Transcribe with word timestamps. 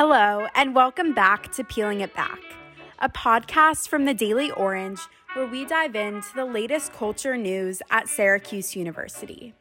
Hello, 0.00 0.46
and 0.54 0.76
welcome 0.76 1.12
back 1.12 1.50
to 1.50 1.64
Peeling 1.64 2.02
It 2.02 2.14
Back, 2.14 2.38
a 3.00 3.08
podcast 3.08 3.88
from 3.88 4.04
the 4.04 4.14
Daily 4.14 4.48
Orange 4.52 5.00
where 5.32 5.48
we 5.48 5.64
dive 5.64 5.96
into 5.96 6.28
the 6.36 6.44
latest 6.44 6.92
culture 6.92 7.36
news 7.36 7.82
at 7.90 8.08
Syracuse 8.08 8.76
University. 8.76 9.54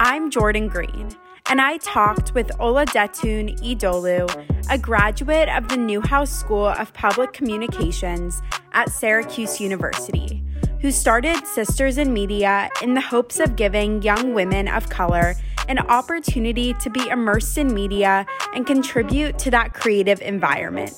I'm 0.00 0.28
Jordan 0.28 0.66
Greene, 0.66 1.10
and 1.48 1.60
I 1.60 1.76
talked 1.76 2.34
with 2.34 2.48
Oladotun 2.58 3.60
Idowu, 3.60 4.68
a 4.68 4.76
graduate 4.76 5.48
of 5.48 5.68
the 5.68 5.76
Newhouse 5.76 6.36
School 6.36 6.66
of 6.66 6.92
Public 6.92 7.32
Communications 7.32 8.42
at 8.72 8.90
Syracuse 8.90 9.60
University, 9.60 10.42
who 10.80 10.90
started 10.90 11.46
Sisters 11.46 11.98
in 11.98 12.12
Media 12.12 12.70
in 12.82 12.94
the 12.94 13.00
hopes 13.00 13.38
of 13.38 13.56
giving 13.56 14.02
young 14.02 14.32
women 14.32 14.66
of 14.66 14.88
color 14.88 15.34
an 15.68 15.78
opportunity 15.78 16.72
to 16.74 16.90
be 16.90 17.06
immersed 17.08 17.58
in 17.58 17.72
media 17.72 18.26
and 18.54 18.66
contribute 18.66 19.38
to 19.38 19.50
that 19.50 19.74
creative 19.74 20.20
environment. 20.22 20.92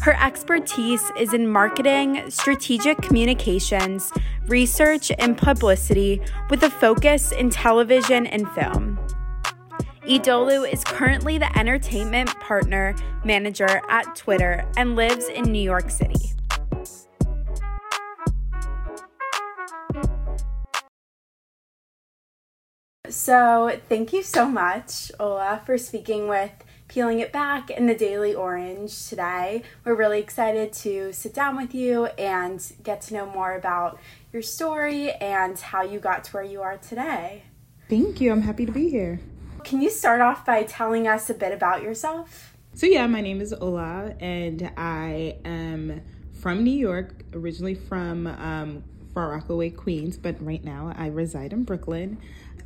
Her 0.00 0.14
expertise 0.22 1.02
is 1.16 1.32
in 1.32 1.48
marketing, 1.48 2.28
strategic 2.28 3.00
communications, 3.00 4.12
research, 4.48 5.10
and 5.18 5.38
publicity 5.38 6.20
with 6.50 6.62
a 6.64 6.70
focus 6.70 7.32
in 7.32 7.48
television 7.48 8.26
and 8.26 8.46
film. 8.50 8.98
Idowu 10.02 10.70
is 10.70 10.84
currently 10.84 11.38
the 11.38 11.56
entertainment 11.58 12.28
partner 12.40 12.94
manager 13.24 13.80
at 13.88 14.14
Twitter 14.14 14.70
and 14.76 14.96
lives 14.96 15.28
in 15.28 15.44
New 15.44 15.62
York 15.62 15.88
City. 15.88 16.33
So, 23.14 23.78
thank 23.88 24.12
you 24.12 24.24
so 24.24 24.48
much, 24.48 25.12
Ola, 25.20 25.62
for 25.64 25.78
speaking 25.78 26.26
with 26.26 26.50
Peeling 26.88 27.20
It 27.20 27.32
Back 27.32 27.70
in 27.70 27.86
the 27.86 27.94
Daily 27.94 28.34
Orange 28.34 29.08
today. 29.08 29.62
We're 29.84 29.94
really 29.94 30.18
excited 30.18 30.72
to 30.72 31.12
sit 31.12 31.32
down 31.32 31.56
with 31.56 31.76
you 31.76 32.06
and 32.18 32.60
get 32.82 33.00
to 33.02 33.14
know 33.14 33.24
more 33.26 33.54
about 33.54 34.00
your 34.32 34.42
story 34.42 35.12
and 35.12 35.56
how 35.56 35.84
you 35.84 36.00
got 36.00 36.24
to 36.24 36.32
where 36.32 36.42
you 36.42 36.60
are 36.60 36.76
today. 36.76 37.44
Thank 37.88 38.20
you. 38.20 38.32
I'm 38.32 38.42
happy 38.42 38.66
to 38.66 38.72
be 38.72 38.90
here. 38.90 39.20
Can 39.62 39.80
you 39.80 39.90
start 39.90 40.20
off 40.20 40.44
by 40.44 40.64
telling 40.64 41.06
us 41.06 41.30
a 41.30 41.34
bit 41.34 41.52
about 41.52 41.84
yourself? 41.84 42.56
So, 42.74 42.84
yeah, 42.86 43.06
my 43.06 43.20
name 43.20 43.40
is 43.40 43.54
Ola, 43.54 44.16
and 44.18 44.72
I 44.76 45.36
am 45.44 46.02
from 46.32 46.64
New 46.64 46.76
York, 46.76 47.24
originally 47.32 47.76
from 47.76 48.26
um, 48.26 48.82
Far 49.14 49.30
Rockaway, 49.30 49.70
Queens, 49.70 50.16
but 50.16 50.34
right 50.44 50.64
now 50.64 50.92
I 50.98 51.06
reside 51.06 51.52
in 51.52 51.62
Brooklyn. 51.62 52.18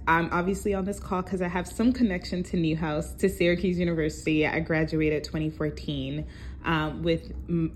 I'm 0.08 0.30
obviously 0.32 0.72
on 0.72 0.86
this 0.86 0.98
call 0.98 1.20
because 1.20 1.42
I 1.42 1.48
have 1.48 1.68
some 1.68 1.92
connection 1.92 2.42
to 2.44 2.56
Newhouse, 2.56 3.12
to 3.16 3.28
Syracuse 3.28 3.78
University. 3.78 4.46
I 4.46 4.58
graduated 4.60 5.22
2014 5.22 6.26
um, 6.64 7.02
with 7.02 7.30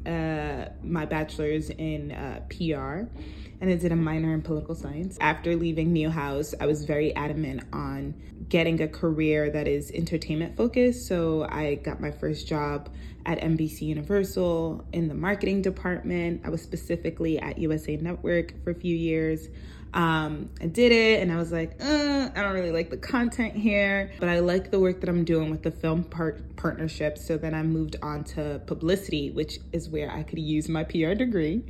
uh, 0.06 0.70
my 0.82 1.04
bachelor's 1.04 1.68
in 1.68 2.12
uh, 2.12 2.40
PR 2.48 3.06
and 3.62 3.70
I 3.70 3.76
did 3.76 3.92
a 3.92 3.96
minor 3.96 4.32
in 4.32 4.40
political 4.40 4.74
science. 4.74 5.18
After 5.20 5.54
leaving 5.54 5.92
Newhouse, 5.92 6.54
I 6.58 6.66
was 6.66 6.84
very 6.84 7.14
adamant 7.14 7.64
on 7.72 8.14
getting 8.48 8.80
a 8.82 8.88
career 8.88 9.50
that 9.50 9.68
is 9.68 9.90
entertainment 9.92 10.56
focused. 10.56 11.06
So 11.06 11.46
I 11.48 11.74
got 11.76 12.00
my 12.00 12.10
first 12.10 12.48
job 12.48 12.88
at 13.24 13.38
NBC 13.40 13.82
Universal 13.82 14.84
in 14.92 15.06
the 15.06 15.14
marketing 15.14 15.62
department. 15.62 16.40
I 16.44 16.48
was 16.48 16.60
specifically 16.60 17.38
at 17.38 17.58
USA 17.58 17.96
Network 17.96 18.52
for 18.64 18.70
a 18.70 18.74
few 18.74 18.96
years. 18.96 19.48
Um, 19.94 20.48
I 20.60 20.66
did 20.66 20.90
it 20.90 21.20
and 21.20 21.30
I 21.30 21.36
was 21.36 21.52
like, 21.52 21.76
uh, 21.80 22.30
I 22.34 22.42
don't 22.42 22.54
really 22.54 22.72
like 22.72 22.88
the 22.88 22.96
content 22.96 23.54
here, 23.54 24.10
but 24.18 24.28
I 24.28 24.38
like 24.38 24.70
the 24.70 24.80
work 24.80 25.00
that 25.00 25.08
I'm 25.08 25.24
doing 25.24 25.50
with 25.50 25.62
the 25.62 25.70
film 25.70 26.04
part- 26.04 26.56
partnership. 26.56 27.18
So 27.18 27.36
then 27.36 27.54
I 27.54 27.62
moved 27.62 27.96
on 28.02 28.24
to 28.24 28.62
publicity, 28.66 29.30
which 29.30 29.58
is 29.72 29.90
where 29.90 30.10
I 30.10 30.22
could 30.22 30.38
use 30.38 30.68
my 30.68 30.84
PR 30.84 31.12
degree. 31.14 31.64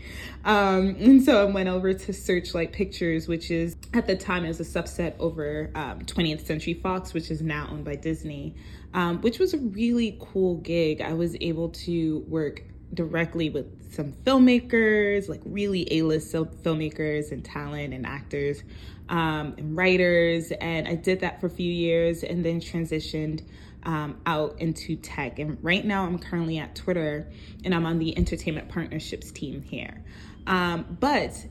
Um, 0.45 0.97
and 1.00 1.23
so 1.23 1.43
I 1.48 1.50
went 1.50 1.69
over 1.69 1.93
to 1.93 2.12
Searchlight 2.12 2.72
Pictures, 2.72 3.27
which 3.27 3.50
is 3.50 3.77
at 3.93 4.06
the 4.06 4.16
time 4.16 4.44
it 4.44 4.49
was 4.49 4.60
a 4.60 4.65
subset 4.65 5.15
over 5.19 5.71
um, 5.75 6.00
20th 6.00 6.47
Century 6.47 6.75
Fox, 6.75 7.15
which 7.15 7.31
is 7.31 7.43
now 7.43 7.69
owned 7.71 7.84
by 7.84 7.97
Disney, 7.97 8.54
um, 8.94 9.21
which 9.22 9.41
was 9.41 9.53
a 9.53 9.59
really 9.59 10.16
cool 10.21 10.56
gig. 10.59 11.00
I 11.00 11.15
was 11.15 11.37
able 11.41 11.71
to 11.71 12.21
work 12.28 12.62
directly 12.94 13.50
with 13.50 13.94
some 13.94 14.12
filmmakers, 14.25 15.28
like 15.28 15.41
really 15.44 15.86
A-list 15.91 16.32
filmmakers 16.32 17.32
and 17.32 17.44
talent 17.44 17.94
and 17.94 18.06
actors 18.06 18.62
um, 19.08 19.54
and 19.58 19.76
writers. 19.76 20.53
And 20.53 20.86
I 20.88 20.94
did 20.94 21.20
that 21.20 21.41
for 21.41 21.47
a 21.47 21.50
few 21.50 21.70
years 21.70 22.22
and 22.22 22.44
then 22.44 22.60
transitioned 22.60 23.42
um, 23.84 24.20
out 24.26 24.60
into 24.60 24.97
tech. 24.97 25.38
And 25.38 25.58
right 25.62 25.84
now 25.84 26.04
I'm 26.04 26.19
currently 26.19 26.58
at 26.58 26.75
Twitter 26.75 27.30
and 27.64 27.75
I'm 27.75 27.86
on 27.86 27.98
the 27.98 28.16
entertainment 28.16 28.69
partnerships 28.69 29.30
team 29.30 29.62
here. 29.62 30.03
Um, 30.47 30.97
but 31.00 31.44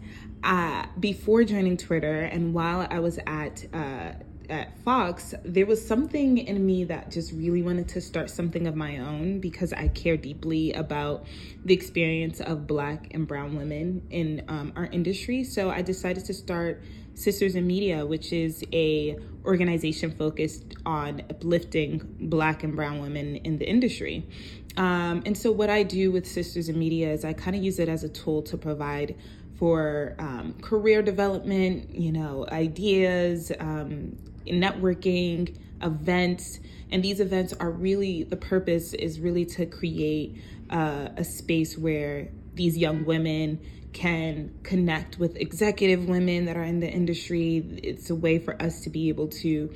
uh, 0.44 0.86
before 1.00 1.44
joining 1.44 1.78
Twitter 1.78 2.22
and 2.22 2.54
while 2.54 2.88
I 2.90 3.00
was 3.00 3.20
at 3.28 3.66
uh, 3.74 4.14
at 4.52 4.78
Fox, 4.80 5.34
there 5.44 5.66
was 5.66 5.86
something 5.86 6.38
in 6.38 6.66
me 6.66 6.84
that 6.86 7.10
just 7.10 7.32
really 7.32 7.62
wanted 7.62 7.88
to 7.90 8.02
start 8.02 8.30
something 8.30 8.68
of 8.68 8.76
my 8.76 8.98
own 8.98 9.40
because 9.40 9.74
I 9.74 9.88
care 9.88 10.18
deeply 10.18 10.74
about 10.74 11.26
the 11.64 11.74
experience 11.74 12.42
of 12.42 12.68
Black 12.68 13.14
and 13.14 13.28
Brown 13.28 13.56
women 13.56 14.06
in 14.10 14.44
um, 14.48 14.74
our 14.76 14.86
industry. 14.86 15.44
So 15.44 15.70
I 15.70 15.82
decided 15.82 16.26
to 16.26 16.34
start 16.34 16.84
Sisters 17.14 17.56
in 17.56 17.68
Media, 17.68 18.06
which 18.06 18.32
is 18.34 18.64
a 18.72 19.18
organization 19.46 20.12
focused 20.12 20.76
on 20.86 21.22
uplifting 21.30 22.02
Black 22.20 22.64
and 22.64 22.76
Brown 22.76 23.02
women 23.02 23.38
in 23.38 23.58
the 23.58 23.68
industry. 23.68 24.28
Um, 24.78 25.24
and 25.26 25.38
so 25.38 25.52
what 25.52 25.70
I 25.70 25.84
do 25.84 26.12
with 26.12 26.26
Sisters 26.26 26.70
in 26.70 26.80
Media 26.80 27.12
is 27.12 27.26
I 27.26 27.34
kind 27.34 27.56
of 27.56 27.64
use 27.64 27.80
it 27.80 27.90
as 27.90 28.04
a 28.04 28.10
tool 28.10 28.42
to 28.44 28.58
provide 28.58 29.16
for 29.62 30.16
um, 30.18 30.56
career 30.60 31.04
development, 31.04 31.94
you 31.94 32.12
know, 32.12 32.48
ideas, 32.52 33.52
um, 33.60 34.18
networking, 34.48 35.56
events. 35.84 36.60
And 36.90 37.04
these 37.04 37.20
events 37.20 37.54
are 37.60 37.70
really, 37.70 38.24
the 38.24 38.38
purpose 38.38 38.96
is 38.96 39.20
really 39.20 39.46
to 39.46 39.68
create 39.68 40.42
uh, 40.72 41.10
a 41.16 41.24
space 41.24 41.78
where 41.78 42.30
these 42.56 42.76
young 42.76 43.06
women 43.06 43.60
can 43.94 44.52
connect 44.64 45.20
with 45.20 45.36
executive 45.36 46.10
women 46.10 46.46
that 46.46 46.58
are 46.58 46.64
in 46.64 46.80
the 46.80 46.90
industry. 46.90 47.58
It's 47.84 48.10
a 48.10 48.16
way 48.16 48.40
for 48.40 48.60
us 48.60 48.82
to 48.82 48.90
be 48.90 49.10
able 49.10 49.28
to 49.28 49.72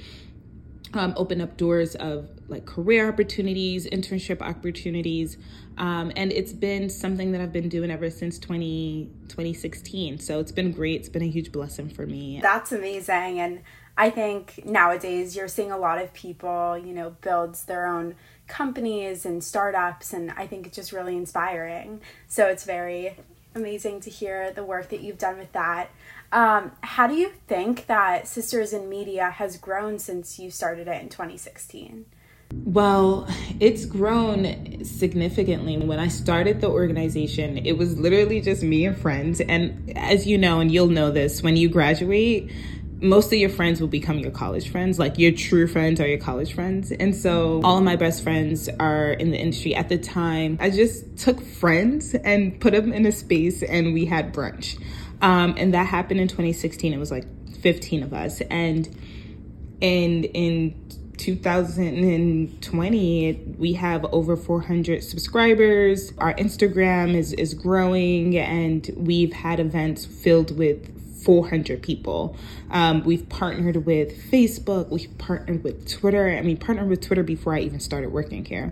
um, 0.96 1.14
open 1.16 1.42
up 1.42 1.58
doors 1.58 1.94
of 1.94 2.30
like 2.48 2.66
career 2.66 3.08
opportunities, 3.08 3.88
internship 3.88 4.42
opportunities. 4.42 5.38
Um, 5.78 6.12
and 6.16 6.32
it's 6.32 6.54
been 6.54 6.90
something 6.90 7.32
that 7.34 7.42
I've 7.42 7.52
been 7.52 7.70
doing 7.70 7.92
ever 7.92 8.10
since 8.10 8.40
20, 8.40 9.10
2016. 9.28 10.20
So 10.20 10.40
it's 10.40 10.52
been 10.52 10.72
great. 10.72 11.02
It's 11.02 11.10
been 11.10 11.24
a 11.24 11.28
huge 11.28 11.52
blessing 11.52 11.90
for 11.90 12.06
me. 12.06 12.40
That's 12.42 12.72
amazing. 12.72 13.40
And 13.40 13.62
I 13.98 14.10
think 14.10 14.66
nowadays 14.66 15.36
you're 15.36 15.48
seeing 15.48 15.72
a 15.72 15.78
lot 15.78 16.02
of 16.02 16.14
people, 16.14 16.78
you 16.78 16.94
know, 16.94 17.16
build 17.22 17.56
their 17.68 17.88
own 17.88 18.16
companies 18.48 19.26
and 19.26 19.44
startups. 19.44 20.14
And 20.14 20.32
I 20.32 20.48
think 20.48 20.68
it's 20.68 20.76
just 20.76 20.92
really 20.92 21.18
inspiring. 21.18 22.02
So 22.28 22.48
it's 22.48 22.64
very 22.64 23.18
amazing 23.54 24.02
to 24.02 24.10
hear 24.10 24.52
the 24.52 24.64
work 24.64 24.90
that 24.90 25.02
you've 25.02 25.18
done 25.18 25.38
with 25.38 25.52
that. 25.54 25.90
Um, 26.32 26.74
how 26.82 27.08
do 27.08 27.16
you 27.16 27.32
think 27.48 27.88
that 27.88 28.28
Sisters 28.28 28.74
in 28.74 28.90
Media 28.90 29.30
has 29.30 29.58
grown 29.58 30.00
since 30.00 30.38
you 30.38 30.52
started 30.52 30.88
it 30.88 31.02
in 31.02 31.10
2016? 31.10 32.06
Well, 32.54 33.28
it's 33.60 33.86
grown 33.86 34.84
significantly. 34.84 35.78
When 35.78 36.00
I 36.00 36.08
started 36.08 36.62
the 36.62 36.70
organization, 36.70 37.58
it 37.58 37.74
was 37.78 37.98
literally 37.98 38.42
just 38.42 38.64
me 38.64 38.86
and 38.86 38.98
friends. 38.98 39.42
And 39.42 39.94
as 39.98 40.28
you 40.28 40.38
know, 40.38 40.60
and 40.60 40.72
you'll 40.72 40.88
know 40.88 41.12
this, 41.12 41.42
when 41.42 41.58
you 41.58 41.70
graduate, 41.70 42.52
most 43.02 43.28
of 43.28 43.40
your 43.40 43.50
friends 43.50 43.82
will 43.82 43.88
become 43.88 44.20
your 44.20 44.32
college 44.32 44.70
friends. 44.70 45.00
Like 45.00 45.18
your 45.18 45.32
true 45.32 45.68
friends 45.68 46.00
are 46.00 46.08
your 46.08 46.20
college 46.20 46.54
friends. 46.54 46.92
And 46.92 47.16
so 47.16 47.62
all 47.64 47.78
of 47.78 47.84
my 47.84 47.96
best 47.96 48.24
friends 48.24 48.70
are 48.80 49.12
in 49.12 49.32
the 49.32 49.38
industry. 49.38 49.76
At 49.76 49.90
the 49.90 49.98
time, 49.98 50.58
I 50.60 50.70
just 50.70 51.18
took 51.18 51.42
friends 51.42 52.16
and 52.16 52.60
put 52.60 52.74
them 52.74 52.94
in 52.94 53.06
a 53.06 53.12
space 53.12 53.64
and 53.64 53.94
we 53.94 54.06
had 54.06 54.34
brunch. 54.34 54.82
Um, 55.22 55.56
and 55.58 55.74
that 55.74 55.88
happened 55.88 56.20
in 56.20 56.28
2016. 56.28 56.94
It 56.94 56.98
was 56.98 57.12
like 57.12 57.26
15 57.62 58.04
of 58.04 58.14
us. 58.14 58.42
And 58.42 58.88
and 59.82 60.26
in 60.26 60.74
2020 61.18 63.56
we 63.58 63.74
have 63.74 64.06
over 64.12 64.38
400 64.38 65.04
subscribers 65.04 66.14
our 66.18 66.34
instagram 66.36 67.16
is 67.16 67.34
is 67.34 67.54
growing 67.54 68.38
and 68.38 68.90
we've 68.96 69.34
had 69.34 69.60
events 69.60 70.06
filled 70.06 70.58
with 70.58 70.96
400 71.26 71.82
people. 71.82 72.38
Um, 72.70 73.04
we've 73.04 73.28
partnered 73.30 73.86
with 73.86 74.32
Facebook, 74.32 74.90
we've 74.90 75.18
partnered 75.18 75.64
with 75.64 75.90
Twitter, 75.90 76.28
and 76.28 76.46
we 76.46 76.56
partnered 76.56 76.88
with 76.88 77.02
Twitter 77.02 77.24
before 77.24 77.56
I 77.56 77.62
even 77.62 77.80
started 77.80 78.12
working 78.12 78.46
here. 78.46 78.72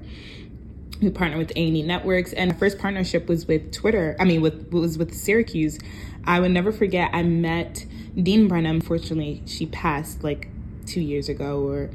We 1.01 1.09
partnered 1.09 1.39
with 1.39 1.51
A&E 1.51 1.81
Networks, 1.81 2.31
and 2.31 2.51
the 2.51 2.55
first 2.55 2.77
partnership 2.77 3.27
was 3.27 3.47
with 3.47 3.73
Twitter. 3.73 4.15
I 4.19 4.25
mean, 4.25 4.41
with 4.41 4.71
was 4.71 4.97
with 4.97 5.15
Syracuse. 5.15 5.79
I 6.25 6.39
would 6.39 6.51
never 6.51 6.71
forget. 6.71 7.09
I 7.11 7.23
met 7.23 7.85
Dean 8.15 8.47
Branham. 8.47 8.75
Unfortunately, 8.75 9.41
she 9.47 9.65
passed 9.65 10.23
like 10.23 10.47
two 10.85 11.01
years 11.01 11.27
ago, 11.27 11.67
or 11.67 11.89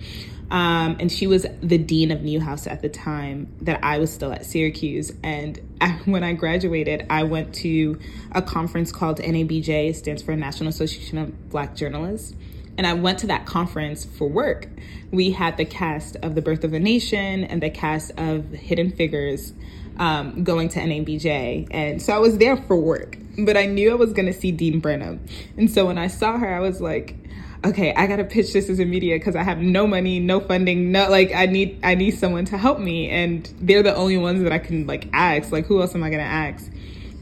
Um, 0.50 0.96
and 0.98 1.12
she 1.12 1.26
was 1.26 1.46
the 1.60 1.78
dean 1.78 2.10
of 2.10 2.22
Newhouse 2.22 2.66
at 2.66 2.80
the 2.80 2.88
time 2.88 3.52
that 3.60 3.84
I 3.84 3.98
was 3.98 4.12
still 4.12 4.32
at 4.32 4.46
Syracuse. 4.46 5.12
And 5.22 5.60
I, 5.80 5.90
when 6.04 6.24
I 6.24 6.32
graduated, 6.32 7.06
I 7.10 7.24
went 7.24 7.54
to 7.56 7.98
a 8.32 8.42
conference 8.42 8.92
called 8.92 9.18
NABJ, 9.20 9.94
stands 9.94 10.22
for 10.22 10.34
National 10.36 10.68
Association 10.68 11.18
of 11.18 11.50
Black 11.50 11.74
Journalists. 11.74 12.34
And 12.76 12.86
I 12.86 12.92
went 12.92 13.18
to 13.20 13.26
that 13.26 13.44
conference 13.44 14.04
for 14.04 14.28
work. 14.28 14.68
We 15.10 15.32
had 15.32 15.56
the 15.56 15.64
cast 15.64 16.16
of 16.16 16.36
The 16.36 16.42
Birth 16.42 16.62
of 16.62 16.72
a 16.72 16.78
Nation 16.78 17.42
and 17.44 17.60
the 17.60 17.70
cast 17.70 18.12
of 18.16 18.50
Hidden 18.52 18.92
Figures 18.92 19.52
um, 19.98 20.44
going 20.44 20.68
to 20.70 20.80
NABJ. 20.80 21.68
And 21.72 22.00
so 22.00 22.12
I 22.12 22.18
was 22.18 22.38
there 22.38 22.56
for 22.56 22.76
work, 22.76 23.18
but 23.36 23.56
I 23.56 23.66
knew 23.66 23.90
I 23.90 23.94
was 23.94 24.12
going 24.12 24.26
to 24.26 24.32
see 24.32 24.52
Dean 24.52 24.78
Branham. 24.78 25.24
And 25.56 25.68
so 25.68 25.86
when 25.86 25.98
I 25.98 26.06
saw 26.06 26.38
her, 26.38 26.54
I 26.54 26.60
was 26.60 26.80
like, 26.80 27.16
okay, 27.64 27.92
I 27.94 28.06
gotta 28.06 28.24
pitch 28.24 28.52
this 28.52 28.68
as 28.68 28.78
a 28.78 28.84
media 28.84 29.16
because 29.16 29.36
I 29.36 29.42
have 29.42 29.58
no 29.58 29.86
money, 29.86 30.20
no 30.20 30.40
funding, 30.40 30.92
no 30.92 31.08
like 31.10 31.32
I 31.34 31.46
need 31.46 31.80
I 31.82 31.94
need 31.94 32.12
someone 32.12 32.44
to 32.46 32.58
help 32.58 32.78
me, 32.78 33.10
and 33.10 33.52
they're 33.60 33.82
the 33.82 33.94
only 33.94 34.16
ones 34.16 34.42
that 34.42 34.52
I 34.52 34.58
can 34.58 34.86
like 34.86 35.08
ask. 35.12 35.52
Like 35.52 35.66
who 35.66 35.80
else 35.80 35.94
am 35.94 36.02
I 36.02 36.10
gonna 36.10 36.22
ask? 36.22 36.70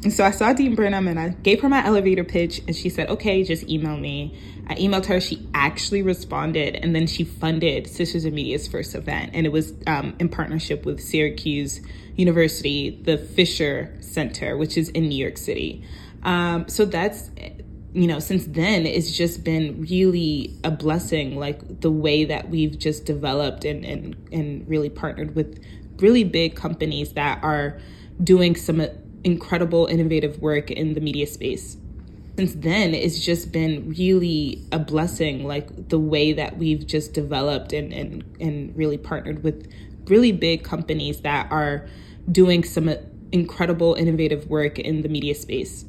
And 0.05 0.12
so 0.12 0.25
I 0.25 0.31
saw 0.31 0.53
Dean 0.53 0.75
Branham 0.75 1.09
and 1.09 1.19
I 1.19 1.31
gave 1.31 1.61
her 1.62 1.69
my 1.69 1.85
elevator 1.85 2.23
pitch, 2.23 2.61
and 2.67 2.77
she 2.77 2.88
said, 2.91 3.09
okay, 3.09 3.43
just 3.43 3.69
email 3.69 3.97
me. 3.97 4.38
I 4.69 4.75
emailed 4.75 5.06
her. 5.06 5.21
She 5.21 5.49
actually 5.55 6.03
responded, 6.03 6.77
and 6.77 6.94
then 6.94 7.06
she 7.06 7.25
funded 7.25 7.89
Sisters 7.89 8.25
in 8.25 8.35
Media's 8.35 8.69
first 8.69 8.94
event, 8.94 9.31
and 9.35 9.47
it 9.47 9.50
was 9.50 9.73
um, 9.87 10.15
in 10.19 10.29
partnership 10.29 10.85
with 10.85 11.00
Syracuse 11.00 11.81
University, 12.15 13.00
the 13.03 13.19
Fisher 13.19 13.97
Center, 14.00 14.56
which 14.56 14.77
is 14.77 14.91
in 14.91 15.09
New 15.09 15.17
York 15.17 15.39
City. 15.39 15.85
Um, 16.23 16.69
so 16.69 16.85
that's 16.85 17.31
you 17.96 18.06
know, 18.06 18.19
since 18.19 18.44
then, 18.44 18.84
it's 18.84 19.16
just 19.16 19.43
been 19.43 19.81
really 19.81 20.54
a 20.62 20.70
blessing, 20.70 21.38
like 21.38 21.81
the 21.81 21.90
way 21.90 22.26
that 22.26 22.50
we've 22.50 22.78
just 22.78 23.06
developed 23.06 23.64
and, 23.64 23.87
and, 23.87 24.14
and 24.31 24.69
really 24.69 24.90
partnered 24.90 25.34
with 25.34 25.64
really 25.96 26.22
big 26.22 26.54
companies 26.54 27.14
that 27.14 27.43
are 27.43 27.81
doing 28.22 28.54
some 28.54 28.81
uh, 28.81 28.88
incredible, 29.25 29.87
innovative 29.87 30.43
work 30.43 30.70
in 30.70 30.93
the 30.93 31.00
media 31.00 31.26
space. 31.26 31.78
Since 32.37 32.56
then, 32.56 32.94
it's 32.94 33.25
just 33.25 33.50
been 33.50 33.88
really 33.88 34.62
a 34.72 34.78
blessing, 34.78 35.46
like 35.46 35.88
the 35.88 35.98
way 35.98 36.34
that 36.34 36.58
we've 36.58 36.87
just 36.87 37.14
developed 37.14 37.72
and, 37.72 37.94
and, 37.94 38.37
and 38.38 38.76
really 38.76 38.98
partnered 38.98 39.43
with 39.43 39.72
really 40.06 40.32
big 40.32 40.64
companies 40.64 41.22
that 41.22 41.50
are 41.50 41.88
doing 42.31 42.62
some 42.62 42.90
uh, 42.90 42.96
incredible, 43.32 43.94
innovative 43.94 44.50
work 44.50 44.78
in 44.78 45.00
the 45.00 45.08
media 45.08 45.34
space 45.34 45.87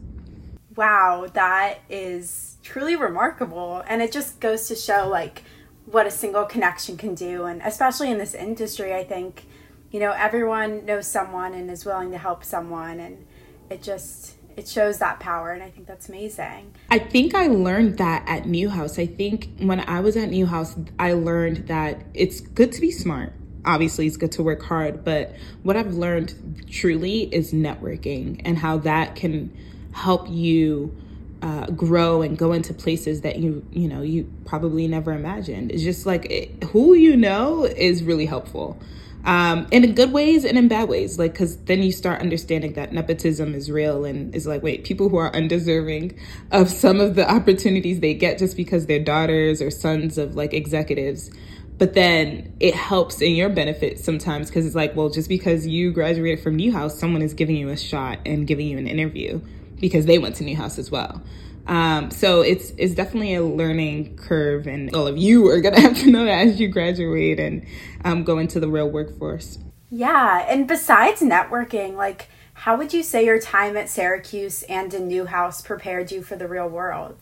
wow, 0.77 1.27
that 1.33 1.79
is 1.89 2.57
truly 2.63 2.95
remarkable. 2.95 3.83
And 3.87 4.01
it 4.01 4.11
just 4.11 4.39
goes 4.39 4.67
to 4.67 4.75
show 4.75 5.07
like 5.09 5.43
what 5.85 6.05
a 6.05 6.11
single 6.11 6.45
connection 6.45 6.95
can 6.95 7.15
do. 7.15 7.45
And 7.45 7.61
especially 7.63 8.11
in 8.11 8.19
this 8.19 8.33
industry, 8.33 8.93
I 8.93 9.03
think, 9.03 9.45
you 9.91 9.99
know, 9.99 10.11
everyone 10.11 10.85
knows 10.85 11.07
someone 11.07 11.53
and 11.53 11.69
is 11.71 11.83
willing 11.83 12.11
to 12.11 12.17
help 12.17 12.43
someone. 12.43 12.99
And 12.99 13.25
it 13.69 13.81
just, 13.81 14.35
it 14.55 14.67
shows 14.67 14.97
that 14.97 15.19
power 15.19 15.51
and 15.51 15.61
i 15.61 15.69
think 15.69 15.85
that's 15.85 16.09
amazing 16.09 16.73
i 16.89 16.97
think 16.97 17.35
i 17.35 17.45
learned 17.45 17.99
that 17.99 18.23
at 18.27 18.47
newhouse 18.47 18.97
i 18.97 19.05
think 19.05 19.49
when 19.59 19.79
i 19.81 19.99
was 19.99 20.17
at 20.17 20.29
newhouse 20.31 20.75
i 20.97 21.13
learned 21.13 21.67
that 21.67 22.03
it's 22.15 22.41
good 22.41 22.71
to 22.71 22.81
be 22.81 22.89
smart 22.89 23.33
obviously 23.65 24.07
it's 24.07 24.17
good 24.17 24.31
to 24.31 24.41
work 24.41 24.63
hard 24.63 25.05
but 25.05 25.35
what 25.61 25.77
i've 25.77 25.93
learned 25.93 26.65
truly 26.71 27.31
is 27.31 27.53
networking 27.53 28.41
and 28.45 28.57
how 28.57 28.79
that 28.79 29.15
can 29.15 29.55
help 29.97 30.29
you 30.29 30.95
uh, 31.41 31.65
grow 31.67 32.21
and 32.21 32.37
go 32.37 32.51
into 32.53 32.73
places 32.73 33.21
that 33.21 33.39
you 33.39 33.65
you 33.71 33.87
know 33.87 34.01
you 34.01 34.31
probably 34.45 34.87
never 34.87 35.11
imagined. 35.11 35.71
It's 35.71 35.83
just 35.83 36.05
like 36.05 36.25
it, 36.29 36.63
who 36.65 36.93
you 36.93 37.17
know 37.17 37.65
is 37.65 38.03
really 38.03 38.25
helpful. 38.25 38.79
Um, 39.25 39.67
in 39.71 39.93
good 39.93 40.13
ways 40.13 40.45
and 40.45 40.57
in 40.57 40.67
bad 40.69 40.87
ways, 40.87 41.19
like 41.19 41.33
because 41.33 41.57
then 41.65 41.83
you 41.83 41.91
start 41.91 42.21
understanding 42.21 42.73
that 42.73 42.93
nepotism 42.93 43.53
is 43.53 43.69
real 43.69 44.05
and 44.05 44.33
is 44.33 44.47
like, 44.47 44.63
wait, 44.63 44.85
people 44.85 45.09
who 45.09 45.17
are 45.17 45.35
undeserving 45.35 46.17
of 46.51 46.69
some 46.69 47.01
of 47.01 47.15
the 47.15 47.29
opportunities 47.29 47.99
they 47.99 48.13
get 48.13 48.37
just 48.37 48.55
because 48.55 48.85
they're 48.85 49.03
daughters 49.03 49.61
or 49.61 49.69
sons 49.69 50.17
of 50.17 50.35
like 50.35 50.53
executives 50.53 51.29
but 51.77 51.93
then 51.93 52.55
it 52.59 52.73
helps 52.73 53.21
in 53.21 53.35
your 53.35 53.49
benefit 53.49 53.99
sometimes 53.99 54.47
because 54.49 54.65
it's 54.65 54.75
like 54.75 54.95
well 54.95 55.09
just 55.09 55.29
because 55.29 55.67
you 55.67 55.91
graduated 55.91 56.43
from 56.43 56.55
newhouse 56.55 56.97
someone 56.97 57.21
is 57.21 57.35
giving 57.35 57.55
you 57.55 57.69
a 57.69 57.77
shot 57.77 58.17
and 58.25 58.47
giving 58.47 58.67
you 58.67 58.79
an 58.79 58.87
interview 58.87 59.39
because 59.79 60.05
they 60.05 60.17
went 60.17 60.35
to 60.37 60.43
Newhouse 60.43 60.77
as 60.77 60.91
well. 60.91 61.21
Um, 61.67 62.11
so 62.11 62.41
it's 62.41 62.71
it's 62.77 62.93
definitely 62.93 63.35
a 63.35 63.43
learning 63.43 64.15
curve, 64.15 64.67
and 64.67 64.93
all 64.95 65.07
of 65.07 65.17
you 65.17 65.47
are 65.49 65.59
gonna 65.59 65.81
have 65.81 65.97
to 65.97 66.09
know 66.09 66.25
that 66.25 66.47
as 66.47 66.59
you 66.59 66.69
graduate 66.69 67.39
and 67.39 67.65
um, 68.05 68.23
go 68.23 68.37
into 68.37 68.59
the 68.59 68.67
real 68.67 68.89
workforce. 68.89 69.59
Yeah, 69.89 70.45
and 70.49 70.67
besides 70.67 71.21
networking, 71.21 71.95
like 71.95 72.29
how 72.53 72.75
would 72.77 72.93
you 72.93 73.03
say 73.03 73.23
your 73.25 73.39
time 73.39 73.77
at 73.77 73.89
Syracuse 73.89 74.63
and 74.63 74.91
in 74.93 75.07
Newhouse 75.07 75.61
prepared 75.61 76.11
you 76.11 76.23
for 76.23 76.35
the 76.35 76.47
real 76.47 76.67
world? 76.67 77.17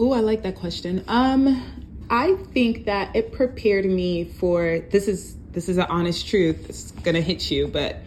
Oh, 0.00 0.12
I 0.12 0.20
like 0.20 0.42
that 0.42 0.56
question. 0.56 1.04
Um, 1.06 1.62
I 2.10 2.34
think 2.52 2.86
that 2.86 3.14
it 3.14 3.32
prepared 3.32 3.84
me 3.84 4.24
for 4.24 4.80
this 4.90 5.08
is 5.08 5.36
this 5.52 5.68
is 5.68 5.76
an 5.76 5.86
honest 5.88 6.26
truth. 6.26 6.68
It's 6.68 6.90
gonna 6.90 7.20
hit 7.20 7.50
you, 7.50 7.68
but 7.68 7.98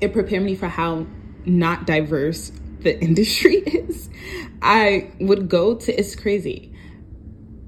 it 0.00 0.12
prepared 0.12 0.42
me 0.42 0.54
for 0.54 0.68
how 0.68 1.06
not 1.44 1.86
diverse 1.86 2.52
the 2.80 2.98
industry 3.02 3.56
is, 3.56 4.08
I 4.62 5.10
would 5.20 5.48
go 5.48 5.74
to 5.74 5.92
it's 5.98 6.14
crazy. 6.14 6.72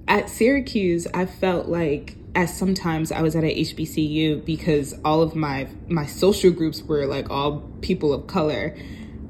At 0.09 0.29
Syracuse, 0.29 1.07
I 1.15 1.27
felt 1.27 1.69
like 1.69 2.17
as 2.35 2.57
sometimes 2.57 3.11
I 3.11 3.23
was 3.23 3.35
at 3.35 3.45
a 3.45 3.55
HBCU 3.55 4.45
because 4.45 4.95
all 5.05 5.23
of 5.23 5.35
my 5.35 5.69
my 5.89 6.07
social 6.07 6.51
groups 6.51 6.83
were 6.83 7.07
like 7.07 7.31
all 7.31 7.61
people 7.81 8.13
of 8.13 8.27
color, 8.27 8.77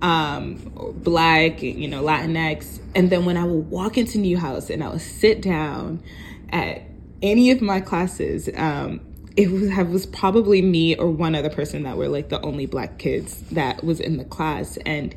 um, 0.03 0.57
black, 0.97 1.63
you 1.63 1.89
know, 1.89 2.03
Latinx. 2.03 2.81
And 2.95 3.11
then 3.11 3.25
when 3.25 3.37
I 3.37 3.45
would 3.45 3.71
walk 3.71 3.97
into 3.99 4.19
Newhouse 4.19 4.71
and 4.71 4.83
I 4.83 4.89
would 4.89 5.01
sit 5.01 5.43
down 5.43 6.03
at 6.51 6.83
any 7.23 7.51
of 7.51 7.61
my 7.61 7.81
classes, 7.81 8.49
um, 8.55 9.01
it 9.37 9.51
was, 9.51 9.71
was 9.89 10.07
probably 10.07 10.63
me 10.63 10.97
or 10.97 11.11
one 11.11 11.35
other 11.35 11.51
person 11.51 11.85
that 11.85 11.97
were 11.97 12.09
like 12.09 12.29
the 12.29 12.41
only 12.43 12.67
black 12.67 12.99
kids 12.99 13.41
that 13.53 13.85
was 13.85 14.01
in 14.01 14.17
the 14.17 14.25
class. 14.25 14.77
And 14.79 15.15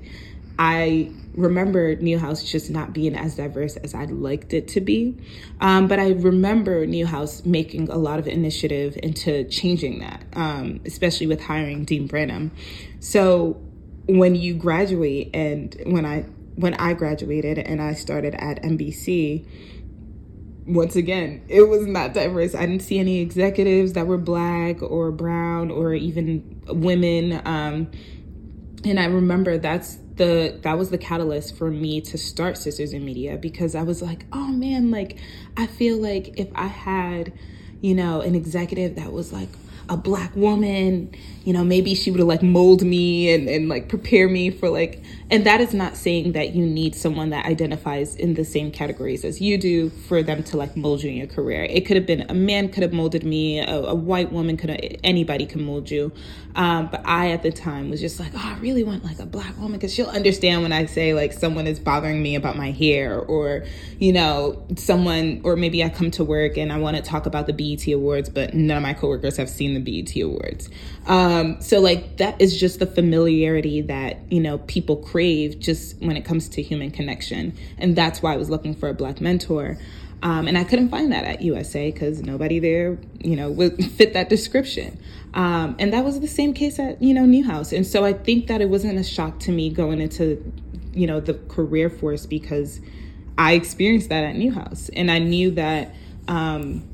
I 0.60 1.12
remember 1.36 1.96
Newhouse 1.96 2.44
just 2.44 2.70
not 2.70 2.94
being 2.94 3.16
as 3.16 3.36
diverse 3.36 3.76
as 3.78 3.96
I'd 3.96 4.12
liked 4.12 4.54
it 4.54 4.68
to 4.70 4.82
be. 4.82 5.18
Um, 5.60 5.88
but 5.88 6.00
I 6.00 6.12
remember 6.12 6.86
Newhouse 6.86 7.44
making 7.44 7.90
a 7.90 7.98
lot 7.98 8.20
of 8.20 8.28
initiative 8.28 8.98
into 9.02 9.44
changing 9.46 10.00
that, 10.00 10.24
um, 10.34 10.80
especially 10.86 11.28
with 11.28 11.42
hiring 11.42 11.86
Dean 11.86 12.08
Branham. 12.08 12.52
So 13.00 13.60
when 14.06 14.36
you 14.36 14.54
graduate 14.54 15.32
and 15.34 15.76
when 15.86 16.06
I 16.06 16.26
when 16.56 16.76
I 16.76 16.94
graduated 16.94 17.58
and 17.58 17.82
I 17.82 17.96
started 17.96 18.36
at 18.36 18.62
NBC, 18.62 19.44
once 20.66 20.96
again, 20.96 21.44
it 21.50 21.64
was 21.64 21.86
not 21.86 22.14
diverse. 22.14 22.56
I 22.56 22.66
didn't 22.66 22.84
see 22.84 23.00
any 23.00 23.20
executives 23.20 23.94
that 23.94 24.08
were 24.08 24.18
black 24.18 24.82
or 24.82 25.12
brown 25.12 25.72
or 25.72 25.94
even 25.94 26.62
women. 26.68 27.42
Um, 27.46 27.92
and 28.86 29.00
I 29.00 29.06
remember 29.06 29.58
that's 29.58 29.98
the 30.16 30.60
that 30.62 30.78
was 30.78 30.90
the 30.90 30.98
catalyst 30.98 31.58
for 31.58 31.70
me 31.72 32.00
to 32.02 32.18
start 32.18 32.58
Sisters 32.58 32.94
in 32.94 33.04
Media 33.04 33.38
because 33.38 33.76
I 33.76 33.84
was 33.84 34.02
like, 34.02 34.26
oh 34.32 34.48
man, 34.48 34.92
like 34.92 35.18
I 35.58 35.68
feel 35.68 35.98
like 35.98 36.40
if 36.40 36.50
I 36.56 36.68
had, 36.68 37.34
you 37.82 37.96
know, 37.96 38.22
an 38.22 38.36
executive 38.36 38.96
that 38.96 39.12
was 39.12 39.34
like 39.34 39.50
a 39.90 39.98
black 39.98 40.36
woman, 40.36 41.14
you 41.44 41.52
know, 41.54 41.64
maybe 41.64 41.94
she 41.96 42.10
would 42.10 42.20
have 42.20 42.28
like 42.28 42.42
mold 42.42 42.84
me 42.84 43.34
and, 43.34 43.50
and 43.50 43.68
like 43.68 43.90
prepare 43.90 44.30
me 44.30 44.50
for 44.50 44.70
like 44.70 45.04
and 45.30 45.46
that 45.48 45.62
is 45.62 45.74
not 45.74 45.98
saying 45.98 46.34
that 46.34 46.54
you 46.54 46.64
need 46.64 46.94
someone 46.94 47.32
that 47.32 47.46
identifies 47.48 48.16
in 48.16 48.36
the 48.36 48.46
same 48.46 48.72
categories 48.72 49.26
as 49.26 49.42
you 49.42 49.58
do 49.58 49.90
for 49.90 50.22
them 50.22 50.44
to 50.44 50.58
like 50.58 50.78
mold 50.78 51.02
you 51.02 51.10
in 51.10 51.18
your 51.18 51.28
career. 51.28 51.64
It 51.64 51.88
could 51.88 51.98
have 51.98 52.06
been 52.06 52.26
a 52.30 52.36
man 52.36 52.70
could 52.70 52.84
have 52.84 52.94
molded 52.94 53.24
me, 53.24 53.60
a, 53.60 53.66
a 53.66 53.96
white 53.96 54.32
woman 54.32 54.58
could 54.58 54.70
have, 54.70 54.80
anybody 55.04 55.48
can 55.48 55.64
mold 55.64 55.90
you. 55.90 56.12
Um, 56.56 56.88
but 56.92 57.02
I 57.04 57.32
at 57.32 57.42
the 57.42 57.52
time 57.52 57.90
was 57.90 58.00
just 58.00 58.20
like, 58.20 58.32
oh, 58.36 58.42
I 58.56 58.60
really 58.60 58.84
want 58.84 59.04
like 59.04 59.18
a 59.18 59.26
black 59.26 59.58
woman 59.58 59.74
because 59.74 59.92
she'll 59.92 60.06
understand 60.06 60.62
when 60.62 60.72
I 60.72 60.86
say 60.86 61.16
like 61.16 61.34
someone 61.34 61.66
is 61.66 61.80
bothering 61.80 62.22
me 62.22 62.36
about 62.36 62.56
my 62.56 62.70
hair 62.70 63.20
or, 63.20 63.66
you 63.98 64.14
know, 64.14 64.64
someone, 64.76 65.42
or 65.44 65.56
maybe 65.56 65.84
I 65.84 65.90
come 65.90 66.12
to 66.12 66.24
work 66.24 66.58
and 66.58 66.72
I 66.72 66.78
want 66.78 66.96
to 66.98 67.02
talk 67.02 67.26
about 67.26 67.48
the 67.48 67.54
BET 67.54 67.88
Awards, 67.92 68.30
but 68.30 68.54
none 68.54 68.78
of 68.78 68.84
my 68.84 68.94
coworkers 68.94 69.38
have 69.38 69.50
seen 69.50 69.74
the 69.74 69.80
BET 69.80 70.16
Awards. 70.22 70.70
Um, 71.08 71.33
so 71.60 71.80
like 71.80 72.18
that 72.18 72.40
is 72.42 72.60
just 72.60 72.80
the 72.80 72.86
familiarity 72.86 73.82
that, 73.82 74.32
you 74.32 74.40
know, 74.40 74.58
people 74.60 74.98
crave 74.98 75.60
just 75.60 75.98
when 76.02 76.18
it 76.18 76.26
comes 76.26 76.50
to 76.50 76.62
human 76.62 76.92
connection. 76.92 77.56
And 77.78 77.96
that's 77.96 78.22
why 78.22 78.34
I 78.34 78.38
was 78.38 78.50
looking 78.50 78.76
for 78.76 78.90
a 78.90 78.94
black 78.94 79.22
mentor. 79.22 79.78
Um, 80.24 80.48
and 80.48 80.58
I 80.58 80.64
couldn't 80.64 80.90
find 80.90 81.12
that 81.12 81.26
at 81.26 81.42
USA 81.42 81.92
because 81.92 82.22
nobody 82.22 82.60
there, 82.60 82.98
you 83.20 83.36
know, 83.36 83.52
would 83.52 83.84
fit 83.92 84.14
that 84.14 84.30
description. 84.30 84.98
Um, 85.34 85.76
and 85.80 85.92
that 85.94 86.06
was 86.06 86.20
the 86.20 86.28
same 86.28 86.54
case 86.54 86.80
at, 86.80 87.02
you 87.02 87.14
know, 87.14 87.26
Newhouse. 87.26 87.74
And 87.74 87.86
so 87.86 88.06
I 88.06 88.14
think 88.14 88.48
that 88.48 88.62
it 88.62 88.70
wasn't 88.70 88.98
a 89.00 89.04
shock 89.04 89.40
to 89.42 89.52
me 89.52 89.70
going 89.70 90.00
into, 90.00 90.54
you 90.94 91.08
know, 91.08 91.20
the 91.20 91.34
career 91.50 91.90
force 91.90 92.26
because 92.26 92.80
I 93.38 93.54
experienced 93.54 94.10
that 94.10 94.24
at 94.24 94.36
Newhouse. 94.36 94.90
And 94.96 95.12
I 95.12 95.20
knew 95.20 95.52
that 95.52 95.94
um, 96.28 96.88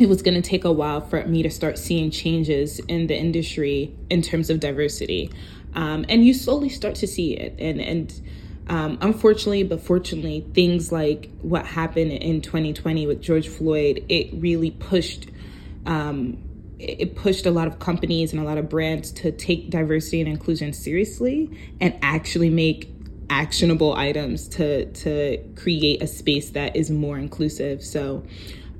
it 0.00 0.08
was 0.08 0.22
going 0.22 0.34
to 0.34 0.48
take 0.48 0.64
a 0.64 0.72
while 0.72 1.02
for 1.02 1.22
me 1.26 1.42
to 1.42 1.50
start 1.50 1.78
seeing 1.78 2.10
changes 2.10 2.78
in 2.88 3.06
the 3.06 3.14
industry 3.14 3.94
in 4.08 4.22
terms 4.22 4.48
of 4.48 4.58
diversity. 4.58 5.30
Um, 5.74 6.06
and 6.08 6.24
you 6.24 6.32
slowly 6.32 6.70
start 6.70 6.94
to 6.96 7.06
see 7.06 7.36
it. 7.36 7.54
And, 7.58 7.80
and 7.82 8.20
um, 8.68 8.98
unfortunately, 9.02 9.62
but 9.62 9.82
fortunately, 9.82 10.46
things 10.54 10.90
like 10.90 11.28
what 11.42 11.66
happened 11.66 12.12
in 12.12 12.40
2020 12.40 13.06
with 13.06 13.20
George 13.20 13.48
Floyd, 13.48 14.02
it 14.08 14.30
really 14.32 14.70
pushed. 14.70 15.28
Um, 15.84 16.38
it 16.78 17.14
pushed 17.14 17.44
a 17.44 17.50
lot 17.50 17.66
of 17.66 17.78
companies 17.78 18.32
and 18.32 18.40
a 18.40 18.44
lot 18.44 18.56
of 18.56 18.70
brands 18.70 19.12
to 19.12 19.30
take 19.30 19.68
diversity 19.68 20.22
and 20.22 20.30
inclusion 20.30 20.72
seriously 20.72 21.50
and 21.78 21.94
actually 22.00 22.48
make 22.48 22.90
actionable 23.28 23.92
items 23.92 24.48
to 24.48 24.86
to 24.92 25.36
create 25.56 26.02
a 26.02 26.06
space 26.06 26.50
that 26.50 26.74
is 26.74 26.90
more 26.90 27.18
inclusive. 27.18 27.84
So 27.84 28.24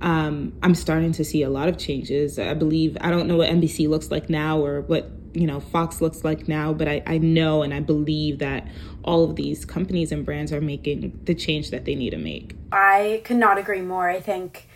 um, 0.00 0.52
I'm 0.62 0.74
starting 0.74 1.12
to 1.12 1.24
see 1.24 1.42
a 1.42 1.50
lot 1.50 1.68
of 1.68 1.76
changes. 1.76 2.38
I 2.38 2.54
believe 2.54 2.96
I 3.00 3.10
don't 3.10 3.26
know 3.26 3.36
what 3.36 3.50
NBC 3.50 3.88
looks 3.88 4.10
like 4.10 4.30
now 4.30 4.58
or 4.58 4.80
what 4.82 5.10
you 5.32 5.46
know 5.46 5.60
Fox 5.60 6.00
looks 6.00 6.24
like 6.24 6.48
now, 6.48 6.72
but 6.72 6.88
I, 6.88 7.02
I 7.06 7.18
know 7.18 7.62
and 7.62 7.74
I 7.74 7.80
believe 7.80 8.38
that 8.38 8.66
all 9.04 9.24
of 9.24 9.36
these 9.36 9.64
companies 9.64 10.12
and 10.12 10.24
brands 10.24 10.52
are 10.52 10.60
making 10.60 11.20
the 11.24 11.34
change 11.34 11.70
that 11.70 11.84
they 11.84 11.94
need 11.94 12.10
to 12.10 12.16
make. 12.16 12.56
I 12.72 13.22
could 13.24 13.36
not 13.36 13.58
agree 13.58 13.82
more. 13.82 14.08
I 14.08 14.20
think 14.20 14.68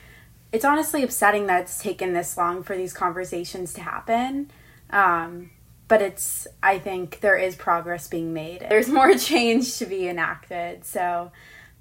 it's 0.53 0.65
honestly 0.65 1.03
upsetting 1.03 1.47
that 1.47 1.63
it's 1.63 1.79
taken 1.79 2.13
this 2.13 2.37
long 2.37 2.63
for 2.63 2.77
these 2.77 2.93
conversations 2.93 3.73
to 3.75 3.81
happen. 3.81 4.51
Um, 4.91 5.51
but 5.89 6.01
it's 6.03 6.47
I 6.63 6.79
think 6.79 7.21
there 7.21 7.37
is 7.37 7.57
progress 7.57 8.09
being 8.09 8.33
made. 8.33 8.67
There's 8.69 8.89
more 8.89 9.15
change 9.19 9.79
to 9.79 9.87
be 9.87 10.07
enacted. 10.07 10.85
So 10.85 11.33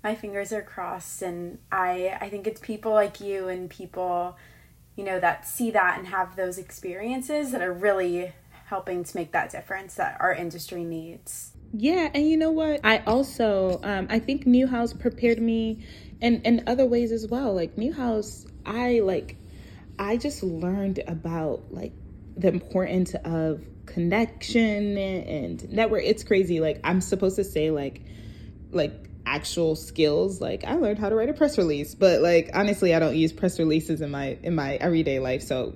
my 0.04 0.16
fingers 0.16 0.52
are 0.52 0.62
crossed 0.62 1.22
and 1.22 1.60
I 1.72 2.18
I 2.20 2.30
think 2.30 2.46
it's 2.46 2.60
people 2.60 2.92
like 2.92 3.22
you 3.22 3.48
and 3.48 3.70
people 3.70 4.38
you 4.96 5.04
know 5.04 5.20
that 5.20 5.48
see 5.48 5.72
that 5.72 5.98
and 5.98 6.08
have 6.08 6.36
those 6.36 6.58
experiences 6.58 7.52
that 7.52 7.62
are 7.62 7.74
really 7.74 8.34
helping 8.66 9.04
to 9.04 9.18
make 9.18 9.32
that 9.32 9.52
difference 9.52 9.96
that 9.96 10.18
our 10.20 10.34
industry 10.34 10.84
needs. 10.84 11.52
Yeah, 11.74 12.10
and 12.14 12.28
you 12.28 12.38
know 12.38 12.52
what? 12.52 12.82
I 12.84 13.00
also 13.00 13.80
um, 13.84 14.08
I 14.10 14.20
think 14.20 14.46
Newhouse 14.46 14.94
prepared 14.94 15.42
me 15.42 15.86
in 16.22 16.42
in 16.42 16.64
other 16.68 16.86
ways 16.86 17.12
as 17.12 17.28
well. 17.28 17.54
Like 17.54 17.78
Newhouse, 17.78 18.46
I 18.66 19.00
like 19.00 19.38
I 19.98 20.18
just 20.18 20.44
learned 20.44 21.02
about 21.08 21.72
like 21.72 21.94
the 22.36 22.50
importance 22.50 23.16
of 23.26 23.62
connection 23.86 24.98
and 24.98 25.72
network. 25.72 26.04
It's 26.04 26.24
crazy. 26.24 26.60
Like 26.60 26.80
I'm 26.84 27.02
supposed 27.02 27.36
to 27.38 27.44
say 27.44 27.72
like 27.72 28.02
like 28.72 29.10
actual 29.26 29.76
skills 29.76 30.42
like 30.42 30.64
i 30.66 30.76
learned 30.76 31.00
how 31.00 31.08
to 31.08 31.16
write 31.16 31.30
a 31.30 31.34
press 31.34 31.58
release 31.58 31.96
but 31.96 32.22
like 32.22 32.50
honestly 32.54 32.94
i 32.94 33.00
don't 33.00 33.16
use 33.16 33.32
press 33.32 33.58
releases 33.58 34.02
in 34.02 34.12
my 34.12 34.38
in 34.44 34.54
my 34.54 34.76
everyday 34.76 35.20
life 35.20 35.42
so 35.42 35.74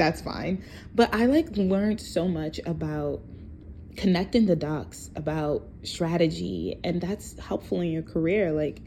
that's 0.00 0.22
fine. 0.22 0.64
But 0.94 1.14
i 1.14 1.26
like 1.26 1.56
learned 1.56 2.00
so 2.00 2.26
much 2.26 2.58
about 2.64 3.20
connecting 3.96 4.46
the 4.46 4.56
dots 4.56 5.10
about 5.14 5.68
strategy 5.82 6.80
and 6.82 7.02
that's 7.02 7.38
helpful 7.38 7.82
in 7.82 7.90
your 7.90 8.02
career. 8.02 8.50
Like 8.50 8.80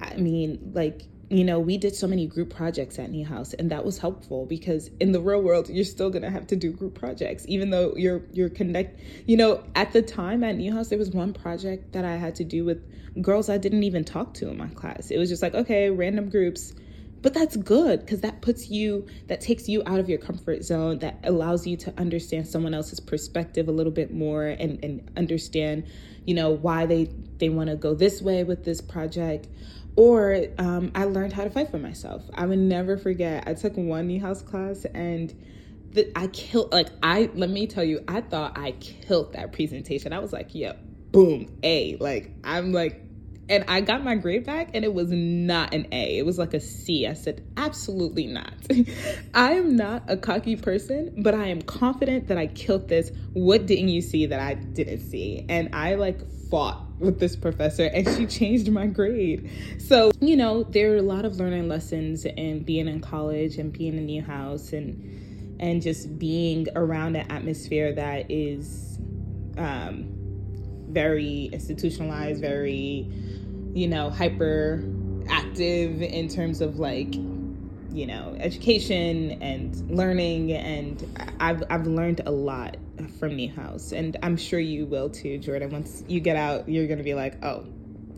i 0.00 0.16
mean 0.16 0.72
like 0.74 1.02
you 1.30 1.44
know, 1.44 1.60
we 1.60 1.78
did 1.78 1.94
so 1.94 2.08
many 2.08 2.26
group 2.26 2.52
projects 2.52 2.98
at 2.98 3.08
Newhouse, 3.10 3.54
and 3.54 3.70
that 3.70 3.84
was 3.84 3.98
helpful 3.98 4.46
because 4.46 4.90
in 4.98 5.12
the 5.12 5.20
real 5.20 5.40
world, 5.40 5.68
you're 5.68 5.84
still 5.84 6.10
gonna 6.10 6.28
have 6.28 6.48
to 6.48 6.56
do 6.56 6.72
group 6.72 6.98
projects, 6.98 7.44
even 7.46 7.70
though 7.70 7.94
you're 7.96 8.22
you're 8.32 8.48
connect. 8.48 8.98
You 9.26 9.36
know, 9.36 9.62
at 9.76 9.92
the 9.92 10.02
time 10.02 10.42
at 10.42 10.56
Newhouse, 10.56 10.88
there 10.88 10.98
was 10.98 11.10
one 11.10 11.32
project 11.32 11.92
that 11.92 12.04
I 12.04 12.16
had 12.16 12.34
to 12.36 12.44
do 12.44 12.64
with 12.64 12.82
girls 13.22 13.48
I 13.48 13.58
didn't 13.58 13.84
even 13.84 14.04
talk 14.04 14.34
to 14.34 14.48
in 14.48 14.58
my 14.58 14.66
class. 14.68 15.12
It 15.12 15.18
was 15.18 15.28
just 15.28 15.40
like, 15.40 15.54
okay, 15.54 15.88
random 15.90 16.30
groups, 16.30 16.74
but 17.22 17.32
that's 17.32 17.56
good 17.56 18.00
because 18.00 18.22
that 18.22 18.40
puts 18.40 18.68
you, 18.68 19.06
that 19.28 19.40
takes 19.40 19.68
you 19.68 19.84
out 19.86 20.00
of 20.00 20.08
your 20.08 20.18
comfort 20.18 20.64
zone, 20.64 20.98
that 20.98 21.20
allows 21.22 21.64
you 21.64 21.76
to 21.76 21.94
understand 21.96 22.48
someone 22.48 22.74
else's 22.74 22.98
perspective 22.98 23.68
a 23.68 23.72
little 23.72 23.92
bit 23.92 24.12
more 24.12 24.46
and 24.46 24.82
and 24.82 25.08
understand, 25.16 25.84
you 26.26 26.34
know, 26.34 26.50
why 26.50 26.86
they 26.86 27.08
they 27.38 27.50
want 27.50 27.70
to 27.70 27.76
go 27.76 27.94
this 27.94 28.20
way 28.20 28.42
with 28.42 28.64
this 28.64 28.80
project 28.80 29.46
or 30.00 30.46
um, 30.56 30.90
I 30.94 31.04
learned 31.04 31.34
how 31.34 31.44
to 31.44 31.50
fight 31.50 31.70
for 31.70 31.76
myself. 31.76 32.22
I 32.32 32.46
would 32.46 32.58
never 32.58 32.96
forget. 32.96 33.44
I 33.46 33.52
took 33.52 33.76
one 33.76 34.08
Newhouse 34.08 34.40
class 34.40 34.86
and 34.86 35.30
the, 35.92 36.10
I 36.16 36.28
killed. 36.28 36.72
Like 36.72 36.88
I 37.02 37.28
let 37.34 37.50
me 37.50 37.66
tell 37.66 37.84
you, 37.84 38.02
I 38.08 38.22
thought 38.22 38.56
I 38.56 38.72
killed 38.72 39.34
that 39.34 39.52
presentation. 39.52 40.14
I 40.14 40.20
was 40.20 40.32
like, 40.32 40.54
"Yep, 40.54 40.76
yeah, 40.76 40.82
boom, 41.10 41.58
A." 41.62 41.98
Like 41.98 42.30
I'm 42.44 42.72
like, 42.72 43.02
and 43.50 43.66
I 43.68 43.82
got 43.82 44.02
my 44.02 44.14
grade 44.14 44.46
back, 44.46 44.70
and 44.72 44.86
it 44.86 44.94
was 44.94 45.10
not 45.10 45.74
an 45.74 45.88
A. 45.92 46.16
It 46.16 46.24
was 46.24 46.38
like 46.38 46.54
a 46.54 46.60
C. 46.60 47.06
I 47.06 47.12
said, 47.12 47.44
"Absolutely 47.58 48.26
not." 48.26 48.54
I 49.34 49.52
am 49.52 49.76
not 49.76 50.04
a 50.08 50.16
cocky 50.16 50.56
person, 50.56 51.12
but 51.18 51.34
I 51.34 51.48
am 51.48 51.60
confident 51.60 52.28
that 52.28 52.38
I 52.38 52.46
killed 52.46 52.88
this. 52.88 53.12
What 53.34 53.66
didn't 53.66 53.90
you 53.90 54.00
see 54.00 54.24
that 54.24 54.40
I 54.40 54.54
didn't 54.54 55.00
see? 55.00 55.44
And 55.46 55.74
I 55.74 55.96
like 55.96 56.20
fought 56.50 56.84
with 56.98 57.18
this 57.20 57.36
professor 57.36 57.84
and 57.86 58.06
she 58.16 58.26
changed 58.26 58.70
my 58.70 58.86
grade. 58.86 59.50
So, 59.78 60.10
you 60.20 60.36
know, 60.36 60.64
there 60.64 60.92
are 60.92 60.96
a 60.96 61.02
lot 61.02 61.24
of 61.24 61.36
learning 61.36 61.68
lessons 61.68 62.24
in 62.24 62.62
being 62.64 62.88
in 62.88 63.00
college 63.00 63.56
and 63.56 63.72
being 63.72 63.94
in 63.94 64.00
a 64.00 64.02
new 64.02 64.22
house 64.22 64.72
and 64.72 65.56
and 65.60 65.82
just 65.82 66.18
being 66.18 66.66
around 66.74 67.16
an 67.16 67.30
atmosphere 67.30 67.92
that 67.92 68.30
is 68.30 68.98
um, 69.58 70.08
very 70.88 71.50
institutionalized, 71.52 72.40
very, 72.40 73.06
you 73.74 73.86
know, 73.86 74.08
hyper 74.08 74.82
active 75.28 76.00
in 76.00 76.28
terms 76.28 76.60
of 76.60 76.78
like 76.78 77.14
you 77.92 78.06
know 78.06 78.36
education 78.38 79.32
and 79.42 79.90
learning 79.90 80.52
and 80.52 81.04
I've 81.40 81.62
I've 81.70 81.86
learned 81.86 82.20
a 82.24 82.30
lot 82.30 82.76
from 83.08 83.36
Newhouse, 83.36 83.92
and 83.92 84.16
I'm 84.22 84.36
sure 84.36 84.60
you 84.60 84.86
will 84.86 85.10
too, 85.10 85.38
Jordan. 85.38 85.70
Once 85.70 86.04
you 86.08 86.20
get 86.20 86.36
out, 86.36 86.68
you're 86.68 86.86
gonna 86.86 87.02
be 87.02 87.14
like, 87.14 87.42
oh, 87.44 87.66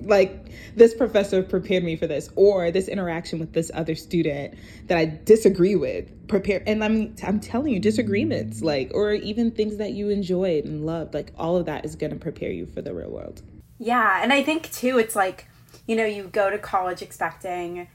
like 0.00 0.50
this 0.74 0.94
professor 0.94 1.42
prepared 1.42 1.84
me 1.84 1.96
for 1.96 2.06
this, 2.06 2.30
or 2.36 2.70
this 2.70 2.88
interaction 2.88 3.38
with 3.38 3.52
this 3.52 3.70
other 3.74 3.94
student 3.94 4.54
that 4.86 4.98
I 4.98 5.04
disagree 5.04 5.76
with 5.76 6.28
prepare. 6.28 6.62
And 6.66 6.82
I'm 6.82 7.14
I'm 7.22 7.40
telling 7.40 7.72
you, 7.72 7.80
disagreements, 7.80 8.62
like, 8.62 8.90
or 8.94 9.12
even 9.12 9.50
things 9.50 9.76
that 9.78 9.92
you 9.92 10.08
enjoyed 10.08 10.64
and 10.64 10.84
loved, 10.86 11.14
like 11.14 11.32
all 11.36 11.56
of 11.56 11.66
that 11.66 11.84
is 11.84 11.96
gonna 11.96 12.16
prepare 12.16 12.50
you 12.50 12.66
for 12.66 12.82
the 12.82 12.94
real 12.94 13.10
world. 13.10 13.42
Yeah, 13.78 14.22
and 14.22 14.32
I 14.32 14.42
think 14.42 14.70
too, 14.72 14.98
it's 14.98 15.16
like, 15.16 15.48
you 15.86 15.96
know, 15.96 16.04
you 16.04 16.24
go 16.24 16.50
to 16.50 16.58
college 16.58 17.02
expecting 17.02 17.88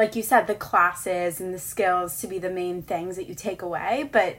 like 0.00 0.16
you 0.16 0.22
said, 0.22 0.46
the 0.46 0.54
classes 0.54 1.40
and 1.40 1.52
the 1.52 1.58
skills 1.58 2.20
to 2.20 2.26
be 2.26 2.38
the 2.38 2.50
main 2.50 2.82
things 2.82 3.16
that 3.16 3.28
you 3.28 3.34
take 3.34 3.60
away. 3.60 4.08
But 4.10 4.38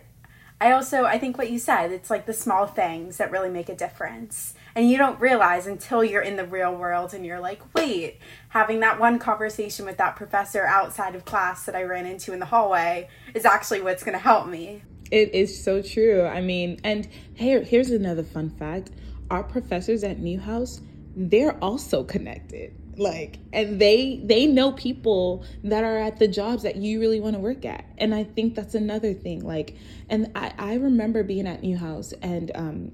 I 0.62 0.74
also 0.74 1.06
I 1.06 1.18
think 1.18 1.40
what 1.40 1.50
you 1.50 1.58
said, 1.58 1.92
it's 1.92 2.12
like 2.12 2.28
the 2.28 2.34
small 2.34 2.68
things 2.68 3.18
that 3.18 3.32
really 3.32 3.50
make 3.50 3.68
a 3.68 3.76
difference. 3.76 4.54
And 4.76 4.88
you 4.88 4.96
don't 4.96 5.20
realize 5.20 5.66
until 5.66 6.04
you're 6.04 6.22
in 6.22 6.36
the 6.36 6.46
real 6.46 6.76
world 6.76 7.16
and 7.16 7.26
you're 7.26 7.40
like, 7.40 7.74
"Wait, 7.74 8.20
having 8.50 8.80
that 8.82 9.00
one 9.00 9.18
conversation 9.18 9.88
with 9.88 9.98
that 9.98 10.16
professor 10.16 10.64
outside 10.64 11.16
of 11.16 11.26
class 11.26 11.66
that 11.66 11.76
I 11.76 11.82
ran 11.82 12.06
into 12.06 12.32
in 12.32 12.40
the 12.40 12.46
hallway 12.46 13.10
is 13.34 13.44
actually 13.44 13.82
what's 13.82 14.04
going 14.04 14.14
to 14.14 14.24
help 14.24 14.48
me." 14.48 14.84
It 15.10 15.34
is 15.34 15.64
so 15.64 15.82
true. 15.82 16.26
I 16.26 16.42
mean, 16.42 16.80
and 16.84 17.08
here 17.34 17.64
here's 17.64 17.90
another 17.90 18.24
fun 18.24 18.52
fact. 18.52 18.92
Our 19.32 19.44
professors 19.44 20.04
at 20.04 20.20
Newhouse, 20.20 20.82
they're 21.16 21.58
also 21.64 22.04
connected 22.04 22.76
like 23.02 23.40
and 23.52 23.82
they 23.82 24.22
they 24.24 24.46
know 24.46 24.72
people 24.72 25.44
that 25.64 25.84
are 25.84 25.98
at 25.98 26.20
the 26.20 26.28
jobs 26.28 26.64
that 26.64 26.76
you 26.76 27.00
really 27.00 27.20
want 27.20 27.36
to 27.36 27.40
work 27.40 27.66
at. 27.66 27.86
And 27.98 28.14
i 28.14 28.24
think 28.24 28.56
that's 28.56 28.76
another 28.76 29.14
thing 29.14 29.44
like 29.46 29.76
and 30.10 30.32
i 30.36 30.54
i 30.58 30.74
remember 30.76 31.24
being 31.24 31.48
at 31.48 31.64
newhouse 31.64 32.14
and 32.22 32.52
um 32.56 32.92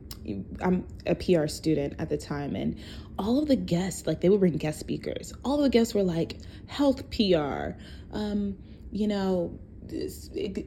i'm 0.61 0.85
a 1.05 1.15
pr 1.15 1.47
student 1.47 1.95
at 1.99 2.09
the 2.09 2.17
time 2.17 2.55
and 2.55 2.77
all 3.19 3.39
of 3.39 3.47
the 3.47 3.55
guests 3.55 4.05
like 4.05 4.21
they 4.21 4.29
would 4.29 4.39
bring 4.39 4.57
guest 4.57 4.79
speakers. 4.79 5.33
All 5.43 5.57
the 5.57 5.69
guests 5.69 5.93
were 5.93 6.03
like 6.03 6.37
health 6.67 7.09
pr 7.09 7.75
um 8.11 8.57
you 8.91 9.07
know 9.07 9.57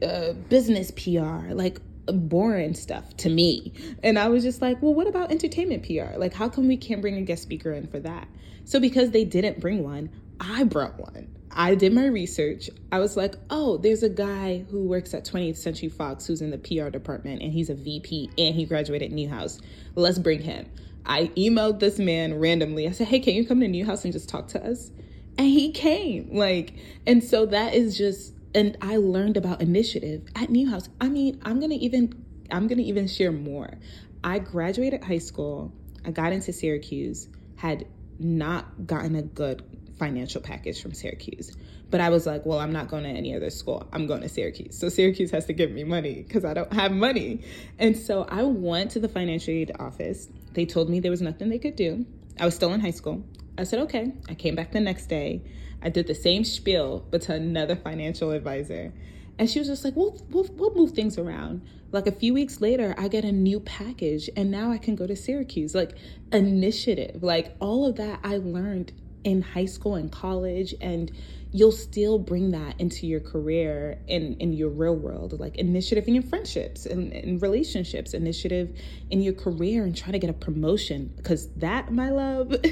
uh, 0.01 0.33
business 0.49 0.91
pr 0.91 1.53
like 1.53 1.79
boring 2.07 2.73
stuff 2.73 3.15
to 3.17 3.29
me. 3.29 3.73
And 4.03 4.17
I 4.17 4.27
was 4.29 4.43
just 4.43 4.61
like, 4.61 4.81
well, 4.81 4.93
what 4.93 5.07
about 5.07 5.31
entertainment 5.31 5.83
PR? 5.83 6.17
Like, 6.17 6.33
how 6.33 6.49
come 6.49 6.67
we 6.67 6.77
can't 6.77 7.01
bring 7.01 7.15
a 7.15 7.21
guest 7.21 7.43
speaker 7.43 7.71
in 7.71 7.87
for 7.87 7.99
that? 7.99 8.27
So, 8.65 8.79
because 8.79 9.11
they 9.11 9.25
didn't 9.25 9.59
bring 9.59 9.83
one, 9.83 10.09
I 10.39 10.63
brought 10.63 10.99
one. 10.99 11.27
I 11.53 11.75
did 11.75 11.93
my 11.93 12.05
research. 12.05 12.69
I 12.91 12.99
was 12.99 13.17
like, 13.17 13.35
oh, 13.49 13.77
there's 13.77 14.03
a 14.03 14.09
guy 14.09 14.65
who 14.69 14.83
works 14.83 15.13
at 15.13 15.25
20th 15.25 15.57
Century 15.57 15.89
Fox 15.89 16.25
who's 16.25 16.41
in 16.41 16.49
the 16.49 16.57
PR 16.57 16.89
department 16.89 17.41
and 17.41 17.51
he's 17.51 17.69
a 17.69 17.75
VP 17.75 18.31
and 18.37 18.55
he 18.55 18.65
graduated 18.65 19.11
Newhouse. 19.11 19.59
Let's 19.95 20.17
bring 20.17 20.41
him. 20.41 20.69
I 21.05 21.25
emailed 21.35 21.79
this 21.79 21.99
man 21.99 22.39
randomly. 22.39 22.87
I 22.87 22.91
said, 22.91 23.07
hey, 23.07 23.19
can 23.19 23.33
you 23.33 23.45
come 23.45 23.59
to 23.59 23.67
Newhouse 23.67 24.05
and 24.05 24.13
just 24.13 24.29
talk 24.29 24.47
to 24.49 24.65
us? 24.65 24.91
And 25.37 25.47
he 25.47 25.71
came. 25.71 26.29
Like, 26.31 26.73
and 27.05 27.23
so 27.23 27.45
that 27.47 27.73
is 27.73 27.97
just 27.97 28.33
and 28.53 28.77
I 28.81 28.97
learned 28.97 29.37
about 29.37 29.61
initiative 29.61 30.27
at 30.35 30.49
Newhouse. 30.49 30.89
I 30.99 31.09
mean, 31.09 31.39
I'm 31.43 31.59
gonna 31.59 31.75
even 31.75 32.25
I'm 32.51 32.67
gonna 32.67 32.81
even 32.81 33.07
share 33.07 33.31
more. 33.31 33.77
I 34.23 34.39
graduated 34.39 35.03
high 35.03 35.19
school. 35.19 35.73
I 36.05 36.11
got 36.11 36.33
into 36.33 36.53
Syracuse. 36.53 37.27
Had 37.55 37.85
not 38.19 38.87
gotten 38.87 39.15
a 39.15 39.21
good 39.21 39.63
financial 39.97 40.41
package 40.41 40.81
from 40.81 40.93
Syracuse. 40.93 41.55
But 41.91 42.01
I 42.01 42.09
was 42.09 42.25
like, 42.25 42.45
well, 42.45 42.59
I'm 42.59 42.71
not 42.71 42.87
going 42.87 43.03
to 43.03 43.09
any 43.09 43.35
other 43.35 43.49
school. 43.49 43.87
I'm 43.91 44.07
going 44.07 44.21
to 44.21 44.29
Syracuse. 44.29 44.77
So 44.77 44.89
Syracuse 44.89 45.29
has 45.31 45.45
to 45.45 45.53
give 45.53 45.71
me 45.71 45.83
money 45.83 46.23
because 46.25 46.45
I 46.45 46.53
don't 46.53 46.71
have 46.73 46.91
money. 46.91 47.43
And 47.77 47.97
so 47.97 48.23
I 48.29 48.43
went 48.43 48.91
to 48.91 48.99
the 48.99 49.09
financial 49.09 49.53
aid 49.53 49.71
office. 49.77 50.29
They 50.53 50.65
told 50.65 50.89
me 50.89 50.99
there 51.01 51.11
was 51.11 51.21
nothing 51.21 51.49
they 51.49 51.59
could 51.59 51.75
do. 51.75 52.05
I 52.39 52.45
was 52.45 52.55
still 52.55 52.73
in 52.73 52.79
high 52.79 52.91
school. 52.91 53.23
I 53.57 53.63
said, 53.65 53.79
okay. 53.81 54.13
I 54.29 54.33
came 54.33 54.55
back 54.55 54.71
the 54.71 54.79
next 54.79 55.07
day. 55.07 55.43
I 55.81 55.89
did 55.89 56.07
the 56.07 56.15
same 56.15 56.43
spiel, 56.43 57.05
but 57.09 57.21
to 57.23 57.33
another 57.33 57.75
financial 57.75 58.31
advisor. 58.31 58.93
And 59.37 59.49
she 59.49 59.59
was 59.59 59.67
just 59.67 59.83
like, 59.83 59.95
we'll, 59.95 60.21
we'll, 60.29 60.47
we'll 60.51 60.75
move 60.75 60.91
things 60.91 61.17
around. 61.17 61.61
Like 61.91 62.07
a 62.07 62.11
few 62.11 62.33
weeks 62.33 62.61
later, 62.61 62.95
I 62.97 63.07
get 63.07 63.25
a 63.25 63.31
new 63.31 63.59
package 63.59 64.29
and 64.35 64.51
now 64.51 64.71
I 64.71 64.77
can 64.77 64.95
go 64.95 65.07
to 65.07 65.15
Syracuse. 65.15 65.73
Like 65.73 65.93
initiative, 66.31 67.23
like 67.23 67.55
all 67.59 67.85
of 67.85 67.95
that 67.97 68.19
I 68.23 68.37
learned 68.37 68.93
in 69.23 69.41
high 69.41 69.65
school 69.65 69.95
and 69.95 70.11
college 70.11 70.73
and 70.81 71.11
you'll 71.51 71.71
still 71.71 72.17
bring 72.17 72.51
that 72.51 72.79
into 72.79 73.05
your 73.05 73.19
career 73.19 73.99
in 74.07 74.35
in 74.39 74.53
your 74.53 74.69
real 74.69 74.95
world 74.95 75.39
like 75.39 75.55
initiative 75.57 76.07
in 76.07 76.15
your 76.15 76.23
friendships 76.23 76.85
and, 76.85 77.11
and 77.13 77.41
relationships 77.41 78.13
initiative 78.13 78.75
in 79.09 79.21
your 79.21 79.33
career 79.33 79.83
and 79.83 79.95
try 79.95 80.11
to 80.11 80.19
get 80.19 80.29
a 80.29 80.33
promotion 80.33 81.13
because 81.17 81.49
that 81.55 81.91
my 81.91 82.09
love 82.09 82.55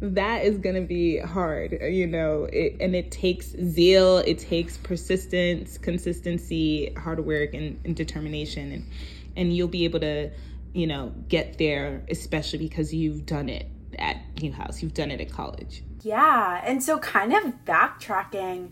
that 0.00 0.44
is 0.44 0.56
going 0.58 0.74
to 0.74 0.80
be 0.80 1.18
hard 1.18 1.78
you 1.82 2.06
know 2.06 2.44
it, 2.52 2.76
and 2.80 2.94
it 2.94 3.10
takes 3.10 3.48
zeal 3.48 4.18
it 4.18 4.38
takes 4.38 4.78
persistence 4.78 5.76
consistency 5.76 6.92
hard 6.94 7.24
work 7.24 7.52
and, 7.52 7.78
and 7.84 7.96
determination 7.96 8.72
and 8.72 8.90
and 9.36 9.54
you'll 9.54 9.68
be 9.68 9.84
able 9.84 10.00
to 10.00 10.30
you 10.72 10.86
know 10.86 11.12
get 11.28 11.58
there 11.58 12.02
especially 12.10 12.66
because 12.66 12.94
you've 12.94 13.26
done 13.26 13.48
it 13.48 13.66
at 13.98 14.16
Newhouse. 14.42 14.82
You've 14.82 14.94
done 14.94 15.10
it 15.10 15.20
at 15.20 15.30
college. 15.30 15.82
Yeah. 16.02 16.60
And 16.64 16.82
so, 16.82 16.98
kind 16.98 17.32
of 17.32 17.64
backtracking, 17.64 18.70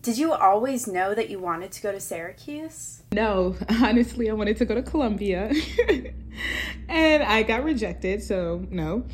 did 0.00 0.18
you 0.18 0.32
always 0.32 0.86
know 0.86 1.14
that 1.14 1.30
you 1.30 1.38
wanted 1.38 1.72
to 1.72 1.82
go 1.82 1.92
to 1.92 2.00
Syracuse? 2.00 3.02
No, 3.12 3.56
honestly, 3.82 4.30
I 4.30 4.34
wanted 4.34 4.56
to 4.58 4.64
go 4.64 4.74
to 4.74 4.82
Columbia. 4.82 5.52
and 6.88 7.22
I 7.22 7.42
got 7.42 7.64
rejected. 7.64 8.22
So, 8.22 8.64
no. 8.70 9.04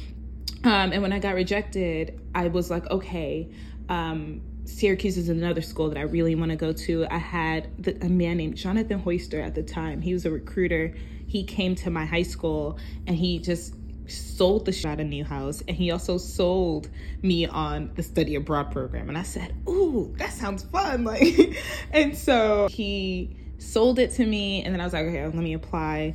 Um, 0.65 0.93
and 0.93 1.03
when 1.03 1.13
I 1.13 1.19
got 1.19 1.35
rejected, 1.35 2.21
I 2.35 2.49
was 2.49 2.71
like, 2.71 2.91
okay, 2.91 3.51
um, 3.91 4.41
Syracuse 4.65 5.19
is 5.19 5.29
another 5.29 5.61
school 5.61 5.91
that 5.91 5.99
I 5.99 6.03
really 6.03 6.35
want 6.35 6.51
to 6.51 6.57
go 6.57 6.73
to. 6.73 7.07
I 7.11 7.19
had 7.19 7.69
the, 7.79 8.03
a 8.03 8.09
man 8.09 8.39
named 8.39 8.57
Jonathan 8.57 9.03
Hoyster 9.03 9.45
at 9.45 9.55
the 9.55 9.63
time. 9.63 10.01
He 10.01 10.15
was 10.15 10.25
a 10.25 10.31
recruiter. 10.31 10.95
He 11.27 11.45
came 11.45 11.75
to 11.77 11.91
my 11.91 12.07
high 12.07 12.23
school 12.23 12.79
and 13.07 13.15
he 13.15 13.39
just 13.39 13.75
sold 14.07 14.65
the 14.65 14.73
shit 14.73 14.83
shot 14.83 15.01
a 15.01 15.05
Newhouse 15.05 15.63
and 15.67 15.77
he 15.77 15.91
also 15.91 16.19
sold 16.19 16.91
me 17.23 17.47
on 17.47 17.91
the 17.95 18.03
study 18.03 18.35
abroad 18.35 18.71
program 18.71 19.09
and 19.09 19.17
i 19.17 19.23
said 19.23 19.55
ooh 19.67 20.13
that 20.19 20.31
sounds 20.31 20.63
fun 20.65 21.05
like 21.07 21.57
and 21.91 22.15
so 22.15 22.69
he 22.71 23.35
sold 23.57 23.99
it 23.99 24.11
to 24.11 24.27
me 24.27 24.63
and 24.63 24.75
then 24.75 24.81
i 24.83 24.85
was 24.85 24.93
like 24.93 25.07
okay 25.07 25.25
let 25.25 25.35
me 25.37 25.55
apply 25.55 26.15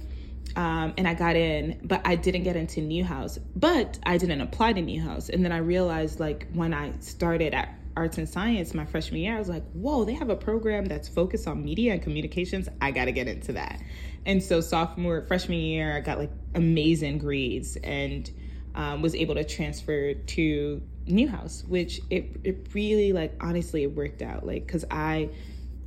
um, 0.56 0.94
and 0.98 1.08
i 1.08 1.14
got 1.14 1.36
in 1.36 1.80
but 1.84 2.02
i 2.06 2.16
didn't 2.16 2.44
get 2.44 2.56
into 2.56 2.82
Newhouse 2.82 3.38
but 3.56 4.00
i 4.04 4.18
didn't 4.18 4.42
apply 4.42 4.74
to 4.74 4.82
Newhouse. 4.82 5.30
And 5.30 5.44
then 5.44 5.52
i 5.52 5.58
realized 5.58 6.20
like 6.20 6.48
when 6.54 6.74
i 6.74 6.94
started 7.00 7.54
at 7.54 7.76
arts 7.98 8.18
and 8.18 8.30
science 8.30 8.74
my 8.74 8.86
freshman 8.86 9.20
year 9.20 9.36
i 9.36 9.40
was 9.40 9.50
like 9.50 9.64
whoa 9.74 10.06
they 10.06 10.14
have 10.14 10.30
a 10.30 10.36
program 10.36 10.86
that's 10.86 11.08
focused 11.08 11.48
on 11.48 11.64
media 11.64 11.94
and 11.94 12.02
communications. 12.02 12.68
I 12.82 12.92
gotta 12.92 13.12
get 13.12 13.28
into 13.28 13.54
that. 13.54 13.82
And 14.26 14.44
so 14.44 14.62
sophomore, 14.62 15.22
freshman 15.22 15.60
year, 15.60 15.96
I 15.96 16.02
got 16.02 16.20
like 16.20 16.32
amazing 16.56 17.20
grades 17.20 17.78
and 17.78 18.30
um, 18.76 19.02
was 19.02 19.16
able 19.16 19.36
to 19.36 19.44
transfer 19.44 20.14
to 20.14 20.82
Newhouse, 21.06 21.64
which 21.68 22.02
it 22.10 22.38
it 22.44 22.68
really 22.74 23.14
like 23.14 23.34
honestly 23.42 23.84
it 23.84 23.96
worked 23.96 24.22
out. 24.22 24.46
Like 24.46 24.66
because 24.66 24.86
I 24.92 25.30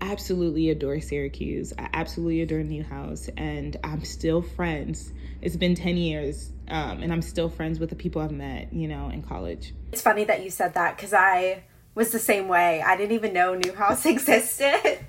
absolutely 0.03 0.71
adore 0.71 1.01
Syracuse. 1.01 1.73
I 1.79 1.89
absolutely 1.95 2.43
adore 2.43 2.63
Newhouse, 2.63 3.29
and 3.37 3.77
I'm 3.83 4.05
still 4.05 4.43
friends. 4.43 5.13
It's 5.41 5.57
been 5.57 5.75
ten 5.75 5.97
years, 5.97 6.53
um, 6.69 7.03
and 7.03 7.13
I'm 7.13 7.23
still 7.23 7.49
friends 7.49 7.79
with 7.79 7.91
the 7.91 7.97
people 7.97 8.21
I've 8.21 8.33
met, 8.33 8.73
you 8.73 8.89
know, 8.89 9.09
in 9.09 9.23
college. 9.23 9.73
It's 9.93 10.03
funny 10.03 10.25
that 10.25 10.43
you 10.43 10.51
said 10.51 10.75
that 10.75 10.97
because 10.97 11.13
I 11.15 11.65
was 11.95 12.11
the 12.11 12.19
same 12.19 12.49
way. 12.49 12.83
I 12.83 12.97
didn't 12.97 13.13
even 13.13 13.33
know 13.33 13.55
Newhouse 13.55 14.05
existed 14.07 15.05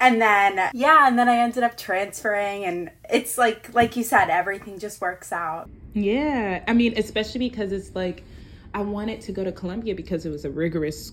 and 0.00 0.20
then 0.20 0.70
yeah 0.72 1.06
and 1.06 1.18
then 1.18 1.28
i 1.28 1.36
ended 1.36 1.62
up 1.62 1.76
transferring 1.76 2.64
and 2.64 2.90
it's 3.08 3.38
like 3.38 3.72
like 3.74 3.94
you 3.94 4.02
said 4.02 4.30
everything 4.30 4.78
just 4.78 5.00
works 5.00 5.32
out 5.32 5.68
yeah 5.92 6.64
i 6.66 6.72
mean 6.72 6.94
especially 6.96 7.48
because 7.48 7.70
it's 7.70 7.94
like 7.94 8.24
i 8.74 8.80
wanted 8.80 9.20
to 9.20 9.30
go 9.30 9.44
to 9.44 9.52
columbia 9.52 9.94
because 9.94 10.24
it 10.26 10.30
was 10.30 10.44
a 10.44 10.50
rigorous 10.50 11.12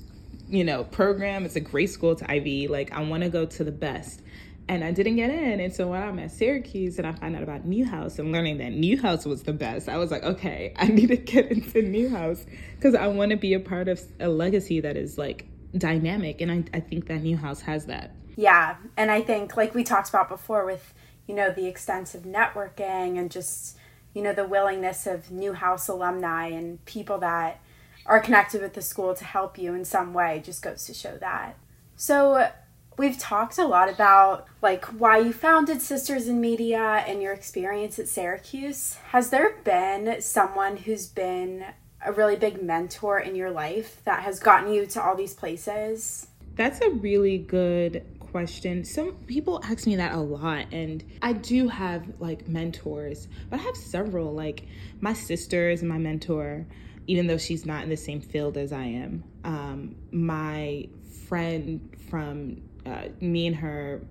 you 0.50 0.64
know 0.64 0.84
program 0.84 1.46
it's 1.46 1.56
a 1.56 1.62
great 1.62 1.90
school 1.90 2.16
to 2.16 2.30
ivy 2.32 2.68
like 2.68 2.92
i 2.94 3.02
want 3.02 3.24
to 3.24 3.30
go 3.30 3.46
to 3.46 3.64
the 3.64 3.72
best 3.72 4.22
and 4.70 4.84
I 4.84 4.92
didn't 4.92 5.16
get 5.16 5.30
in. 5.30 5.60
And 5.60 5.74
so 5.74 5.88
when 5.88 6.02
I'm 6.02 6.20
at 6.20 6.32
Syracuse 6.32 6.98
and 6.98 7.08
I 7.08 7.14
find 7.14 7.36
out 7.36 7.44
about 7.44 7.66
Newhouse 7.66 8.20
and 8.20 8.32
learning 8.32 8.58
that 8.58 8.74
Newhouse 8.74 9.26
was 9.26 9.44
the 9.44 9.54
best, 9.54 9.88
I 9.88 9.98
was 9.98 10.12
like, 10.12 10.24
okay, 10.24 10.74
I 10.78 10.88
need 10.88 11.08
to 11.08 11.18
get 11.18 11.52
into 11.52 11.82
Newhouse 11.82 12.46
because 12.76 12.96
I 12.96 13.08
want 13.08 13.32
to 13.32 13.38
be 13.38 13.54
a 13.54 13.60
part 13.60 13.88
of 13.88 14.02
a 14.20 14.28
legacy 14.28 14.82
that 14.82 14.98
is 14.98 15.18
like 15.18 15.48
dynamic. 15.78 16.42
And 16.42 16.52
I, 16.52 16.64
I 16.74 16.80
think 16.80 17.08
that 17.08 17.22
Newhouse 17.22 17.62
has 17.62 17.86
that. 17.86 18.12
Yeah. 18.36 18.76
And 18.96 19.10
I 19.10 19.22
think, 19.22 19.58
like 19.58 19.74
we 19.74 19.84
talked 19.84 20.10
about 20.10 20.30
before, 20.30 20.66
with, 20.66 20.94
you 21.28 21.34
know, 21.34 21.52
the 21.52 21.66
extensive 21.66 22.24
networking 22.24 23.18
and 23.18 23.32
just, 23.32 23.78
you 24.14 24.22
know, 24.22 24.34
the 24.34 24.46
willingness 24.46 25.08
of 25.08 25.32
Newhouse 25.32 25.88
alumni 25.88 26.48
and 26.48 26.84
people 26.86 27.18
that 27.20 27.62
are 28.08 28.20
connected 28.20 28.62
with 28.62 28.74
the 28.74 28.82
school 28.82 29.13
to 29.13 29.24
help 29.24 29.58
you 29.58 29.74
in 29.74 29.86
some 29.86 30.13
way 30.13 30.41
just 30.43 30.62
goes 30.62 30.86
to 30.86 30.93
show 30.93 31.17
that. 31.17 31.58
So, 31.96 32.50
we've 32.98 33.17
talked 33.17 33.58
a 33.58 33.65
lot 33.65 33.89
about 33.89 34.48
like 34.62 34.86
why 34.86 35.20
you 35.20 35.32
founded 35.32 35.82
Sisters 35.82 36.28
in 36.28 36.41
Media 36.41 37.04
and 37.08 37.22
your 37.22 37.34
experience 37.34 38.00
at 38.00 38.08
Syracuse. 38.08 38.96
Has 39.10 39.30
there 39.30 39.58
been 39.63 40.22
someone 40.22 40.78
who's 40.78 41.08
been 41.08 41.65
a 42.06 42.12
really 42.12 42.36
big 42.36 42.62
mentor 42.62 43.20
in 43.20 43.36
your 43.36 43.52
life 43.52 44.02
that 44.06 44.24
has 44.24 44.39
gotten 44.39 44.72
you 44.72 44.86
to 44.88 45.02
all 45.02 45.15
these 45.15 45.34
places? 45.34 46.28
That's 46.56 46.82
a 46.82 46.89
really 46.89 47.38
good 47.38 48.04
question. 48.20 48.84
Some 48.84 49.13
people 49.28 49.62
ask 49.63 49.86
me 49.86 49.96
that 49.96 50.13
a 50.13 50.20
lot, 50.20 50.65
and 50.72 51.04
I 51.22 51.34
do 51.34 51.67
have 51.67 52.06
like 52.20 52.48
mentors, 52.48 53.28
but 53.50 53.60
I 53.60 53.63
have 53.63 53.78
several. 53.78 54.34
Like 54.34 54.63
my 55.00 55.13
sister 55.13 55.70
is 55.70 55.84
my 55.84 55.98
mentor, 55.98 56.65
even 57.08 57.28
though 57.28 57.38
she's 57.38 57.65
not 57.65 57.84
in 57.84 57.89
the 57.89 57.98
same 57.98 58.22
field 58.22 58.58
as 58.58 58.72
I 58.72 58.84
am. 58.84 59.24
Um, 59.43 59.96
my 60.12 60.88
friend 61.28 61.96
from 62.10 62.62
uh, 62.86 63.10
me 63.20 63.48
and 63.48 63.56
her 63.56 64.02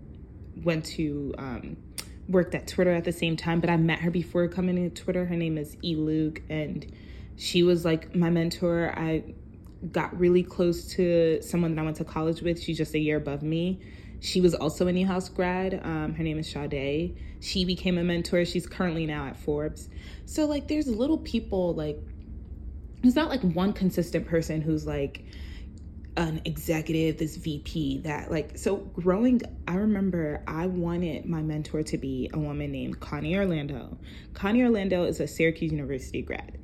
went 0.64 0.84
to 0.84 1.34
um, 1.38 1.76
worked 2.28 2.54
at 2.54 2.66
Twitter 2.66 2.92
at 2.92 3.04
the 3.04 3.12
same 3.12 3.36
time, 3.36 3.60
but 3.60 3.70
I 3.70 3.76
met 3.76 4.00
her 4.00 4.10
before 4.10 4.48
coming 4.48 4.76
to 4.76 5.02
Twitter. 5.02 5.24
Her 5.26 5.36
name 5.36 5.58
is 5.58 5.76
E. 5.84 5.94
Luke, 5.94 6.42
and 6.48 6.90
she 7.36 7.62
was 7.62 7.84
like 7.84 8.14
my 8.14 8.30
mentor. 8.30 8.92
I 8.96 9.34
got 9.92 10.18
really 10.18 10.42
close 10.42 10.86
to 10.94 11.40
someone 11.42 11.74
that 11.74 11.82
I 11.82 11.84
went 11.84 11.98
to 11.98 12.04
college 12.04 12.40
with. 12.40 12.60
She's 12.60 12.78
just 12.78 12.94
a 12.94 12.98
year 12.98 13.18
above 13.18 13.42
me. 13.42 13.80
She 14.20 14.40
was 14.40 14.54
also 14.54 14.86
a 14.86 14.92
Newhouse 14.92 15.28
grad. 15.28 15.80
Um, 15.84 16.14
her 16.14 16.22
name 16.22 16.38
is 16.38 16.50
Sade. 16.50 17.16
She 17.40 17.64
became 17.64 17.98
a 17.98 18.02
mentor. 18.02 18.44
She's 18.46 18.66
currently 18.66 19.06
now 19.06 19.26
at 19.26 19.36
Forbes. 19.36 19.90
So 20.24 20.46
like, 20.46 20.68
there's 20.68 20.88
little 20.88 21.18
people 21.18 21.74
like. 21.74 22.00
There's 23.06 23.14
not 23.14 23.28
like 23.28 23.42
one 23.42 23.72
consistent 23.72 24.26
person 24.26 24.60
who's 24.60 24.84
like 24.84 25.24
an 26.16 26.40
executive, 26.44 27.18
this 27.18 27.36
VP 27.36 27.98
that 27.98 28.32
like 28.32 28.58
so 28.58 28.78
growing 28.78 29.42
I 29.68 29.76
remember 29.76 30.42
I 30.48 30.66
wanted 30.66 31.24
my 31.24 31.40
mentor 31.40 31.84
to 31.84 31.98
be 31.98 32.28
a 32.34 32.38
woman 32.40 32.72
named 32.72 32.98
Connie 32.98 33.36
Orlando. 33.36 33.96
Connie 34.34 34.64
Orlando 34.64 35.04
is 35.04 35.20
a 35.20 35.28
Syracuse 35.28 35.70
University 35.70 36.20
grad. 36.20 36.58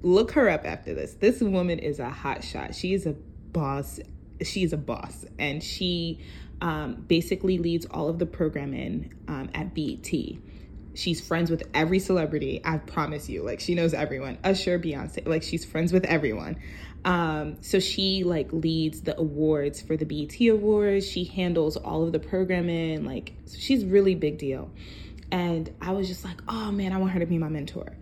Look 0.00 0.30
her 0.30 0.48
up 0.48 0.64
after 0.64 0.94
this. 0.94 1.16
This 1.16 1.42
woman 1.42 1.78
is 1.78 1.98
a 1.98 2.08
hot 2.08 2.42
shot. 2.42 2.74
She 2.74 2.94
is 2.94 3.04
a 3.04 3.12
boss. 3.52 4.00
She's 4.42 4.72
a 4.72 4.78
boss 4.78 5.26
and 5.38 5.62
she 5.62 6.24
um, 6.62 7.04
basically 7.08 7.58
leads 7.58 7.84
all 7.84 8.08
of 8.08 8.18
the 8.18 8.26
programming 8.26 9.12
um, 9.28 9.50
at 9.52 9.74
BET. 9.74 10.10
She's 10.94 11.20
friends 11.20 11.50
with 11.50 11.64
every 11.74 11.98
celebrity. 11.98 12.60
I 12.64 12.78
promise 12.78 13.28
you. 13.28 13.42
Like 13.42 13.60
she 13.60 13.74
knows 13.74 13.94
everyone. 13.94 14.38
Usher, 14.44 14.78
Beyonce. 14.78 15.26
Like 15.26 15.42
she's 15.42 15.64
friends 15.64 15.92
with 15.92 16.04
everyone. 16.04 16.56
Um, 17.04 17.58
so 17.60 17.80
she 17.80 18.24
like 18.24 18.52
leads 18.52 19.02
the 19.02 19.18
awards 19.18 19.82
for 19.82 19.96
the 19.96 20.06
BET 20.06 20.40
Awards. 20.48 21.06
She 21.06 21.24
handles 21.24 21.76
all 21.76 22.04
of 22.04 22.12
the 22.12 22.18
programming. 22.18 23.04
Like 23.04 23.34
so 23.46 23.58
she's 23.58 23.84
really 23.84 24.14
big 24.14 24.38
deal. 24.38 24.70
And 25.30 25.72
I 25.80 25.92
was 25.92 26.08
just 26.08 26.24
like, 26.24 26.40
oh 26.48 26.70
man, 26.70 26.92
I 26.92 26.98
want 26.98 27.12
her 27.12 27.20
to 27.20 27.26
be 27.26 27.38
my 27.38 27.48
mentor. 27.48 27.96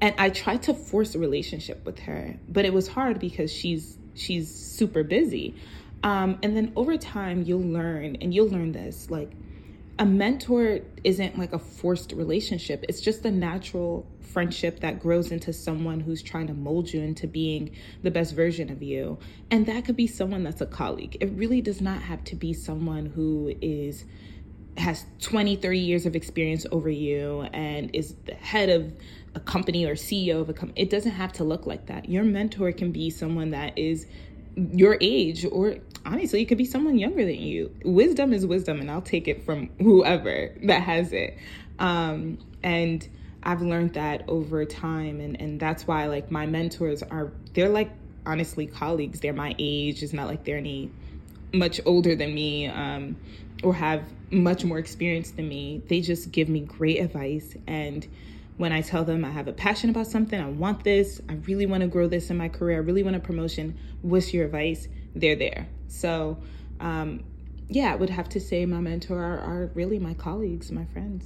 And 0.00 0.14
I 0.18 0.30
tried 0.30 0.62
to 0.64 0.74
force 0.74 1.14
a 1.14 1.18
relationship 1.18 1.84
with 1.84 1.98
her, 2.00 2.38
but 2.48 2.64
it 2.64 2.72
was 2.72 2.88
hard 2.88 3.18
because 3.18 3.52
she's 3.52 3.98
she's 4.14 4.52
super 4.52 5.02
busy. 5.02 5.54
Um, 6.02 6.38
and 6.42 6.56
then 6.56 6.72
over 6.76 6.96
time, 6.96 7.42
you'll 7.42 7.60
learn, 7.60 8.16
and 8.20 8.32
you'll 8.32 8.48
learn 8.48 8.72
this 8.72 9.10
like 9.10 9.32
a 9.98 10.06
mentor 10.06 10.80
isn't 11.02 11.38
like 11.38 11.52
a 11.52 11.58
forced 11.58 12.12
relationship. 12.12 12.84
It's 12.88 13.00
just 13.00 13.24
a 13.24 13.30
natural 13.30 14.06
friendship 14.20 14.80
that 14.80 15.00
grows 15.00 15.32
into 15.32 15.52
someone 15.52 16.00
who's 16.00 16.22
trying 16.22 16.46
to 16.46 16.54
mold 16.54 16.92
you 16.92 17.00
into 17.00 17.26
being 17.26 17.74
the 18.02 18.10
best 18.10 18.34
version 18.34 18.70
of 18.70 18.82
you. 18.82 19.18
And 19.50 19.66
that 19.66 19.84
could 19.84 19.96
be 19.96 20.06
someone 20.06 20.44
that's 20.44 20.60
a 20.60 20.66
colleague. 20.66 21.16
It 21.20 21.30
really 21.32 21.60
does 21.60 21.80
not 21.80 22.02
have 22.02 22.22
to 22.24 22.36
be 22.36 22.52
someone 22.52 23.06
who 23.06 23.54
is 23.60 24.04
has 24.76 25.04
20, 25.20 25.56
30 25.56 25.78
years 25.78 26.06
of 26.06 26.14
experience 26.14 26.64
over 26.70 26.88
you 26.88 27.42
and 27.52 27.90
is 27.92 28.14
the 28.26 28.34
head 28.34 28.68
of 28.68 28.92
a 29.34 29.40
company 29.40 29.84
or 29.84 29.96
CEO 29.96 30.40
of 30.40 30.48
a 30.48 30.52
company. 30.52 30.80
It 30.80 30.88
doesn't 30.88 31.12
have 31.12 31.32
to 31.34 31.44
look 31.44 31.66
like 31.66 31.86
that. 31.86 32.08
Your 32.08 32.22
mentor 32.22 32.70
can 32.70 32.92
be 32.92 33.10
someone 33.10 33.50
that 33.50 33.76
is 33.76 34.06
your 34.72 34.98
age 35.00 35.46
or 35.50 35.76
honestly 36.04 36.42
it 36.42 36.46
could 36.46 36.58
be 36.58 36.64
someone 36.64 36.98
younger 36.98 37.24
than 37.24 37.40
you. 37.40 37.74
Wisdom 37.84 38.32
is 38.32 38.46
wisdom 38.46 38.80
and 38.80 38.90
i'll 38.90 39.02
take 39.02 39.28
it 39.28 39.44
from 39.44 39.70
whoever 39.80 40.54
that 40.64 40.82
has 40.82 41.12
it. 41.12 41.36
Um, 41.78 42.38
and 42.62 43.08
i've 43.42 43.62
learned 43.62 43.94
that 43.94 44.24
over 44.28 44.64
time 44.64 45.20
and 45.20 45.40
and 45.40 45.60
that's 45.60 45.86
why 45.86 46.06
like 46.06 46.30
my 46.30 46.44
mentors 46.44 47.04
are 47.04 47.32
they're 47.54 47.68
like 47.68 47.90
honestly 48.28 48.66
colleagues. 48.66 49.20
They're 49.20 49.32
my 49.32 49.56
age. 49.58 50.02
It's 50.02 50.12
not 50.12 50.28
like 50.28 50.44
they're 50.44 50.58
any 50.58 50.90
much 51.52 51.80
older 51.86 52.14
than 52.14 52.34
me 52.34 52.66
um, 52.66 53.16
or 53.64 53.74
have 53.74 54.04
much 54.30 54.64
more 54.64 54.78
experience 54.78 55.30
than 55.32 55.48
me. 55.48 55.82
They 55.88 56.02
just 56.02 56.30
give 56.30 56.48
me 56.48 56.60
great 56.60 56.98
advice 56.98 57.56
and 57.66 58.06
when 58.58 58.72
I 58.72 58.82
tell 58.82 59.04
them 59.04 59.24
I 59.24 59.30
have 59.30 59.48
a 59.48 59.52
passion 59.52 59.88
about 59.88 60.08
something, 60.08 60.38
I 60.38 60.48
want 60.48 60.84
this, 60.84 61.20
I 61.28 61.34
really 61.46 61.64
want 61.64 61.80
to 61.82 61.86
grow 61.86 62.08
this 62.08 62.28
in 62.28 62.36
my 62.36 62.48
career, 62.48 62.76
I 62.76 62.80
really 62.80 63.02
want 63.02 63.16
a 63.16 63.20
promotion, 63.20 63.78
what's 64.02 64.34
your 64.34 64.44
advice? 64.44 64.88
They're 65.14 65.36
there. 65.36 65.68
So, 65.86 66.38
um, 66.80 67.24
yeah, 67.68 67.92
I 67.92 67.96
would 67.96 68.10
have 68.10 68.28
to 68.30 68.40
say 68.40 68.66
my 68.66 68.80
mentor 68.80 69.22
are, 69.22 69.38
are 69.38 69.70
really 69.74 69.98
my 69.98 70.14
colleagues, 70.14 70.70
my 70.72 70.84
friends. 70.86 71.24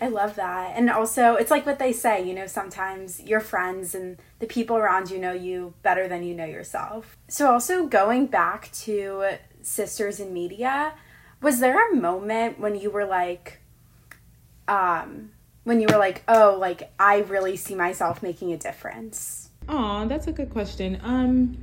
I 0.00 0.08
love 0.08 0.34
that. 0.34 0.76
And 0.76 0.90
also, 0.90 1.36
it's 1.36 1.50
like 1.50 1.64
what 1.64 1.78
they 1.78 1.92
say, 1.92 2.26
you 2.26 2.34
know, 2.34 2.46
sometimes 2.46 3.22
your 3.22 3.40
friends 3.40 3.94
and 3.94 4.18
the 4.40 4.46
people 4.46 4.76
around 4.76 5.10
you 5.10 5.18
know 5.18 5.32
you 5.32 5.74
better 5.82 6.08
than 6.08 6.24
you 6.24 6.34
know 6.34 6.44
yourself. 6.44 7.16
So, 7.28 7.50
also 7.52 7.86
going 7.86 8.26
back 8.26 8.72
to 8.82 9.38
Sisters 9.62 10.18
in 10.18 10.34
Media, 10.34 10.94
was 11.40 11.60
there 11.60 11.92
a 11.92 11.94
moment 11.94 12.58
when 12.58 12.74
you 12.74 12.90
were 12.90 13.06
like, 13.06 13.60
um, 14.66 15.30
when 15.64 15.80
you 15.80 15.88
were 15.90 15.98
like, 15.98 16.22
oh, 16.28 16.56
like 16.60 16.92
I 16.98 17.18
really 17.20 17.56
see 17.56 17.74
myself 17.74 18.22
making 18.22 18.52
a 18.52 18.56
difference? 18.56 19.50
Oh, 19.68 20.06
that's 20.06 20.26
a 20.26 20.32
good 20.32 20.50
question. 20.50 21.00
Um, 21.02 21.56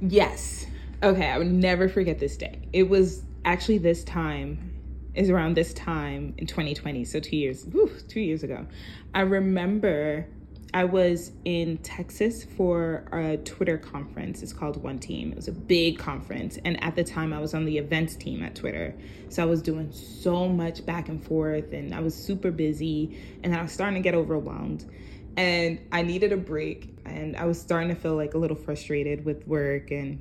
yes. 0.00 0.66
Okay, 1.02 1.26
I 1.26 1.38
would 1.38 1.52
never 1.52 1.88
forget 1.88 2.18
this 2.18 2.36
day. 2.36 2.68
It 2.72 2.88
was 2.88 3.22
actually 3.44 3.78
this 3.78 4.04
time 4.04 4.66
is 5.14 5.28
around 5.28 5.56
this 5.56 5.74
time 5.74 6.34
in 6.38 6.46
2020, 6.46 7.04
so 7.04 7.18
two 7.18 7.36
years, 7.36 7.64
whew, 7.64 7.90
two 8.08 8.20
years 8.20 8.42
ago. 8.42 8.66
I 9.12 9.22
remember 9.22 10.26
I 10.72 10.84
was 10.84 11.32
in 11.44 11.78
Texas 11.78 12.44
for 12.44 13.04
a 13.12 13.36
Twitter 13.38 13.76
conference. 13.76 14.42
It's 14.42 14.52
called 14.52 14.82
One 14.82 14.98
Team. 15.00 15.32
It 15.32 15.36
was 15.36 15.48
a 15.48 15.52
big 15.52 15.98
conference. 15.98 16.58
And 16.64 16.82
at 16.82 16.94
the 16.94 17.02
time, 17.02 17.32
I 17.32 17.40
was 17.40 17.54
on 17.54 17.64
the 17.64 17.78
events 17.78 18.14
team 18.14 18.42
at 18.42 18.54
Twitter. 18.54 18.94
So 19.30 19.42
I 19.42 19.46
was 19.46 19.62
doing 19.62 19.90
so 19.90 20.48
much 20.48 20.86
back 20.86 21.08
and 21.08 21.24
forth, 21.24 21.72
and 21.72 21.92
I 21.92 22.00
was 22.00 22.14
super 22.14 22.52
busy. 22.52 23.18
And 23.42 23.54
I 23.54 23.62
was 23.62 23.72
starting 23.72 24.00
to 24.00 24.02
get 24.02 24.14
overwhelmed. 24.14 24.88
And 25.36 25.80
I 25.90 26.02
needed 26.02 26.32
a 26.32 26.36
break. 26.36 26.96
And 27.04 27.36
I 27.36 27.46
was 27.46 27.60
starting 27.60 27.88
to 27.88 27.96
feel 27.96 28.14
like 28.14 28.34
a 28.34 28.38
little 28.38 28.56
frustrated 28.56 29.24
with 29.24 29.46
work. 29.48 29.90
And 29.90 30.20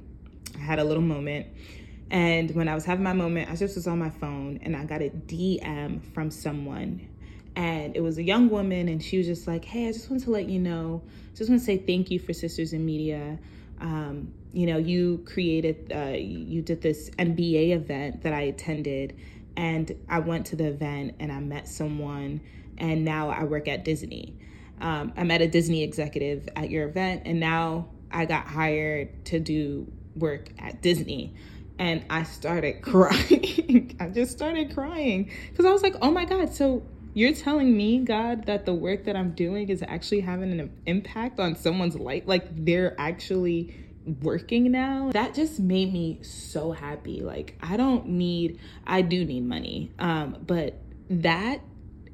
I 0.55 0.59
had 0.59 0.79
a 0.79 0.83
little 0.83 1.03
moment. 1.03 1.47
And 2.09 2.49
when 2.55 2.67
I 2.67 2.73
was 2.73 2.85
having 2.85 3.03
my 3.03 3.13
moment, 3.13 3.51
I 3.51 3.55
just 3.55 3.75
was 3.75 3.85
on 3.85 3.99
my 3.99 4.09
phone 4.09 4.59
and 4.63 4.75
I 4.75 4.83
got 4.83 5.03
a 5.03 5.09
DM 5.09 6.03
from 6.11 6.31
someone 6.31 7.07
and 7.59 7.93
it 7.97 7.99
was 7.99 8.17
a 8.17 8.23
young 8.23 8.49
woman 8.49 8.87
and 8.87 9.03
she 9.03 9.17
was 9.17 9.27
just 9.27 9.45
like 9.45 9.65
hey 9.65 9.89
i 9.89 9.91
just 9.91 10.09
want 10.09 10.23
to 10.23 10.31
let 10.31 10.47
you 10.47 10.59
know 10.59 11.01
just 11.35 11.49
want 11.49 11.59
to 11.59 11.65
say 11.65 11.77
thank 11.77 12.09
you 12.09 12.19
for 12.19 12.33
sisters 12.33 12.73
in 12.73 12.85
media. 12.85 13.37
Um, 13.79 14.33
you 14.51 14.65
know 14.65 14.77
you 14.77 15.23
created 15.25 15.91
uh, 15.93 16.17
you 16.17 16.61
did 16.61 16.81
this 16.81 17.09
nba 17.11 17.69
event 17.69 18.23
that 18.23 18.33
i 18.33 18.41
attended 18.41 19.15
and 19.55 19.95
i 20.09 20.19
went 20.19 20.47
to 20.47 20.55
the 20.55 20.65
event 20.65 21.15
and 21.19 21.31
i 21.31 21.39
met 21.39 21.67
someone 21.67 22.41
and 22.77 23.05
now 23.05 23.29
i 23.29 23.43
work 23.43 23.67
at 23.67 23.85
disney. 23.85 24.35
Um, 24.81 25.13
i 25.17 25.23
met 25.23 25.41
a 25.41 25.47
disney 25.47 25.83
executive 25.83 26.49
at 26.55 26.69
your 26.69 26.87
event 26.87 27.23
and 27.25 27.39
now 27.39 27.89
i 28.11 28.25
got 28.25 28.47
hired 28.47 29.25
to 29.25 29.39
do 29.39 29.91
work 30.15 30.49
at 30.59 30.81
disney. 30.81 31.35
And 31.77 32.03
i 32.09 32.23
started 32.23 32.81
crying. 32.81 33.95
I 33.99 34.07
just 34.07 34.31
started 34.31 34.73
crying 34.73 35.31
because 35.49 35.65
i 35.65 35.71
was 35.71 35.83
like 35.83 35.95
oh 36.01 36.11
my 36.11 36.25
god. 36.25 36.53
So 36.53 36.83
you're 37.13 37.33
telling 37.33 37.75
me, 37.75 37.99
God, 37.99 38.45
that 38.45 38.65
the 38.65 38.73
work 38.73 39.05
that 39.05 39.15
I'm 39.15 39.31
doing 39.31 39.69
is 39.69 39.83
actually 39.87 40.21
having 40.21 40.59
an 40.59 40.71
impact 40.85 41.39
on 41.39 41.55
someone's 41.55 41.95
life. 41.95 42.23
Like 42.25 42.65
they're 42.65 42.95
actually 42.99 43.75
working 44.21 44.71
now. 44.71 45.11
That 45.11 45.33
just 45.33 45.59
made 45.59 45.91
me 45.91 46.19
so 46.23 46.71
happy. 46.71 47.21
Like 47.21 47.57
I 47.61 47.77
don't 47.77 48.07
need, 48.07 48.59
I 48.85 49.01
do 49.01 49.25
need 49.25 49.45
money. 49.45 49.91
Um, 49.99 50.37
but 50.45 50.81
that 51.09 51.61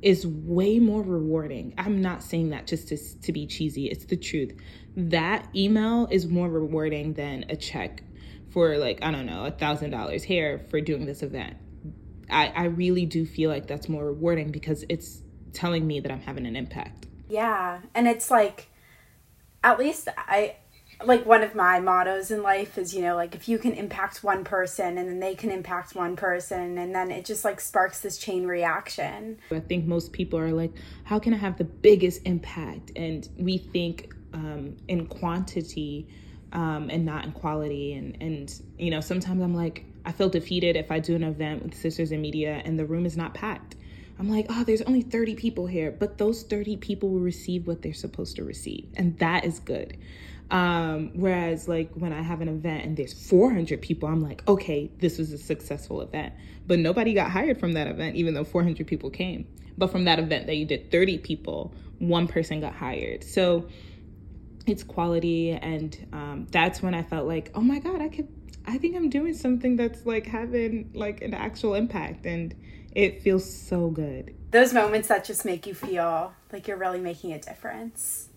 is 0.01 0.25
way 0.25 0.79
more 0.79 1.01
rewarding. 1.01 1.73
I'm 1.77 2.01
not 2.01 2.23
saying 2.23 2.49
that 2.51 2.67
just 2.67 2.89
to, 2.89 2.97
to 3.21 3.31
be 3.31 3.47
cheesy. 3.47 3.87
It's 3.87 4.05
the 4.05 4.17
truth. 4.17 4.53
That 4.95 5.47
email 5.55 6.07
is 6.11 6.27
more 6.27 6.49
rewarding 6.49 7.13
than 7.13 7.45
a 7.49 7.55
check 7.55 8.03
for 8.51 8.77
like, 8.77 8.99
I 9.01 9.11
don't 9.11 9.25
know, 9.25 9.45
a 9.45 9.51
thousand 9.51 9.89
dollars 9.89 10.23
here 10.23 10.59
for 10.69 10.79
doing 10.79 11.05
this 11.05 11.23
event. 11.23 11.57
I, 12.29 12.47
I 12.47 12.63
really 12.65 13.05
do 13.05 13.25
feel 13.25 13.49
like 13.49 13.67
that's 13.67 13.87
more 13.87 14.05
rewarding 14.05 14.51
because 14.51 14.83
it's 14.89 15.21
telling 15.53 15.85
me 15.85 15.99
that 15.99 16.11
I'm 16.11 16.21
having 16.21 16.45
an 16.45 16.55
impact. 16.55 17.07
Yeah. 17.29 17.79
And 17.93 18.07
it's 18.07 18.29
like, 18.29 18.67
at 19.63 19.79
least 19.79 20.07
I, 20.17 20.55
like 21.03 21.25
one 21.25 21.43
of 21.43 21.55
my 21.55 21.79
mottos 21.79 22.31
in 22.31 22.41
life 22.41 22.77
is, 22.77 22.93
you 22.93 23.01
know, 23.01 23.15
like 23.15 23.35
if 23.35 23.49
you 23.49 23.57
can 23.57 23.73
impact 23.73 24.23
one 24.23 24.43
person 24.43 24.97
and 24.97 25.09
then 25.09 25.19
they 25.19 25.35
can 25.35 25.51
impact 25.51 25.95
one 25.95 26.15
person 26.15 26.77
and 26.77 26.95
then 26.95 27.11
it 27.11 27.25
just 27.25 27.43
like 27.43 27.59
sparks 27.59 27.99
this 27.99 28.17
chain 28.17 28.45
reaction. 28.47 29.37
I 29.51 29.59
think 29.59 29.85
most 29.85 30.13
people 30.13 30.39
are 30.39 30.51
like, 30.51 30.71
how 31.03 31.19
can 31.19 31.33
I 31.33 31.37
have 31.37 31.57
the 31.57 31.65
biggest 31.65 32.21
impact? 32.25 32.91
And 32.95 33.27
we 33.37 33.57
think 33.57 34.13
um, 34.33 34.77
in 34.87 35.07
quantity 35.07 36.07
um, 36.53 36.89
and 36.89 37.05
not 37.05 37.25
in 37.25 37.31
quality. 37.33 37.93
And, 37.93 38.17
and, 38.21 38.61
you 38.77 38.91
know, 38.91 39.01
sometimes 39.01 39.41
I'm 39.41 39.55
like, 39.55 39.85
I 40.05 40.11
feel 40.11 40.29
defeated 40.29 40.75
if 40.75 40.91
I 40.91 40.99
do 40.99 41.15
an 41.15 41.23
event 41.23 41.63
with 41.63 41.75
Sisters 41.75 42.11
in 42.11 42.21
Media 42.21 42.61
and 42.63 42.77
the 42.77 42.85
room 42.85 43.05
is 43.05 43.17
not 43.17 43.33
packed. 43.33 43.75
I'm 44.17 44.29
like, 44.29 44.45
oh, 44.49 44.63
there's 44.63 44.81
only 44.83 45.01
30 45.01 45.35
people 45.35 45.67
here, 45.67 45.91
but 45.91 46.17
those 46.17 46.43
30 46.43 46.77
people 46.77 47.09
will 47.09 47.19
receive 47.19 47.67
what 47.67 47.81
they're 47.81 47.93
supposed 47.93 48.37
to 48.37 48.43
receive. 48.43 48.87
And 48.95 49.17
that 49.19 49.43
is 49.43 49.59
good. 49.59 49.97
Um, 50.51 51.11
whereas, 51.15 51.67
like, 51.67 51.91
when 51.95 52.13
I 52.13 52.21
have 52.21 52.41
an 52.41 52.47
event 52.47 52.85
and 52.85 52.95
there's 52.95 53.13
400 53.13 53.81
people, 53.81 54.07
I'm 54.07 54.21
like, 54.21 54.47
okay, 54.47 54.89
this 54.99 55.17
was 55.17 55.33
a 55.33 55.37
successful 55.37 56.01
event. 56.01 56.33
But 56.67 56.79
nobody 56.79 57.13
got 57.13 57.31
hired 57.31 57.59
from 57.59 57.73
that 57.73 57.87
event, 57.87 58.15
even 58.15 58.33
though 58.35 58.43
400 58.43 58.87
people 58.87 59.09
came. 59.09 59.47
But 59.77 59.91
from 59.91 60.05
that 60.05 60.19
event 60.19 60.47
that 60.47 60.55
you 60.55 60.65
did 60.65 60.91
30 60.91 61.17
people, 61.17 61.73
one 61.99 62.27
person 62.27 62.61
got 62.61 62.73
hired. 62.73 63.23
So 63.23 63.67
it's 64.65 64.83
quality. 64.83 65.51
And 65.51 66.07
um, 66.13 66.47
that's 66.51 66.81
when 66.81 66.93
I 66.93 67.03
felt 67.03 67.27
like, 67.27 67.51
oh 67.55 67.61
my 67.61 67.79
God, 67.79 68.01
I 68.01 68.07
could 68.07 68.29
I 68.67 68.77
think 68.77 68.95
I'm 68.95 69.09
doing 69.09 69.33
something 69.33 69.75
that's 69.75 70.05
like 70.05 70.25
having 70.25 70.91
like 70.93 71.21
an 71.21 71.33
actual 71.33 71.75
impact 71.75 72.25
and 72.25 72.55
it 72.93 73.21
feels 73.21 73.51
so 73.51 73.89
good. 73.89 74.35
Those 74.51 74.73
moments 74.73 75.09
that 75.09 75.25
just 75.25 75.45
make 75.45 75.67
you 75.67 75.73
feel 75.73 76.33
like 76.51 76.67
you're 76.67 76.77
really 76.77 76.99
making 76.99 77.33
a 77.33 77.39
difference. 77.39 78.29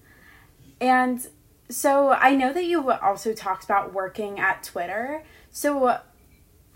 And 0.81 1.27
so 1.69 2.11
I 2.11 2.35
know 2.35 2.53
that 2.53 2.65
you 2.65 2.91
also 2.91 3.33
talked 3.35 3.65
about 3.65 3.93
working 3.93 4.39
at 4.39 4.63
Twitter. 4.63 5.23
So 5.51 5.99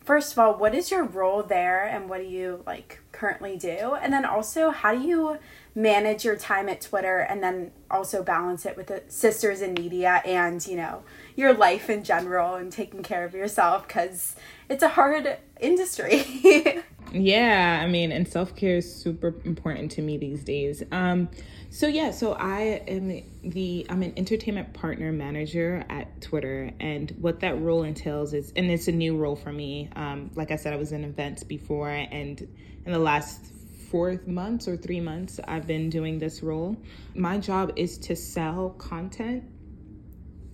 first 0.04 0.32
of 0.32 0.38
all, 0.38 0.54
what 0.54 0.74
is 0.74 0.90
your 0.90 1.04
role 1.04 1.42
there 1.42 1.84
and 1.84 2.08
what 2.08 2.18
do 2.18 2.26
you 2.26 2.62
like 2.66 3.00
currently 3.12 3.56
do? 3.56 3.96
And 4.00 4.12
then 4.12 4.24
also 4.24 4.70
how 4.70 4.94
do 4.94 5.00
you 5.00 5.38
manage 5.74 6.24
your 6.24 6.36
time 6.36 6.68
at 6.68 6.80
Twitter 6.80 7.18
and 7.18 7.42
then 7.42 7.70
also 7.90 8.22
balance 8.22 8.66
it 8.66 8.76
with 8.76 8.88
the 8.88 9.02
sisters 9.08 9.62
in 9.62 9.74
media 9.74 10.20
and, 10.24 10.64
you 10.66 10.76
know, 10.76 11.02
your 11.36 11.54
life 11.54 11.88
in 11.88 12.04
general 12.04 12.56
and 12.56 12.70
taking 12.70 13.02
care 13.02 13.24
of 13.24 13.34
yourself 13.34 13.86
because 13.86 14.36
it's 14.68 14.82
a 14.82 14.88
hard 14.88 15.38
industry. 15.60 16.82
yeah, 17.12 17.80
I 17.82 17.86
mean, 17.86 18.12
and 18.12 18.28
self 18.28 18.54
care 18.54 18.76
is 18.76 18.94
super 18.94 19.34
important 19.44 19.90
to 19.92 20.02
me 20.02 20.18
these 20.18 20.44
days. 20.44 20.82
Um, 20.92 21.28
so 21.72 21.86
yeah, 21.86 22.10
so 22.10 22.34
I 22.34 22.82
am 22.86 23.22
the 23.42 23.86
I'm 23.88 24.02
an 24.02 24.12
entertainment 24.18 24.74
partner 24.74 25.10
manager 25.10 25.82
at 25.88 26.20
Twitter, 26.20 26.70
and 26.78 27.10
what 27.18 27.40
that 27.40 27.58
role 27.62 27.82
entails 27.82 28.34
is, 28.34 28.52
and 28.54 28.70
it's 28.70 28.88
a 28.88 28.92
new 28.92 29.16
role 29.16 29.36
for 29.36 29.50
me. 29.50 29.88
Um, 29.96 30.30
like 30.34 30.50
I 30.50 30.56
said, 30.56 30.74
I 30.74 30.76
was 30.76 30.92
in 30.92 31.02
events 31.02 31.44
before, 31.44 31.88
and 31.88 32.38
in 32.84 32.92
the 32.92 32.98
last 32.98 33.46
four 33.90 34.20
months 34.26 34.68
or 34.68 34.76
three 34.76 35.00
months, 35.00 35.40
I've 35.48 35.66
been 35.66 35.88
doing 35.88 36.18
this 36.18 36.42
role. 36.42 36.76
My 37.14 37.38
job 37.38 37.72
is 37.76 37.96
to 37.98 38.16
sell 38.16 38.68
content 38.76 39.44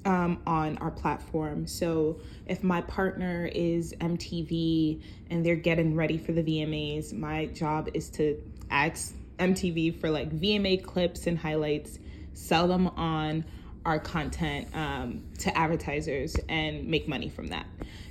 um, 0.04 0.40
on 0.46 0.78
our 0.78 0.92
platform. 0.92 1.66
So 1.66 2.20
if 2.46 2.62
my 2.62 2.80
partner 2.82 3.50
is 3.52 3.92
MTV 4.00 5.02
and 5.30 5.44
they're 5.44 5.56
getting 5.56 5.96
ready 5.96 6.16
for 6.16 6.30
the 6.30 6.44
VMAs, 6.44 7.12
my 7.12 7.46
job 7.46 7.88
is 7.92 8.08
to 8.10 8.40
ask 8.70 9.14
MTV 9.38 10.00
for 10.00 10.10
like 10.10 10.30
VMA 10.30 10.82
clips 10.82 11.26
and 11.26 11.38
highlights, 11.38 11.98
sell 12.34 12.68
them 12.68 12.88
on 12.88 13.44
our 13.84 13.98
content 13.98 14.68
um, 14.74 15.22
to 15.38 15.56
advertisers 15.56 16.36
and 16.48 16.86
make 16.86 17.08
money 17.08 17.28
from 17.28 17.48
that. 17.48 17.66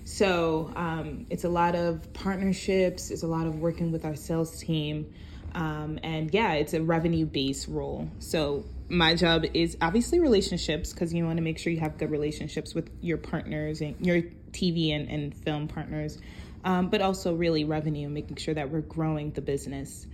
So 0.05 0.71
um, 0.75 1.25
it's 1.29 1.43
a 1.43 1.49
lot 1.49 1.75
of 1.75 2.11
partnerships, 2.13 3.11
it's 3.11 3.23
a 3.23 3.27
lot 3.27 3.45
of 3.45 3.59
working 3.59 3.91
with 3.91 4.05
our 4.05 4.15
sales 4.15 4.59
team. 4.59 5.13
Um, 5.53 5.99
and 6.03 6.33
yeah, 6.33 6.53
it's 6.53 6.73
a 6.73 6.81
revenue 6.81 7.25
based 7.25 7.67
role. 7.67 8.09
So 8.19 8.65
my 8.89 9.15
job 9.15 9.45
is 9.53 9.77
obviously 9.81 10.19
relationships 10.19 10.93
because 10.93 11.13
you 11.13 11.25
want 11.25 11.37
to 11.37 11.43
make 11.43 11.57
sure 11.57 11.73
you 11.73 11.79
have 11.79 11.97
good 11.97 12.11
relationships 12.11 12.73
with 12.73 12.89
your 13.01 13.17
partners 13.17 13.81
and 13.81 13.95
your 14.05 14.21
TV 14.51 14.95
and, 14.95 15.09
and 15.09 15.35
film 15.35 15.67
partners, 15.67 16.19
um, 16.63 16.89
but 16.89 17.01
also 17.01 17.33
really 17.33 17.65
revenue, 17.65 18.07
making 18.09 18.37
sure 18.37 18.53
that 18.53 18.69
we're 18.69 18.81
growing 18.81 19.31
the 19.31 19.41
business. 19.41 20.07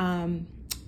Um, 0.00 0.46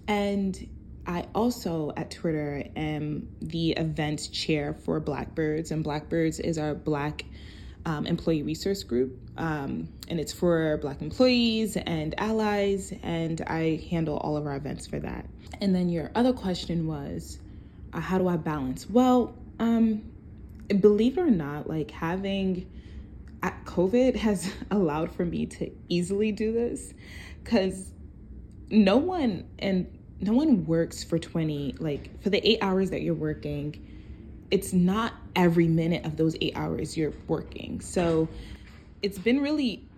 and 0.09 0.69
I 1.07 1.27
also 1.35 1.93
at 1.99 2.11
Twitter 2.11 2.65
am 2.75 3.29
the 3.43 3.73
events 3.73 4.29
chair 4.29 4.73
for 4.73 4.99
Blackbirds, 5.01 5.71
and 5.71 5.85
Blackbirds 5.85 6.41
is 6.41 6.57
our 6.57 6.75
Black 6.75 7.27
um, 7.85 8.07
employee 8.07 8.43
resource 8.43 8.83
group, 8.83 9.19
um, 9.37 9.87
and 10.09 10.19
it's 10.19 10.33
for 10.33 10.79
Black 10.79 11.03
employees 11.03 11.77
and 11.77 12.15
allies, 12.19 12.95
and 13.03 13.43
I 13.43 13.85
handle 13.91 14.17
all 14.17 14.39
of 14.39 14.47
our 14.47 14.57
events 14.57 14.87
for 14.87 14.99
that. 15.01 15.27
And 15.61 15.75
then 15.75 15.91
your 15.91 16.11
other 16.15 16.33
question 16.33 16.87
was, 16.87 17.39
uh, 17.93 18.01
how 18.01 18.17
do 18.17 18.29
I 18.29 18.39
balance? 18.39 18.89
Well, 18.89 19.35
um, 19.59 20.03
believe 20.81 21.19
it 21.19 21.21
or 21.21 21.31
not, 21.31 21.69
like 21.69 21.91
having 21.91 22.67
uh, 23.43 23.51
COVID 23.67 24.17
has 24.17 24.51
allowed 24.71 25.13
for 25.13 25.27
me 25.27 25.45
to 25.47 25.71
easily 25.91 26.33
do 26.33 26.51
this 26.51 26.95
because 27.45 27.93
no 28.73 28.97
one 28.97 29.45
and 29.59 29.87
no 30.21 30.33
one 30.33 30.65
works 30.67 31.05
for 31.05 31.19
20 31.19 31.77
like 31.79 32.21
for 32.23 32.31
the 32.31 32.45
8 32.47 32.59
hours 32.63 32.91
that 32.91 33.03
you're 33.03 33.15
working 33.15 33.81
it's 34.53 34.75
not 34.75 35.15
every 35.35 35.67
minute 35.67 36.05
of 36.05 36.19
those 36.19 36.37
8 36.41 36.53
hours 36.55 36.95
you're 36.95 37.15
working. 37.27 37.81
So 37.81 38.29
it's 39.01 39.19
been 39.19 39.41
really 39.41 39.89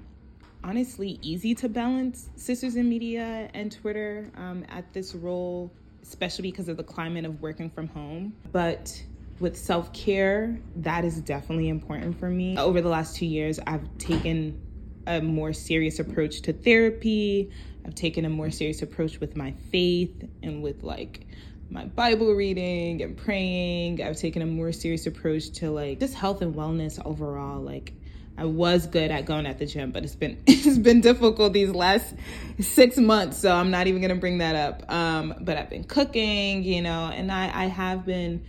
honestly 0.63 1.19
easy 1.23 1.57
to 1.57 1.69
balance 1.69 2.31
sisters 2.37 2.77
in 2.77 2.89
media 2.89 3.51
and 3.53 3.71
twitter 3.71 4.31
um, 4.35 4.65
at 4.71 4.91
this 4.95 5.15
role 5.15 5.71
especially 6.03 6.51
because 6.51 6.71
of 6.71 6.79
the 6.79 6.83
climate 6.83 7.27
of 7.27 7.43
working 7.43 7.69
from 7.69 7.87
home. 7.89 8.33
But 8.51 9.03
with 9.41 9.59
self-care 9.59 10.59
that 10.77 11.05
is 11.05 11.21
definitely 11.21 11.69
important 11.69 12.19
for 12.19 12.31
me. 12.31 12.57
Over 12.57 12.81
the 12.81 12.89
last 12.89 13.17
two 13.17 13.27
years 13.27 13.61
i've 13.67 13.87
taken 13.99 14.59
a 15.07 15.21
more 15.21 15.53
serious 15.53 15.99
approach 15.99 16.41
to 16.43 16.53
therapy 16.55 17.51
I've 17.85 17.95
taken 17.95 18.25
a 18.25 18.31
more 18.31 18.51
serious 18.51 18.83
approach 18.83 19.21
with 19.21 19.37
my 19.37 19.53
faith 19.71 20.29
and 20.43 20.63
with 20.63 20.83
like 20.83 21.27
my 21.71 21.85
Bible 21.85 22.35
reading 22.35 23.03
and 23.03 23.17
praying. 23.17 24.03
I've 24.03 24.17
taken 24.17 24.43
a 24.43 24.47
more 24.47 24.73
serious 24.73 25.07
approach 25.07 25.51
to 25.55 25.71
like 25.71 26.01
just 26.01 26.15
health 26.15 26.43
and 26.43 26.55
wellness 26.55 27.05
overall. 27.05 27.61
Like 27.61 27.93
I 28.37 28.45
was 28.45 28.87
good 28.87 29.11
at 29.11 29.27
going 29.27 29.47
at 29.47 29.59
the 29.59 29.67
gym, 29.67 29.91
but 29.91 30.05
it's 30.05 30.15
been 30.15 30.43
it's 30.47 30.79
been 30.79 31.01
difficult 31.01 31.53
these 31.53 31.71
last 31.71 32.15
six 32.61 32.97
months. 32.97 33.39
So 33.39 33.55
I'm 33.55 33.71
not 33.71 33.87
even 33.87 34.01
gonna 34.01 34.15
bring 34.17 34.39
that 34.39 34.57
up. 34.57 34.91
Um, 34.91 35.35
but 35.41 35.57
I've 35.57 35.71
been 35.71 35.85
cooking, 35.85 36.63
you 36.63 36.83
know, 36.83 37.11
and 37.13 37.31
I 37.31 37.65
I 37.65 37.67
have 37.67 38.07
been 38.07 38.45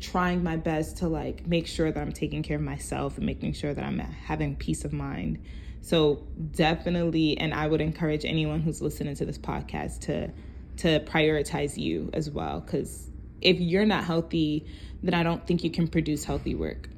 trying 0.00 0.42
my 0.42 0.56
best 0.56 0.98
to 0.98 1.08
like 1.08 1.46
make 1.46 1.66
sure 1.66 1.90
that 1.90 2.00
I'm 2.00 2.12
taking 2.12 2.42
care 2.42 2.56
of 2.56 2.62
myself 2.62 3.16
and 3.16 3.26
making 3.26 3.54
sure 3.54 3.72
that 3.72 3.84
I'm 3.84 3.98
having 3.98 4.56
peace 4.56 4.84
of 4.84 4.92
mind. 4.92 5.38
So 5.84 6.26
definitely, 6.52 7.36
and 7.36 7.52
I 7.52 7.66
would 7.66 7.82
encourage 7.82 8.24
anyone 8.24 8.62
who's 8.62 8.80
listening 8.80 9.14
to 9.16 9.26
this 9.26 9.36
podcast 9.36 10.00
to 10.02 10.30
to 10.78 11.00
prioritize 11.00 11.76
you 11.76 12.08
as 12.14 12.30
well, 12.30 12.60
because 12.60 13.10
if 13.42 13.60
you're 13.60 13.84
not 13.84 14.02
healthy, 14.02 14.66
then 15.02 15.12
I 15.12 15.22
don't 15.22 15.46
think 15.46 15.62
you 15.62 15.70
can 15.70 15.86
produce 15.86 16.24
healthy 16.24 16.54
work. 16.54 16.88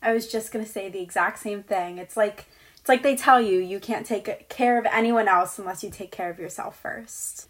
I 0.00 0.14
was 0.14 0.26
just 0.26 0.52
gonna 0.52 0.64
say 0.64 0.88
the 0.88 1.00
exact 1.00 1.38
same 1.38 1.62
thing. 1.62 1.98
It's 1.98 2.16
like 2.16 2.46
it's 2.78 2.88
like 2.88 3.02
they 3.02 3.14
tell 3.14 3.42
you 3.42 3.58
you 3.58 3.78
can't 3.78 4.06
take 4.06 4.48
care 4.48 4.78
of 4.78 4.86
anyone 4.86 5.28
else 5.28 5.58
unless 5.58 5.84
you 5.84 5.90
take 5.90 6.10
care 6.10 6.30
of 6.30 6.38
yourself 6.38 6.80
first. 6.80 7.46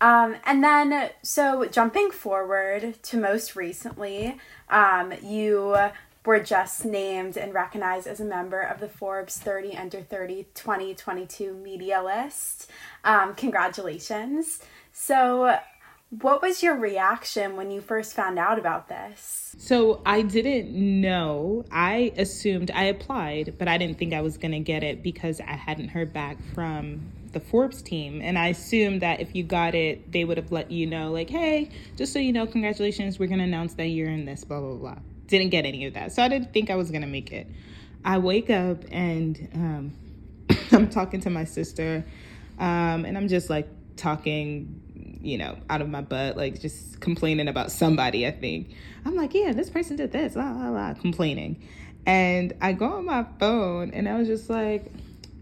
Um, 0.00 0.36
and 0.46 0.62
then, 0.62 1.10
so 1.22 1.64
jumping 1.64 2.12
forward 2.12 3.02
to 3.02 3.16
most 3.16 3.56
recently, 3.56 4.38
um, 4.70 5.12
you 5.24 5.76
were 6.28 6.38
just 6.38 6.84
named 6.84 7.38
and 7.38 7.54
recognized 7.54 8.06
as 8.06 8.20
a 8.20 8.24
member 8.24 8.60
of 8.60 8.80
the 8.80 8.88
Forbes 8.88 9.38
30 9.38 9.74
Under 9.74 10.02
30 10.02 10.44
2022 10.52 11.54
media 11.54 12.02
list. 12.02 12.70
Um, 13.02 13.34
congratulations. 13.34 14.60
So, 14.92 15.58
what 16.10 16.42
was 16.42 16.62
your 16.62 16.76
reaction 16.76 17.56
when 17.56 17.70
you 17.70 17.80
first 17.80 18.12
found 18.12 18.38
out 18.38 18.58
about 18.58 18.88
this? 18.88 19.56
So, 19.56 20.02
I 20.04 20.20
didn't 20.20 20.70
know. 21.00 21.64
I 21.72 22.12
assumed 22.18 22.70
I 22.72 22.84
applied, 22.84 23.54
but 23.56 23.66
I 23.66 23.78
didn't 23.78 23.96
think 23.96 24.12
I 24.12 24.20
was 24.20 24.36
going 24.36 24.52
to 24.52 24.60
get 24.60 24.82
it 24.82 25.02
because 25.02 25.40
I 25.40 25.52
hadn't 25.52 25.88
heard 25.88 26.12
back 26.12 26.36
from 26.52 27.00
the 27.32 27.40
Forbes 27.40 27.80
team. 27.80 28.20
And 28.20 28.38
I 28.38 28.48
assumed 28.48 29.00
that 29.00 29.20
if 29.20 29.34
you 29.34 29.44
got 29.44 29.74
it, 29.74 30.12
they 30.12 30.26
would 30.26 30.36
have 30.36 30.52
let 30.52 30.70
you 30.70 30.84
know, 30.86 31.10
like, 31.10 31.30
hey, 31.30 31.70
just 31.96 32.12
so 32.12 32.18
you 32.18 32.34
know, 32.34 32.46
congratulations, 32.46 33.18
we're 33.18 33.28
going 33.28 33.38
to 33.38 33.44
announce 33.44 33.72
that 33.74 33.86
you're 33.86 34.10
in 34.10 34.26
this, 34.26 34.44
blah, 34.44 34.60
blah, 34.60 34.74
blah 34.74 34.98
didn't 35.28 35.50
get 35.50 35.64
any 35.64 35.86
of 35.86 35.94
that. 35.94 36.12
So 36.12 36.22
I 36.22 36.28
didn't 36.28 36.52
think 36.52 36.70
I 36.70 36.74
was 36.74 36.90
going 36.90 37.02
to 37.02 37.08
make 37.08 37.32
it. 37.32 37.46
I 38.04 38.18
wake 38.18 38.50
up 38.50 38.84
and 38.90 39.48
um, 39.54 39.92
I'm 40.72 40.88
talking 40.88 41.20
to 41.22 41.30
my 41.30 41.44
sister, 41.44 42.04
um, 42.58 43.04
and 43.04 43.16
I'm 43.16 43.28
just 43.28 43.50
like 43.50 43.68
talking, 43.96 45.18
you 45.22 45.38
know, 45.38 45.58
out 45.68 45.82
of 45.82 45.88
my 45.88 46.00
butt, 46.00 46.36
like 46.36 46.60
just 46.60 47.00
complaining 47.00 47.48
about 47.48 47.70
somebody, 47.70 48.26
I 48.26 48.30
think. 48.30 48.74
I'm 49.04 49.14
like, 49.14 49.34
yeah, 49.34 49.52
this 49.52 49.70
person 49.70 49.96
did 49.96 50.12
this, 50.12 50.36
la, 50.36 50.50
la, 50.50 50.70
la, 50.70 50.94
complaining. 50.94 51.62
And 52.06 52.54
I 52.60 52.72
go 52.72 52.86
on 52.86 53.04
my 53.04 53.26
phone 53.38 53.90
and 53.90 54.08
I 54.08 54.16
was 54.16 54.28
just 54.28 54.48
like, 54.48 54.90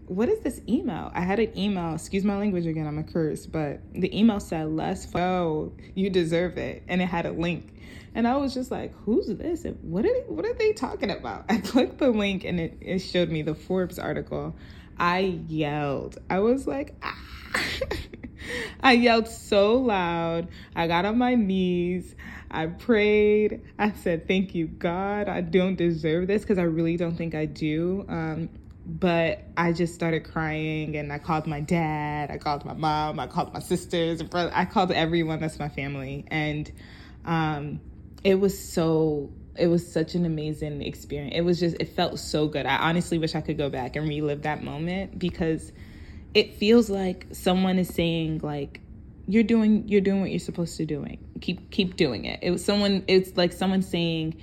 what 0.07 0.29
is 0.29 0.39
this 0.39 0.61
email? 0.67 1.11
I 1.13 1.21
had 1.21 1.39
an 1.39 1.57
email, 1.57 1.93
excuse 1.93 2.23
my 2.23 2.37
language 2.37 2.65
again, 2.65 2.87
I'm 2.87 2.97
a 2.97 3.03
curse, 3.03 3.45
but 3.45 3.81
the 3.93 4.17
email 4.17 4.39
said, 4.39 4.69
let's 4.69 5.13
oh, 5.15 5.73
you 5.95 6.09
deserve 6.09 6.57
it. 6.57 6.83
And 6.87 7.01
it 7.01 7.05
had 7.05 7.25
a 7.25 7.31
link. 7.31 7.73
And 8.17 8.27
I 8.27 8.35
was 8.37 8.51
just 8.51 8.71
like, 8.71 8.95
who's 9.05 9.27
this? 9.27 9.63
And 9.63 9.77
what 9.83 10.03
are 10.03 10.11
they, 10.11 10.21
what 10.21 10.43
are 10.43 10.53
they 10.55 10.73
talking 10.73 11.11
about? 11.11 11.45
I 11.49 11.57
clicked 11.57 11.99
the 11.99 12.09
link 12.09 12.45
and 12.45 12.59
it, 12.59 12.75
it 12.81 12.99
showed 12.99 13.29
me 13.29 13.43
the 13.43 13.53
Forbes 13.53 13.99
article. 13.99 14.55
I 14.97 15.39
yelled. 15.47 16.17
I 16.27 16.39
was 16.39 16.65
like, 16.65 16.95
ah. 17.03 17.15
I 18.81 18.93
yelled 18.93 19.27
so 19.27 19.75
loud. 19.75 20.47
I 20.75 20.87
got 20.87 21.05
on 21.05 21.19
my 21.19 21.35
knees. 21.35 22.15
I 22.49 22.65
prayed. 22.65 23.61
I 23.77 23.91
said, 23.91 24.27
Thank 24.27 24.55
you, 24.55 24.65
God. 24.65 25.29
I 25.29 25.41
don't 25.41 25.75
deserve 25.75 26.25
this 26.25 26.41
because 26.41 26.57
I 26.57 26.63
really 26.63 26.97
don't 26.97 27.15
think 27.15 27.35
I 27.35 27.45
do. 27.45 28.03
Um, 28.09 28.49
but 28.83 29.43
I 29.55 29.73
just 29.73 29.93
started 29.93 30.23
crying 30.23 30.95
and 30.95 31.13
I 31.13 31.19
called 31.19 31.45
my 31.45 31.59
dad, 31.59 32.31
I 32.31 32.39
called 32.39 32.65
my 32.65 32.73
mom, 32.73 33.19
I 33.19 33.27
called 33.27 33.53
my 33.53 33.59
sisters, 33.59 34.23
I 34.33 34.65
called 34.65 34.91
everyone 34.91 35.39
that's 35.39 35.59
my 35.59 35.69
family. 35.69 36.25
And 36.29 36.71
um, 37.25 37.81
it 38.23 38.35
was 38.35 38.57
so 38.57 39.31
it 39.57 39.67
was 39.67 39.91
such 39.91 40.15
an 40.15 40.25
amazing 40.25 40.81
experience. 40.81 41.33
It 41.35 41.41
was 41.41 41.59
just 41.59 41.77
it 41.79 41.89
felt 41.89 42.19
so 42.19 42.47
good. 42.47 42.65
I 42.65 42.77
honestly 42.77 43.17
wish 43.17 43.35
I 43.35 43.41
could 43.41 43.57
go 43.57 43.69
back 43.69 43.95
and 43.95 44.07
relive 44.07 44.43
that 44.43 44.63
moment 44.63 45.17
because 45.17 45.71
it 46.33 46.55
feels 46.55 46.89
like 46.89 47.27
someone 47.31 47.79
is 47.79 47.89
saying 47.89 48.41
like 48.43 48.81
you're 49.27 49.43
doing 49.43 49.87
you're 49.87 50.01
doing 50.01 50.21
what 50.21 50.29
you're 50.29 50.39
supposed 50.39 50.77
to 50.77 50.85
doing. 50.85 51.19
Keep 51.41 51.71
keep 51.71 51.95
doing 51.95 52.25
it. 52.25 52.39
It 52.41 52.51
was 52.51 52.63
someone 52.63 53.03
it's 53.07 53.35
like 53.35 53.53
someone 53.53 53.81
saying 53.81 54.41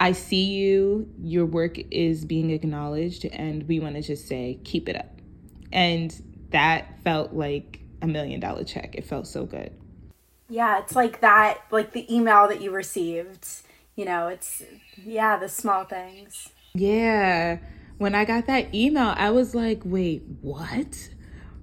I 0.00 0.12
see 0.12 0.44
you, 0.44 1.08
your 1.22 1.46
work 1.46 1.78
is 1.92 2.24
being 2.24 2.50
acknowledged 2.50 3.24
and 3.24 3.68
we 3.68 3.78
want 3.78 3.94
to 3.94 4.02
just 4.02 4.26
say 4.26 4.58
keep 4.64 4.88
it 4.88 4.96
up. 4.96 5.20
And 5.72 6.12
that 6.50 7.00
felt 7.04 7.32
like 7.32 7.80
a 8.02 8.06
million 8.08 8.40
dollar 8.40 8.64
check. 8.64 8.96
It 8.96 9.04
felt 9.04 9.26
so 9.26 9.44
good. 9.44 9.72
Yeah, 10.52 10.80
it's 10.80 10.94
like 10.94 11.22
that, 11.22 11.62
like 11.70 11.92
the 11.92 12.14
email 12.14 12.46
that 12.48 12.60
you 12.60 12.72
received. 12.72 13.48
You 13.96 14.04
know, 14.04 14.28
it's, 14.28 14.62
yeah, 15.02 15.38
the 15.38 15.48
small 15.48 15.84
things. 15.84 16.50
Yeah. 16.74 17.56
When 17.96 18.14
I 18.14 18.26
got 18.26 18.46
that 18.48 18.74
email, 18.74 19.14
I 19.16 19.30
was 19.30 19.54
like, 19.54 19.80
wait, 19.82 20.24
what? 20.42 21.08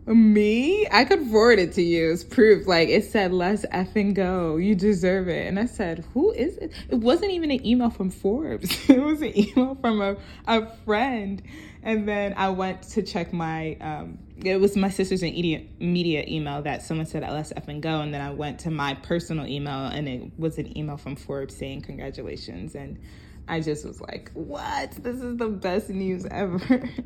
Me? 0.08 0.88
I 0.92 1.06
could 1.06 1.22
forward 1.28 1.60
it 1.60 1.74
to 1.74 1.84
you 1.84 2.12
as 2.12 2.24
proof. 2.24 2.66
Like 2.66 2.90
it 2.90 3.06
said, 3.06 3.32
let's 3.32 3.64
effing 3.68 4.16
go. 4.16 4.58
You 4.58 4.74
deserve 4.74 5.28
it. 5.28 5.46
And 5.46 5.60
I 5.60 5.68
said, 5.68 6.04
who 6.16 6.32
is 6.32 6.58
it? 6.58 6.72
It 6.90 6.96
wasn't 6.96 7.32
even 7.34 7.52
an 7.52 7.64
email 7.64 7.92
from 7.92 8.10
Forbes. 8.10 8.76
it 8.90 9.04
was 9.04 9.22
an 9.22 9.38
email 9.38 9.76
from 9.76 10.02
a, 10.02 10.18
a 10.48 10.66
friend. 10.78 11.44
And 11.84 12.10
then 12.10 12.34
I 12.36 12.50
went 12.50 12.82
to 12.90 13.04
check 13.04 13.34
my, 13.34 13.76
um, 13.82 14.18
it 14.44 14.60
was 14.60 14.76
my 14.76 14.90
sister's 14.90 15.22
media, 15.22 15.64
media 15.80 16.24
email 16.28 16.62
that 16.62 16.82
someone 16.84 17.06
said, 17.06 17.24
let's 17.24 17.54
effing 17.54 17.82
go. 17.82 18.02
And 18.02 18.14
then 18.14 18.22
I 18.22 18.32
went 18.32 18.60
to 18.62 18.72
my 18.72 18.94
personal 18.94 19.46
email 19.48 19.86
and 19.88 20.08
it 20.08 20.32
was 20.38 20.58
an 20.58 20.78
email 20.78 20.98
from 20.98 21.16
Forbes 21.16 21.56
saying 21.56 21.82
congratulations. 21.82 22.76
And 22.76 23.00
I 23.48 23.62
just 23.62 23.86
was 23.86 24.00
like, 24.02 24.32
what? 24.34 24.92
This 24.92 25.22
is 25.22 25.38
the 25.38 25.50
best 25.50 25.90
news 25.90 26.26
ever. 26.26 26.90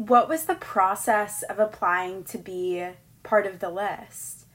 What 0.00 0.30
was 0.30 0.44
the 0.44 0.54
process 0.54 1.42
of 1.42 1.58
applying 1.58 2.24
to 2.24 2.38
be 2.38 2.86
part 3.22 3.44
of 3.44 3.58
the 3.58 3.68
list? 3.68 4.46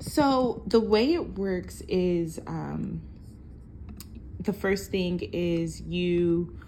So, 0.00 0.62
the 0.66 0.80
way 0.80 1.12
it 1.12 1.36
works 1.36 1.82
is 1.82 2.40
um, 2.46 3.02
the 4.40 4.54
first 4.54 4.90
thing 4.90 5.20
is 5.20 5.82
you. 5.82 6.58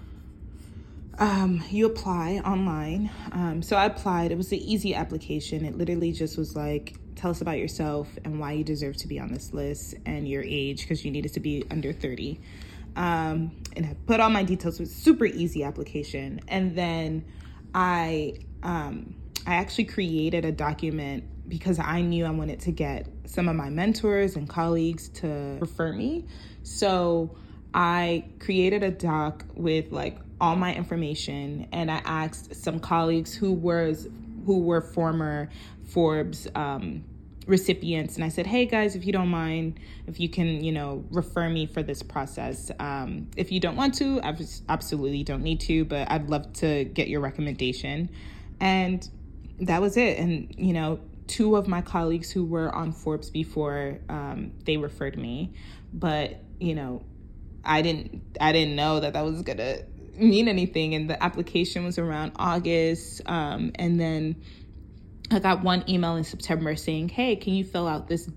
Um, 1.19 1.65
you 1.71 1.87
apply 1.87 2.41
online. 2.45 3.11
Um, 3.33 3.63
so 3.63 3.77
I 3.77 3.87
applied. 3.87 4.31
It 4.31 4.37
was 4.37 4.53
an 4.53 4.59
easy 4.59 4.95
application. 4.95 5.65
It 5.65 5.77
literally 5.77 6.13
just 6.13 6.39
was 6.39 6.55
like, 6.55 6.97
tell 7.17 7.33
us 7.33 7.41
about 7.41 7.59
yourself 7.59 8.09
and 8.25 8.39
why 8.39 8.53
you 8.53 8.63
deserve 8.63 8.97
to 8.99 9.09
be 9.09 9.19
on 9.19 9.33
this 9.33 9.53
list 9.53 9.97
and 10.07 10.29
your 10.29 10.45
age 10.45 10.83
because 10.83 11.05
you 11.05 11.11
needed 11.11 11.33
to 11.35 11.41
be 11.41 11.65
under 11.71 11.93
30. 11.93 12.41
Um, 12.95 13.51
and 13.77 13.87
I 13.87 13.97
put 14.07 14.21
all 14.21 14.31
my 14.31 14.45
details. 14.45 14.79
It 14.79 14.83
was 14.83 14.95
super 14.95 15.27
easy 15.27 15.65
application. 15.65 16.41
And 16.47 16.77
then 16.77 17.25
I 17.75 18.35
um, 18.63 19.15
I 19.47 19.55
actually 19.55 19.85
created 19.85 20.45
a 20.45 20.53
document 20.53 21.25
because 21.49 21.79
I 21.79 22.03
knew 22.03 22.27
I 22.27 22.31
wanted 22.31 22.61
to 22.61 22.73
get 22.73 23.09
some 23.25 23.49
of 23.49 23.57
my 23.57 23.71
mentors 23.71 24.37
and 24.37 24.49
colleagues 24.49 25.09
to 25.21 25.59
refer 25.61 25.93
me. 25.93 26.27
So 26.63 27.37
I 27.73 28.25
created 28.41 28.83
a 28.83 28.91
doc 28.91 29.45
with 29.55 29.91
like 29.91 30.19
all 30.41 30.57
my 30.57 30.75
information 30.75 31.67
and 31.73 31.91
I 31.91 32.01
asked 32.05 32.55
some 32.55 32.79
colleagues 32.79 33.35
who 33.35 33.53
was 33.53 34.09
who 34.47 34.61
were 34.61 34.81
former 34.81 35.51
Forbes 35.85 36.47
um, 36.55 37.05
recipients 37.47 38.17
and 38.17 38.25
I 38.25 38.29
said, 38.29 38.47
"Hey 38.47 38.67
guys, 38.67 38.95
if 38.95 39.05
you 39.05 39.13
don't 39.13 39.29
mind, 39.29 39.81
if 40.07 40.21
you 40.21 40.29
can, 40.29 40.63
you 40.63 40.73
know, 40.73 41.05
refer 41.11 41.49
me 41.49 41.67
for 41.67 41.83
this 41.83 42.03
process. 42.03 42.71
Um, 42.79 43.29
if 43.37 43.51
you 43.51 43.61
don't 43.61 43.77
want 43.77 43.95
to, 43.95 44.21
I 44.23 44.37
absolutely 44.69 45.25
don't 45.25 45.43
need 45.43 45.61
to, 45.61 45.85
but 45.85 46.11
I'd 46.11 46.31
love 46.31 46.53
to 46.55 46.85
get 46.85 47.09
your 47.09 47.21
recommendation." 47.21 48.11
And 48.61 49.09
that 49.61 49.81
was 49.81 49.97
it. 49.97 50.19
And 50.19 50.55
you 50.57 50.73
know, 50.73 51.01
two 51.27 51.57
of 51.57 51.69
my 51.69 51.83
colleagues 51.83 52.31
who 52.31 52.45
were 52.45 52.75
on 52.75 52.93
Forbes 52.93 53.31
before, 53.31 53.99
um, 54.09 54.53
they 54.65 54.77
referred 54.77 55.19
me, 55.19 55.53
but 55.93 56.43
you 56.61 56.75
know, 56.75 57.03
I 57.65 57.83
didn't 57.83 58.23
I 58.41 58.53
didn't 58.53 58.77
know 58.77 59.01
that 59.01 59.13
that 59.13 59.25
was 59.25 59.43
gonna 59.43 59.79
mean 60.21 60.49
anything. 60.49 60.95
And 60.95 61.09
the 61.09 61.23
application 61.23 61.85
was 61.85 61.99
around 61.99 62.33
August, 62.37 63.23
um, 63.27 63.73
and 63.77 64.01
then 64.01 64.37
I 65.31 65.39
got 65.39 65.63
one 65.63 65.85
email 65.89 66.17
in 66.17 66.25
September 66.25 66.77
saying, 66.77 67.11
"Hey, 67.11 67.37
can 67.37 67.55
you 67.55 67.65
fill 67.65 67.87
out 67.87 68.09
this 68.09 68.31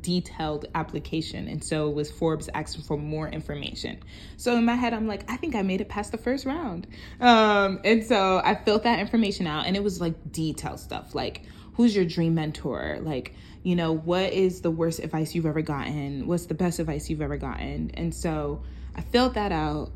detailed 0.00 0.66
application?" 0.74 1.48
And 1.48 1.62
so 1.62 1.88
it 1.88 1.94
was 1.94 2.10
Forbes 2.10 2.48
asking 2.54 2.84
for 2.84 2.96
more 2.96 3.28
information. 3.28 3.98
So 4.36 4.56
in 4.56 4.64
my 4.64 4.74
head, 4.74 4.94
I'm 4.94 5.06
like, 5.06 5.30
I 5.30 5.36
think 5.36 5.54
I 5.54 5.62
made 5.62 5.80
it 5.80 5.88
past 5.88 6.12
the 6.12 6.18
first 6.18 6.46
round. 6.46 6.86
Um, 7.20 7.80
and 7.84 8.04
so 8.04 8.40
I 8.44 8.54
filled 8.54 8.84
that 8.84 9.00
information 9.00 9.46
out, 9.46 9.66
and 9.66 9.76
it 9.76 9.84
was 9.84 10.00
like 10.00 10.32
detailed 10.32 10.80
stuff, 10.80 11.14
like 11.14 11.42
who's 11.74 11.94
your 11.94 12.04
dream 12.04 12.34
mentor, 12.34 12.98
like 13.02 13.34
you 13.62 13.76
know 13.76 13.92
what 13.92 14.32
is 14.32 14.62
the 14.62 14.70
worst 14.70 15.00
advice 15.00 15.34
you've 15.34 15.46
ever 15.46 15.62
gotten, 15.62 16.26
what's 16.26 16.46
the 16.46 16.54
best 16.54 16.78
advice 16.78 17.10
you've 17.10 17.20
ever 17.20 17.36
gotten, 17.36 17.90
and 17.94 18.14
so 18.14 18.62
I 18.96 19.02
filled 19.02 19.34
that 19.34 19.52
out, 19.52 19.90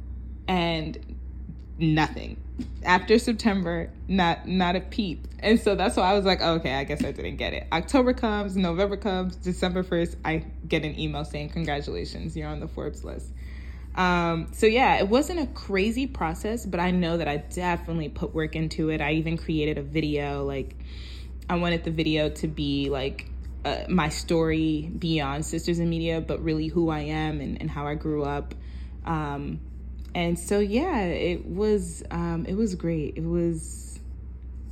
and 0.47 1.14
nothing 1.79 2.41
after 2.85 3.19
September, 3.19 3.91
not 4.09 4.47
not 4.47 4.77
a 4.77 4.81
peep. 4.81 5.27
And 5.41 5.61
so 5.61 5.75
that's 5.75 5.97
why 5.97 6.05
I 6.05 6.15
was 6.15 6.25
like, 6.25 6.41
oh, 6.43 6.55
okay, 6.55 6.75
I 6.75 6.85
guess 6.85 7.05
I 7.05 7.13
didn't 7.13 7.37
get 7.37 7.53
it. 7.53 7.67
October 7.73 8.13
comes, 8.13 8.57
November 8.57 8.97
comes, 8.97 9.37
December 9.37 9.83
1st, 9.83 10.17
I 10.25 10.45
get 10.67 10.85
an 10.85 10.99
email 10.99 11.25
saying, 11.25 11.51
Congratulations, 11.51 12.37
you're 12.37 12.49
on 12.49 12.61
the 12.61 12.69
Forbes 12.69 13.05
list. 13.05 13.27
Um, 13.95 14.49
so 14.53 14.67
yeah, 14.67 14.97
it 14.97 15.09
wasn't 15.09 15.41
a 15.41 15.47
crazy 15.47 16.07
process, 16.07 16.67
but 16.67 16.81
I 16.81 16.91
know 16.91 17.17
that 17.17 17.29
I 17.29 17.39
definitely 17.39 18.09
put 18.09 18.35
work 18.35 18.57
into 18.57 18.91
it. 18.91 19.01
I 19.01 19.13
even 19.13 19.37
created 19.37 19.79
a 19.79 19.83
video, 19.83 20.45
like 20.45 20.77
I 21.49 21.57
wanted 21.57 21.85
the 21.85 21.91
video 21.91 22.31
to 22.31 22.49
be 22.49 22.91
like 22.91 23.27
uh, 23.65 23.85
my 23.89 24.09
story 24.09 24.91
beyond 24.99 25.45
Sisters 25.45 25.79
in 25.79 25.89
Media, 25.89 26.21
but 26.21 26.43
really 26.43 26.69
who 26.69 26.91
I 26.91 27.01
am 27.01 27.41
and, 27.41 27.61
and 27.61 27.71
how 27.71 27.87
I 27.87 27.95
grew 27.95 28.25
up. 28.25 28.55
Um, 29.05 29.61
and 30.15 30.39
so 30.39 30.59
yeah 30.61 31.01
it 31.03 31.45
was 31.45 32.03
um 32.11 32.47
it 32.47 32.55
was 32.55 32.75
great. 32.75 33.17
It 33.17 33.25
was 33.25 33.99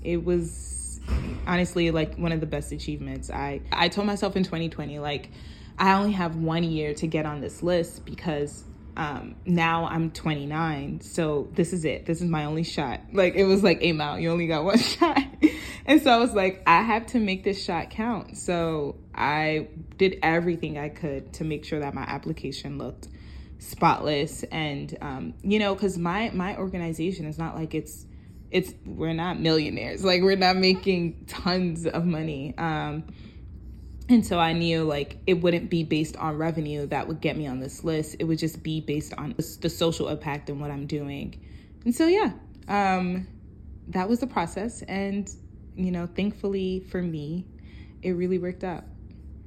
it 0.03 0.25
was 0.25 1.01
honestly 1.47 1.91
like 1.91 2.17
one 2.17 2.33
of 2.33 2.41
the 2.41 2.47
best 2.47 2.73
achievements. 2.73 3.31
I 3.31 3.61
i 3.73 3.89
told 3.89 4.07
myself 4.07 4.37
in 4.37 4.45
2020 4.45 4.99
like 4.99 5.31
i 5.79 5.95
only 5.95 6.13
have 6.13 6.37
one 6.37 6.63
year 6.65 6.95
to 6.95 7.07
get 7.07 7.27
on 7.27 7.41
this 7.41 7.63
list 7.63 8.05
because 8.05 8.65
um 8.97 9.37
now 9.47 9.87
i'm 9.87 10.11
29 10.11 11.01
so 11.01 11.49
this 11.55 11.73
is 11.73 11.85
it. 11.85 12.07
This 12.07 12.21
is 12.21 12.29
my 12.29 12.45
only 12.45 12.63
shot. 12.63 13.01
Like 13.13 13.35
it 13.35 13.45
was 13.45 13.63
like 13.63 13.79
a 13.81 13.93
mile 13.93 14.19
you 14.19 14.31
only 14.31 14.47
got 14.47 14.65
one 14.73 14.79
shot. 14.79 15.19
And 15.87 16.01
so 16.01 16.11
i 16.13 16.19
was 16.19 16.33
like 16.35 16.63
i 16.67 16.83
have 16.83 17.07
to 17.09 17.19
make 17.19 17.43
this 17.43 17.63
shot 17.63 17.91
count. 17.91 18.37
So 18.37 18.97
i 19.15 19.69
did 19.97 20.19
everything 20.23 20.79
i 20.79 20.89
could 20.89 21.33
to 21.35 21.45
make 21.45 21.65
sure 21.65 21.81
that 21.81 21.95
my 21.95 22.03
application 22.03 22.79
looked 22.79 23.09
spotless 23.63 24.43
and 24.45 24.97
um, 25.01 25.35
you 25.43 25.59
know 25.59 25.75
because 25.75 25.97
my 25.97 26.31
my 26.31 26.57
organization 26.57 27.27
is 27.27 27.39
not 27.39 27.55
like 27.55 27.75
it's 27.75 28.07
it's 28.51 28.75
we're 28.85 29.15
not 29.15 29.41
millionaires. 29.41 30.05
Like 30.05 30.23
we're 30.23 30.37
not 30.37 30.57
making 30.57 31.25
tons 31.27 31.87
of 31.87 32.05
money. 32.05 32.55
Um, 32.59 33.05
and 34.09 34.27
so 34.27 34.39
i 34.39 34.53
knew 34.53 34.83
like 34.83 35.17
it 35.29 35.35
wouldn't 35.35 35.71
be 35.71 35.85
based 35.85 36.17
on 36.17 36.37
revenue 36.37 36.87
that 36.89 37.07
would 37.07 37.21
get 37.21 37.37
me 37.37 37.47
on 37.47 37.61
this 37.61 37.85
list. 37.85 38.17
It 38.19 38.25
would 38.25 38.39
just 38.39 38.63
be 38.63 38.81
based 38.81 39.15
on 39.17 39.35
the 39.37 39.71
social 39.71 40.09
impact 40.09 40.51
and 40.51 40.61
what 40.61 40.71
i'm 40.71 40.87
doing. 40.87 41.41
And 41.85 41.95
so 41.95 42.07
yeah 42.07 42.33
um, 42.69 43.27
that 43.89 44.09
was 44.09 44.21
the 44.21 44.27
process. 44.27 44.83
And 44.83 45.31
you 45.77 45.93
know 45.93 46.07
thankfully 46.07 46.81
for 46.91 47.01
me 47.01 47.47
it 48.03 48.11
really 48.11 48.39
worked 48.39 48.65
out. 48.65 48.85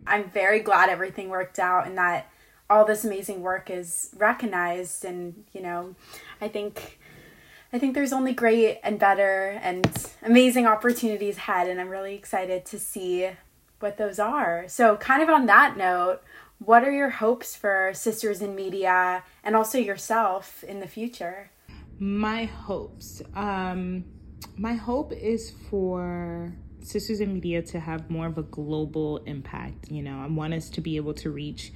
I'm 0.08 0.30
very 0.32 0.62
glad 0.62 0.90
everything 0.90 1.30
worked 1.30 1.60
out 1.60 1.86
and 1.86 1.98
that 1.98 2.32
all 2.70 2.86
this 2.86 3.06
amazing 3.06 3.42
work 3.42 3.70
is 3.70 4.10
recognized 4.18 5.06
and 5.06 5.44
you 5.54 5.62
know 5.62 5.96
i 6.42 6.48
think 6.48 7.00
i 7.72 7.80
think 7.80 7.94
there's 7.94 8.14
only 8.14 8.34
great 8.34 8.80
and 8.84 8.98
better 8.98 9.60
and 9.62 10.10
amazing 10.24 10.66
opportunities 10.66 11.38
ahead 11.38 11.68
and 11.68 11.80
i'm 11.80 11.90
really 11.90 12.16
excited 12.16 12.66
to 12.66 12.80
see 12.80 13.30
what 13.80 13.98
those 13.98 14.20
are. 14.20 14.66
So 14.68 14.98
kind 14.98 15.22
of 15.22 15.30
on 15.30 15.46
that 15.46 15.78
note 15.78 16.22
what 16.60 16.86
are 16.86 16.92
your 16.92 17.10
hopes 17.10 17.54
for 17.54 17.92
sisters 17.94 18.42
in 18.42 18.56
media 18.56 19.24
and 19.44 19.58
also 19.58 19.78
yourself 19.78 20.64
in 20.64 20.80
the 20.80 20.88
future? 20.88 21.52
My 22.00 22.46
hopes 22.46 23.22
um 23.36 24.06
my 24.58 24.74
hope 24.74 25.12
is 25.12 25.52
for 25.70 26.54
sisters 26.82 27.20
in 27.20 27.34
media 27.34 27.62
to 27.62 27.80
have 27.80 28.10
more 28.10 28.28
of 28.28 28.38
a 28.38 28.44
global 28.44 29.18
impact 29.26 29.92
you 29.92 30.02
know. 30.02 30.20
I 30.20 30.28
want 30.28 30.54
us 30.54 30.70
to 30.72 30.82
be 30.82 30.96
able 30.96 31.14
to 31.16 31.30
reach 31.30 31.72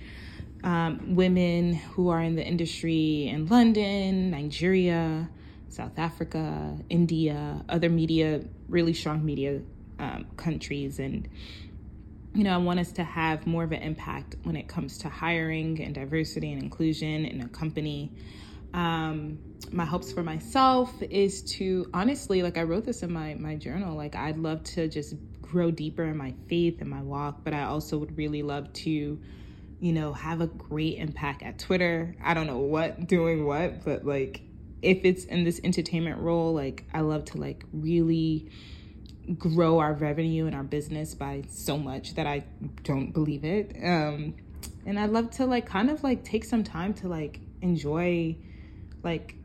um, 0.64 1.16
women 1.16 1.74
who 1.74 2.10
are 2.10 2.22
in 2.22 2.36
the 2.36 2.46
industry 2.46 3.28
in 3.28 3.48
London, 3.48 4.32
Nigeria, 4.32 5.30
South 5.70 5.98
Africa, 5.98 6.78
India, 6.90 7.64
other 7.70 7.90
media, 7.90 8.42
really 8.68 8.94
strong 8.94 9.24
media 9.24 9.62
um, 10.00 10.26
countries. 10.38 11.00
And, 11.00 11.28
you 12.34 12.44
know, 12.44 12.54
I 12.54 12.58
want 12.58 12.80
us 12.80 12.92
to 12.94 13.04
have 13.04 13.48
more 13.48 13.64
of 13.64 13.72
an 13.72 13.82
impact 13.82 14.36
when 14.44 14.56
it 14.56 14.68
comes 14.68 14.98
to 15.00 15.10
hiring 15.10 15.82
and 15.82 15.94
diversity 15.94 16.52
and 16.52 16.62
inclusion 16.62 17.26
in 17.26 17.42
a 17.42 17.48
company. 17.48 18.12
Um, 18.74 19.40
my 19.72 19.86
hopes 19.86 20.12
for 20.12 20.24
myself 20.24 20.92
is 21.04 21.42
to 21.44 21.90
honestly, 21.94 22.44
like 22.44 22.58
I 22.58 22.64
wrote 22.64 22.86
this 22.86 23.04
in 23.04 23.12
my, 23.12 23.36
my 23.36 23.56
journal, 23.56 23.96
like 23.96 24.16
I'd 24.16 24.38
love 24.38 24.64
to 24.64 24.88
just 24.88 25.16
grow 25.42 25.72
deeper 25.72 26.04
in 26.04 26.18
my 26.18 26.34
faith 26.48 26.82
and 26.82 26.90
my 26.90 27.02
walk, 27.02 27.44
but 27.44 27.54
I 27.54 27.64
also 27.64 27.98
would 27.98 28.18
really 28.18 28.44
love 28.44 28.72
to 28.74 29.20
you 29.80 29.94
know, 29.94 30.14
have 30.14 30.42
a 30.42 30.48
great 30.48 30.98
impact 30.98 31.42
at 31.44 31.60
Twitter. 31.60 32.16
I 32.24 32.34
don't 32.34 32.48
know 32.48 32.60
what 32.60 33.08
doing 33.08 33.46
what, 33.46 33.84
but 33.86 34.06
like 34.06 34.42
if 34.82 35.04
it's 35.04 35.26
in 35.26 35.44
this 35.44 35.60
entertainment 35.64 36.20
role, 36.20 36.54
like 36.54 36.86
I 36.94 37.02
love 37.02 37.26
to 37.26 37.38
like 37.38 37.64
really 37.72 38.50
grow 39.38 39.80
our 39.80 39.94
revenue 39.94 40.48
and 40.48 40.56
our 40.56 40.64
business 40.64 41.14
by 41.14 41.44
so 41.50 41.78
much 41.78 42.16
that 42.16 42.26
I 42.28 42.46
don't 42.84 43.12
believe 43.12 43.44
it. 43.44 43.76
Um 43.84 44.36
and 44.86 45.00
I'd 45.00 45.12
love 45.12 45.30
to 45.32 45.46
like 45.46 45.66
kind 45.66 45.90
of 45.90 46.04
like 46.04 46.24
take 46.24 46.44
some 46.44 46.64
time 46.64 46.94
to 46.96 47.08
like 47.08 47.40
enjoy 47.62 48.38
like 49.04 49.36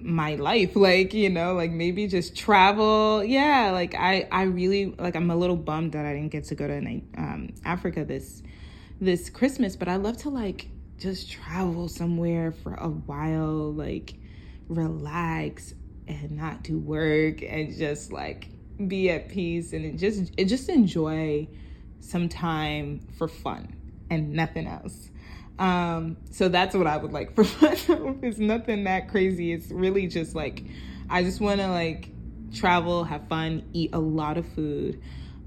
my 0.00 0.34
life 0.34 0.76
like 0.76 1.14
you 1.14 1.30
know 1.30 1.54
like 1.54 1.70
maybe 1.70 2.06
just 2.06 2.36
travel 2.36 3.24
yeah 3.24 3.70
like 3.70 3.94
i 3.94 4.28
i 4.30 4.42
really 4.42 4.94
like 4.98 5.16
i'm 5.16 5.30
a 5.30 5.36
little 5.36 5.56
bummed 5.56 5.92
that 5.92 6.04
i 6.04 6.12
didn't 6.12 6.28
get 6.28 6.44
to 6.44 6.54
go 6.54 6.68
to 6.68 6.76
um, 7.16 7.48
africa 7.64 8.04
this 8.04 8.42
this 9.04 9.30
christmas 9.30 9.76
but 9.76 9.88
i 9.88 9.96
love 9.96 10.16
to 10.16 10.28
like 10.28 10.68
just 10.98 11.30
travel 11.30 11.88
somewhere 11.88 12.52
for 12.52 12.74
a 12.74 12.88
while 12.88 13.72
like 13.72 14.14
relax 14.68 15.74
and 16.06 16.30
not 16.30 16.62
do 16.62 16.78
work 16.78 17.42
and 17.42 17.74
just 17.76 18.12
like 18.12 18.48
be 18.88 19.10
at 19.10 19.28
peace 19.28 19.72
and 19.72 19.98
just 19.98 20.34
just 20.38 20.68
enjoy 20.68 21.46
some 22.00 22.28
time 22.28 23.00
for 23.16 23.28
fun 23.28 23.74
and 24.10 24.32
nothing 24.32 24.66
else 24.66 25.10
um, 25.58 26.16
so 26.30 26.48
that's 26.48 26.74
what 26.74 26.86
I 26.86 26.96
would 26.96 27.12
like 27.12 27.34
for 27.36 27.44
myself. 27.64 28.16
It's 28.22 28.38
nothing 28.38 28.84
that 28.84 29.08
crazy. 29.08 29.52
It's 29.52 29.70
really 29.70 30.06
just 30.06 30.34
like 30.34 30.64
I 31.08 31.22
just 31.22 31.40
want 31.40 31.60
to 31.60 31.68
like 31.68 32.08
travel, 32.52 33.04
have 33.04 33.28
fun, 33.28 33.64
eat 33.72 33.90
a 33.92 33.98
lot 33.98 34.38
of 34.38 34.46
food, 34.48 35.02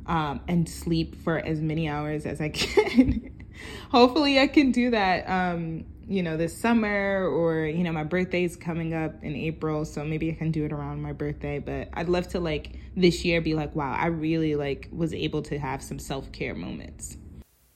um, 0.05 0.41
and 0.47 0.67
sleep 0.67 1.15
for 1.23 1.37
as 1.37 1.59
many 1.59 1.89
hours 1.89 2.25
as 2.25 2.41
I 2.41 2.49
can. 2.49 3.33
Hopefully, 3.91 4.39
I 4.39 4.47
can 4.47 4.71
do 4.71 4.91
that. 4.91 5.29
Um, 5.29 5.85
you 6.09 6.23
know, 6.23 6.37
this 6.37 6.57
summer, 6.57 7.27
or 7.27 7.65
you 7.65 7.83
know, 7.83 7.91
my 7.91 8.03
birthday's 8.03 8.55
coming 8.55 8.93
up 8.93 9.23
in 9.23 9.35
April, 9.35 9.83
so 9.85 10.03
maybe 10.05 10.31
I 10.31 10.35
can 10.35 10.51
do 10.51 10.63
it 10.65 10.71
around 10.71 11.01
my 11.01 11.13
birthday. 11.13 11.59
But 11.59 11.89
I'd 11.93 12.09
love 12.09 12.27
to 12.29 12.39
like 12.39 12.79
this 12.95 13.25
year 13.25 13.41
be 13.41 13.53
like, 13.53 13.75
wow, 13.75 13.93
I 13.93 14.07
really 14.07 14.55
like 14.55 14.87
was 14.91 15.13
able 15.13 15.41
to 15.43 15.59
have 15.59 15.83
some 15.83 15.99
self 15.99 16.31
care 16.31 16.55
moments 16.55 17.17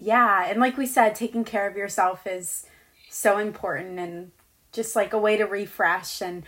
yeah 0.01 0.47
and 0.49 0.59
like 0.59 0.77
we 0.77 0.85
said 0.85 1.15
taking 1.15 1.45
care 1.45 1.69
of 1.69 1.77
yourself 1.77 2.25
is 2.25 2.65
so 3.09 3.37
important 3.37 3.99
and 3.99 4.31
just 4.71 4.95
like 4.95 5.13
a 5.13 5.17
way 5.17 5.37
to 5.37 5.45
refresh 5.45 6.21
and 6.21 6.43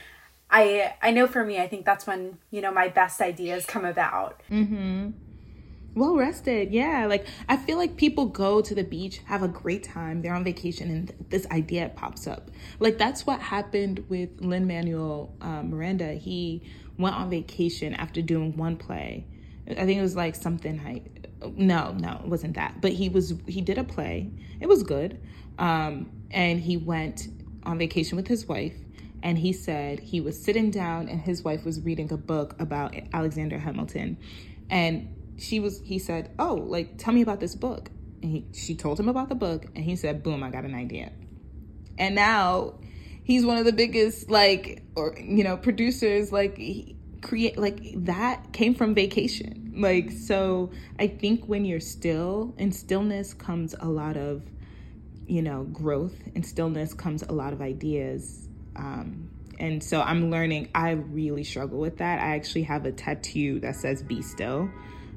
i 0.50 0.94
i 1.02 1.12
know 1.12 1.28
for 1.28 1.46
me 1.46 1.60
i 1.60 1.68
think 1.68 1.86
that's 1.86 2.08
when 2.08 2.38
you 2.50 2.60
know 2.60 2.72
my 2.72 2.88
best 2.88 3.22
ideas 3.22 3.66
come 3.66 3.86
about 3.86 4.42
mm-hmm 4.52 5.12
well 5.96 6.16
rested 6.16 6.72
yeah 6.72 7.06
like 7.06 7.28
i 7.50 7.56
feel 7.56 7.78
like 7.78 7.96
people 7.98 8.26
go 8.26 8.62
to 8.62 8.74
the 8.74 8.84
beach 8.84 9.20
have 9.26 9.44
a 9.44 9.48
great 9.48 9.84
time 9.84 10.22
they're 10.22 10.34
on 10.34 10.44
vacation 10.44 10.90
and 10.90 11.08
th- 11.10 11.20
this 11.30 11.48
idea 11.52 11.92
pops 11.96 12.28
up. 12.28 12.52
Like 12.80 12.98
that's 12.98 13.26
what 13.26 13.40
happened 13.42 14.06
with 14.08 14.30
lin 14.40 14.68
manuel 14.68 15.36
uh, 15.42 15.64
miranda. 15.64 16.14
He 16.14 16.64
went 16.98 17.16
on 17.16 17.30
vacation 17.30 17.94
after 17.96 18.22
doing 18.22 18.56
one 18.56 18.78
play. 18.78 19.26
I 19.70 19.86
think 19.86 19.98
it 19.98 20.02
was 20.02 20.16
like 20.16 20.36
something 20.36 20.84
like 20.84 21.28
no 21.58 21.94
no 21.94 22.22
it 22.24 22.30
wasn't 22.30 22.56
that. 22.56 22.82
But 22.82 22.92
he 22.94 23.10
was 23.10 23.34
he 23.48 23.62
did 23.62 23.78
a 23.78 23.84
play. 23.84 24.32
It 24.60 24.68
was 24.68 24.84
good. 24.84 25.20
Um, 25.58 26.12
and 26.32 26.60
he 26.60 26.78
went 26.78 27.28
on 27.64 27.78
vacation 27.78 28.16
with 28.16 28.28
his 28.28 28.48
wife 28.48 28.76
and 29.22 29.38
he 29.38 29.54
said 29.54 30.00
he 30.00 30.20
was 30.22 30.42
sitting 30.42 30.70
down 30.70 31.08
and 31.08 31.20
his 31.22 31.44
wife 31.44 31.64
was 31.64 31.80
reading 31.82 32.12
a 32.12 32.18
book 32.18 32.56
about 32.60 32.94
alexander 33.14 33.58
hamilton. 33.58 34.18
And 34.70 35.16
she 35.38 35.60
was 35.60 35.82
he 35.84 36.00
said 36.00 36.32
oh 36.40 36.56
like 36.56 36.98
tell 36.98 37.14
me 37.14 37.22
about 37.22 37.40
this 37.40 37.56
book. 37.56 37.90
And 38.22 38.32
he, 38.32 38.46
she 38.54 38.76
told 38.76 39.00
him 39.00 39.10
about 39.10 39.28
the 39.28 39.36
book 39.36 39.66
and 39.76 39.84
he 39.84 39.96
said 39.96 40.24
boom 40.24 40.44
i 40.44 40.50
got 40.50 40.64
an 40.64 40.76
idea. 40.76 41.12
And 41.98 42.16
now 42.16 42.76
he's 43.24 43.46
one 43.46 43.58
of 43.58 43.66
the 43.66 43.74
biggest 43.74 44.30
like 44.30 44.84
or 44.96 45.16
you 45.20 45.44
know 45.44 45.58
producers 45.58 46.32
like 46.32 46.58
he, 46.58 46.96
create 47.22 47.58
like 47.58 47.80
that 48.06 48.52
came 48.54 48.76
from 48.76 48.94
vacation. 48.94 49.74
Like 49.76 50.12
so 50.12 50.72
i 51.00 51.08
think 51.08 51.46
when 51.46 51.66
you're 51.66 51.80
still 51.80 52.54
in 52.58 52.72
stillness 52.72 53.34
comes 53.34 53.74
a 53.80 53.88
lot 53.88 54.18
of 54.18 54.44
you 55.26 55.42
know 55.42 55.64
growth 55.64 56.16
and 56.36 56.46
stillness 56.46 56.94
comes 56.94 57.24
a 57.24 57.32
lot 57.32 57.54
of 57.54 57.62
ideas 57.62 58.48
um 58.76 59.30
and 59.60 59.84
so 59.84 60.02
i'm 60.02 60.30
learning 60.30 60.70
i 60.76 60.92
really 60.92 61.44
struggle 61.44 61.80
with 61.80 61.98
that. 61.98 62.20
I 62.20 62.36
actually 62.36 62.64
have 62.64 62.86
a 62.86 62.92
tattoo 62.92 63.60
that 63.62 63.76
says 63.76 64.04
be 64.04 64.22
still 64.22 64.70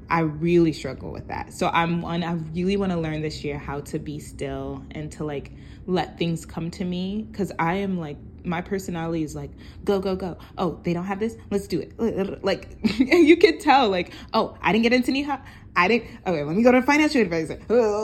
i 0.09 0.19
really 0.19 0.73
struggle 0.73 1.11
with 1.11 1.27
that. 1.27 1.53
So 1.53 1.67
i'm 1.67 2.01
one 2.01 2.23
i 2.23 2.33
really 2.33 2.77
want 2.77 2.91
to 2.91 2.99
learn 2.99 3.21
this 3.21 3.43
year 3.43 3.57
how 3.57 3.81
to 3.81 3.99
be 3.99 4.19
still 4.19 4.83
and 4.91 5.11
to 5.13 5.23
like 5.23 5.51
let 5.85 6.17
things 6.17 6.45
come 6.45 6.69
to 6.71 6.83
me 6.83 7.27
because 7.31 7.51
i 7.59 7.75
am 7.75 7.97
like 7.97 8.17
my 8.43 8.61
personality 8.61 9.23
is 9.23 9.35
like 9.35 9.51
go 9.83 9.99
go 9.99 10.15
go. 10.15 10.37
Oh 10.57 10.79
they 10.83 10.93
don't 10.93 11.05
have 11.05 11.19
this? 11.19 11.35
Let's 11.51 11.67
do 11.67 11.81
it. 11.81 12.43
Like 12.43 12.77
you 12.97 13.37
could 13.37 13.59
tell 13.59 13.89
like 13.89 14.13
oh 14.33 14.57
i 14.61 14.71
didn't 14.71 14.83
get 14.83 14.93
into 14.93 15.23
house 15.23 15.41
i 15.77 15.87
didn't 15.87 16.09
okay 16.25 16.43
let 16.43 16.55
me 16.55 16.63
go 16.63 16.71
to 16.71 16.79
a 16.79 16.81
financial 16.81 17.21
advisor 17.21 17.59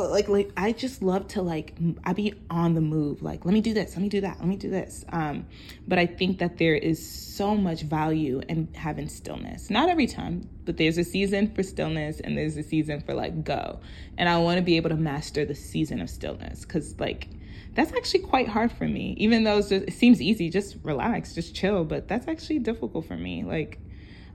like 0.09 0.29
like 0.29 0.51
i 0.55 0.71
just 0.71 1.01
love 1.01 1.27
to 1.27 1.41
like 1.41 1.75
i 2.05 2.13
be 2.13 2.33
on 2.49 2.73
the 2.75 2.81
move 2.81 3.21
like 3.21 3.43
let 3.43 3.53
me 3.53 3.59
do 3.59 3.73
this 3.73 3.95
let 3.95 4.01
me 4.01 4.07
do 4.07 4.21
that 4.21 4.37
let 4.39 4.47
me 4.47 4.55
do 4.55 4.69
this 4.69 5.03
um 5.09 5.45
but 5.87 5.99
i 5.99 6.05
think 6.05 6.39
that 6.39 6.57
there 6.57 6.75
is 6.75 7.05
so 7.05 7.55
much 7.55 7.81
value 7.81 8.41
in 8.47 8.71
having 8.75 9.09
stillness 9.09 9.69
not 9.69 9.89
every 9.89 10.07
time 10.07 10.47
but 10.65 10.77
there's 10.77 10.97
a 10.97 11.03
season 11.03 11.53
for 11.53 11.63
stillness 11.63 12.21
and 12.21 12.37
there's 12.37 12.55
a 12.55 12.63
season 12.63 13.01
for 13.01 13.13
like 13.13 13.43
go 13.43 13.79
and 14.17 14.29
i 14.29 14.37
want 14.37 14.57
to 14.57 14.63
be 14.63 14.77
able 14.77 14.89
to 14.89 14.95
master 14.95 15.43
the 15.43 15.55
season 15.55 15.99
of 15.99 16.09
stillness 16.09 16.63
because 16.63 16.97
like 16.99 17.27
that's 17.75 17.91
actually 17.93 18.19
quite 18.19 18.47
hard 18.47 18.71
for 18.71 18.87
me. 18.87 19.15
Even 19.17 19.43
though 19.43 19.59
just, 19.59 19.71
it 19.71 19.93
seems 19.93 20.21
easy, 20.21 20.49
just 20.49 20.77
relax, 20.83 21.33
just 21.33 21.55
chill, 21.55 21.83
but 21.83 22.07
that's 22.07 22.27
actually 22.27 22.59
difficult 22.59 23.05
for 23.05 23.15
me. 23.15 23.43
Like, 23.43 23.79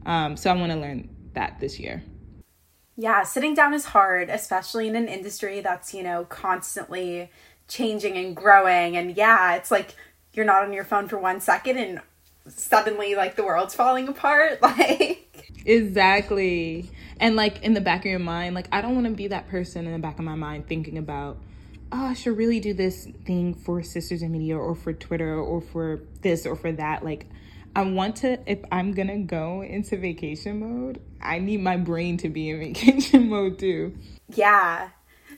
um, 0.07 0.37
so 0.37 0.51
I 0.51 0.55
want 0.55 0.73
to 0.73 0.79
learn 0.79 1.09
that 1.35 1.61
this 1.61 1.79
year. 1.79 2.03
Yeah, 3.01 3.23
sitting 3.23 3.55
down 3.55 3.75
is 3.75 3.85
hard, 3.85 4.29
especially 4.29 4.89
in 4.89 4.97
an 4.97 5.07
industry 5.07 5.61
that's, 5.61 5.95
you 5.95 6.03
know, 6.03 6.25
constantly 6.25 7.31
changing 7.69 8.17
and 8.17 8.35
growing. 8.35 8.97
And 8.97 9.17
yeah, 9.17 9.55
it's 9.55 9.71
like 9.71 9.95
you're 10.33 10.45
not 10.45 10.65
on 10.65 10.73
your 10.73 10.83
phone 10.83 11.07
for 11.07 11.17
one 11.17 11.41
second 11.41 11.79
and 11.79 12.01
suddenly 12.49 13.15
like 13.15 13.37
the 13.37 13.45
world's 13.45 13.73
falling 13.73 14.09
apart. 14.09 14.59
Like, 14.63 15.53
exactly. 15.65 16.91
And 17.21 17.37
like 17.37 17.63
in 17.63 17.73
the 17.75 17.81
back 17.81 18.01
of 18.01 18.11
your 18.11 18.19
mind, 18.19 18.57
like, 18.57 18.67
I 18.73 18.81
don't 18.81 18.97
want 18.97 19.07
to 19.07 19.13
be 19.13 19.29
that 19.29 19.49
person 19.49 19.87
in 19.87 19.93
the 19.93 20.01
back 20.01 20.19
of 20.19 20.25
my 20.25 20.35
mind 20.35 20.67
thinking 20.67 20.99
about, 20.99 21.39
oh, 21.93 22.07
I 22.07 22.15
should 22.15 22.37
really 22.37 22.59
do 22.59 22.75
this 22.75 23.07
thing 23.25 23.55
for 23.55 23.81
Sisters 23.81 24.23
in 24.23 24.33
Media 24.33 24.59
or 24.59 24.75
for 24.75 24.93
Twitter 24.93 25.39
or 25.39 25.61
for 25.61 26.01
this 26.23 26.47
or 26.47 26.57
for 26.57 26.73
that. 26.73 27.05
Like, 27.05 27.29
I 27.79 27.83
want 27.83 28.17
to, 28.17 28.41
if 28.51 28.59
I'm 28.73 28.91
gonna 28.91 29.21
go 29.21 29.63
into 29.63 29.97
vacation 29.97 30.59
mode, 30.59 31.01
I 31.23 31.39
need 31.39 31.61
my 31.61 31.77
brain 31.77 32.17
to 32.17 32.29
be 32.29 32.51
in 32.51 32.59
vacation 32.75 33.29
mode 33.29 33.61
too. 33.61 33.97
Yeah. 34.35 34.89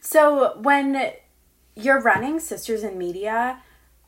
So 0.01 0.59
when 0.62 1.12
you're 1.76 2.01
running 2.01 2.41
Sisters 2.41 2.82
in 2.82 2.97
Media, 2.97 3.61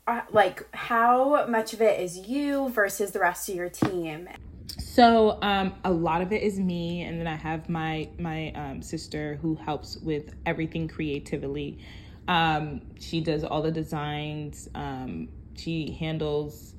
uh, 0.06 0.22
like 0.30 0.66
how 0.74 1.46
much 1.46 1.74
of 1.74 1.82
it 1.82 2.00
is 2.00 2.26
you 2.26 2.70
versus 2.70 3.10
the 3.10 3.18
rest 3.18 3.50
of 3.50 3.54
your 3.54 3.68
team? 3.68 4.30
So 4.78 5.38
um, 5.42 5.74
a 5.84 5.92
lot 5.92 6.22
of 6.22 6.32
it 6.32 6.42
is 6.42 6.58
me, 6.58 7.02
and 7.02 7.20
then 7.20 7.26
I 7.26 7.36
have 7.36 7.68
my 7.68 8.08
my 8.18 8.50
um, 8.52 8.80
sister 8.80 9.38
who 9.42 9.56
helps 9.56 9.98
with 9.98 10.34
everything 10.46 10.88
creatively. 10.88 11.80
Um, 12.28 12.80
she 12.98 13.20
does 13.20 13.44
all 13.44 13.60
the 13.60 13.70
designs. 13.70 14.70
Um, 14.74 15.28
she 15.54 15.92
handles 16.00 16.71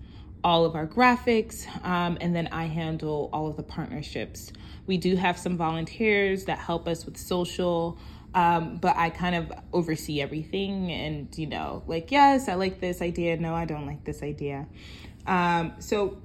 all 0.43 0.65
of 0.65 0.75
our 0.75 0.87
graphics, 0.87 1.65
um, 1.85 2.17
and 2.19 2.35
then 2.35 2.47
I 2.51 2.65
handle 2.65 3.29
all 3.31 3.47
of 3.47 3.57
the 3.57 3.63
partnerships. 3.63 4.51
We 4.85 4.97
do 4.97 5.15
have 5.15 5.37
some 5.37 5.57
volunteers 5.57 6.45
that 6.45 6.59
help 6.59 6.87
us 6.87 7.05
with 7.05 7.17
social, 7.17 7.97
um, 8.35 8.77
but 8.77 8.97
I 8.97 9.09
kind 9.09 9.35
of 9.35 9.51
oversee 9.71 10.21
everything. 10.21 10.91
And 10.91 11.35
you 11.37 11.47
know, 11.47 11.83
like 11.87 12.11
yes, 12.11 12.49
I 12.49 12.55
like 12.55 12.81
this 12.81 13.01
idea. 13.01 13.37
No, 13.37 13.53
I 13.53 13.65
don't 13.65 13.85
like 13.85 14.03
this 14.03 14.21
idea. 14.21 14.67
Um, 15.25 15.73
so, 15.79 16.17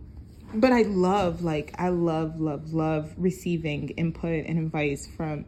but 0.55 0.73
I 0.73 0.83
love, 0.83 1.43
like, 1.43 1.75
I 1.79 1.91
love, 1.91 2.41
love, 2.41 2.73
love 2.73 3.13
receiving 3.17 3.91
input 3.91 4.47
and 4.47 4.59
advice 4.59 5.07
from 5.07 5.45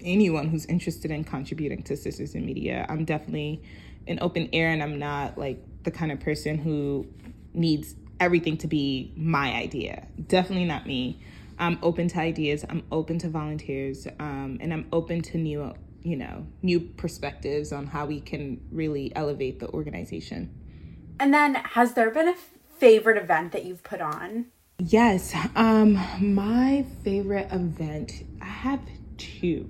anyone 0.00 0.48
who's 0.48 0.66
interested 0.66 1.10
in 1.10 1.24
contributing 1.24 1.82
to 1.84 1.96
Sisters 1.96 2.34
in 2.34 2.46
Media. 2.46 2.86
I'm 2.88 3.04
definitely 3.04 3.62
an 4.06 4.18
open 4.20 4.48
air 4.52 4.70
and 4.70 4.82
I'm 4.82 4.98
not 4.98 5.36
like 5.36 5.60
the 5.82 5.90
kind 5.90 6.12
of 6.12 6.20
person 6.20 6.58
who 6.58 7.06
needs 7.54 7.94
everything 8.20 8.56
to 8.58 8.66
be 8.66 9.12
my 9.16 9.52
idea. 9.52 10.06
Definitely 10.26 10.66
not 10.66 10.86
me. 10.86 11.20
I'm 11.58 11.78
open 11.82 12.08
to 12.08 12.18
ideas, 12.18 12.64
I'm 12.68 12.82
open 12.92 13.18
to 13.20 13.28
volunteers, 13.28 14.06
um, 14.18 14.58
and 14.60 14.72
I'm 14.72 14.86
open 14.92 15.22
to 15.22 15.38
new, 15.38 15.72
you 16.02 16.16
know, 16.16 16.46
new 16.62 16.80
perspectives 16.80 17.72
on 17.72 17.86
how 17.86 18.06
we 18.06 18.20
can 18.20 18.60
really 18.70 19.10
elevate 19.16 19.60
the 19.60 19.68
organization. 19.70 20.54
And 21.18 21.32
then, 21.32 21.54
has 21.54 21.94
there 21.94 22.10
been 22.10 22.28
a 22.28 22.34
favorite 22.78 23.16
event 23.16 23.52
that 23.52 23.64
you've 23.64 23.82
put 23.82 24.02
on? 24.02 24.46
Yes, 24.78 25.34
um, 25.54 25.94
my 26.20 26.84
favorite 27.02 27.48
event, 27.50 28.24
I 28.42 28.44
have 28.44 28.80
two. 29.16 29.66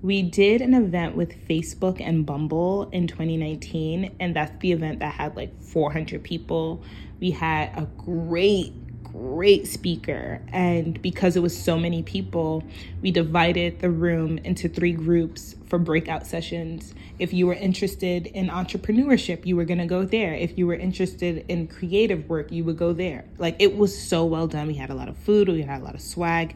We 0.00 0.22
did 0.22 0.60
an 0.60 0.74
event 0.74 1.16
with 1.16 1.48
Facebook 1.48 2.00
and 2.00 2.24
Bumble 2.24 2.88
in 2.90 3.08
2019, 3.08 4.14
and 4.20 4.36
that's 4.36 4.56
the 4.60 4.70
event 4.70 5.00
that 5.00 5.14
had 5.14 5.34
like 5.34 5.60
400 5.60 6.22
people. 6.22 6.84
We 7.18 7.32
had 7.32 7.76
a 7.76 7.86
great, 7.96 8.72
great 9.02 9.66
speaker. 9.66 10.40
And 10.52 11.02
because 11.02 11.34
it 11.34 11.40
was 11.40 11.60
so 11.60 11.76
many 11.76 12.04
people, 12.04 12.62
we 13.02 13.10
divided 13.10 13.80
the 13.80 13.90
room 13.90 14.38
into 14.38 14.68
three 14.68 14.92
groups 14.92 15.56
for 15.66 15.80
breakout 15.80 16.28
sessions. 16.28 16.94
If 17.18 17.32
you 17.32 17.48
were 17.48 17.54
interested 17.54 18.26
in 18.26 18.50
entrepreneurship, 18.50 19.46
you 19.46 19.56
were 19.56 19.64
going 19.64 19.78
to 19.78 19.86
go 19.86 20.04
there. 20.04 20.32
If 20.32 20.56
you 20.56 20.68
were 20.68 20.76
interested 20.76 21.44
in 21.48 21.66
creative 21.66 22.28
work, 22.28 22.52
you 22.52 22.62
would 22.62 22.76
go 22.76 22.92
there. 22.92 23.24
Like 23.38 23.56
it 23.58 23.76
was 23.76 24.00
so 24.00 24.24
well 24.24 24.46
done. 24.46 24.68
We 24.68 24.74
had 24.74 24.90
a 24.90 24.94
lot 24.94 25.08
of 25.08 25.16
food, 25.16 25.48
we 25.48 25.62
had 25.62 25.80
a 25.80 25.84
lot 25.84 25.96
of 25.96 26.00
swag. 26.00 26.54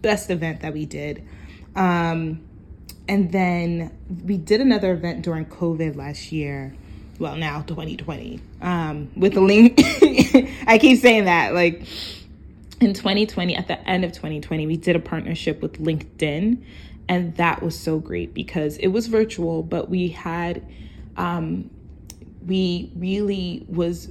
Best 0.00 0.30
event 0.30 0.62
that 0.62 0.72
we 0.72 0.86
did. 0.86 1.28
Um, 1.76 2.40
and 3.10 3.32
then 3.32 3.90
we 4.24 4.36
did 4.36 4.60
another 4.60 4.92
event 4.92 5.22
during 5.22 5.44
COVID 5.44 5.96
last 5.96 6.30
year. 6.30 6.72
Well 7.18 7.36
now 7.36 7.60
2020 7.62 8.40
um, 8.62 9.10
with 9.14 9.34
the 9.34 9.42
link 9.42 9.78
i 10.66 10.78
keep 10.80 10.98
saying 11.00 11.26
that 11.26 11.52
like 11.52 11.82
in 12.80 12.94
2020 12.94 13.56
at 13.56 13.68
the 13.68 13.78
end 13.86 14.06
of 14.06 14.12
2020 14.12 14.66
we 14.66 14.78
did 14.78 14.96
a 14.96 15.00
partnership 15.00 15.60
with 15.60 15.74
linkedin 15.74 16.64
and 17.10 17.36
that 17.36 17.62
was 17.62 17.78
so 17.78 17.98
great 17.98 18.32
because 18.32 18.78
it 18.78 18.88
was 18.88 19.06
virtual 19.06 19.62
but 19.62 19.90
we 19.90 20.08
had 20.08 20.66
um, 21.18 21.68
we 22.46 22.90
really 22.96 23.66
was 23.68 24.08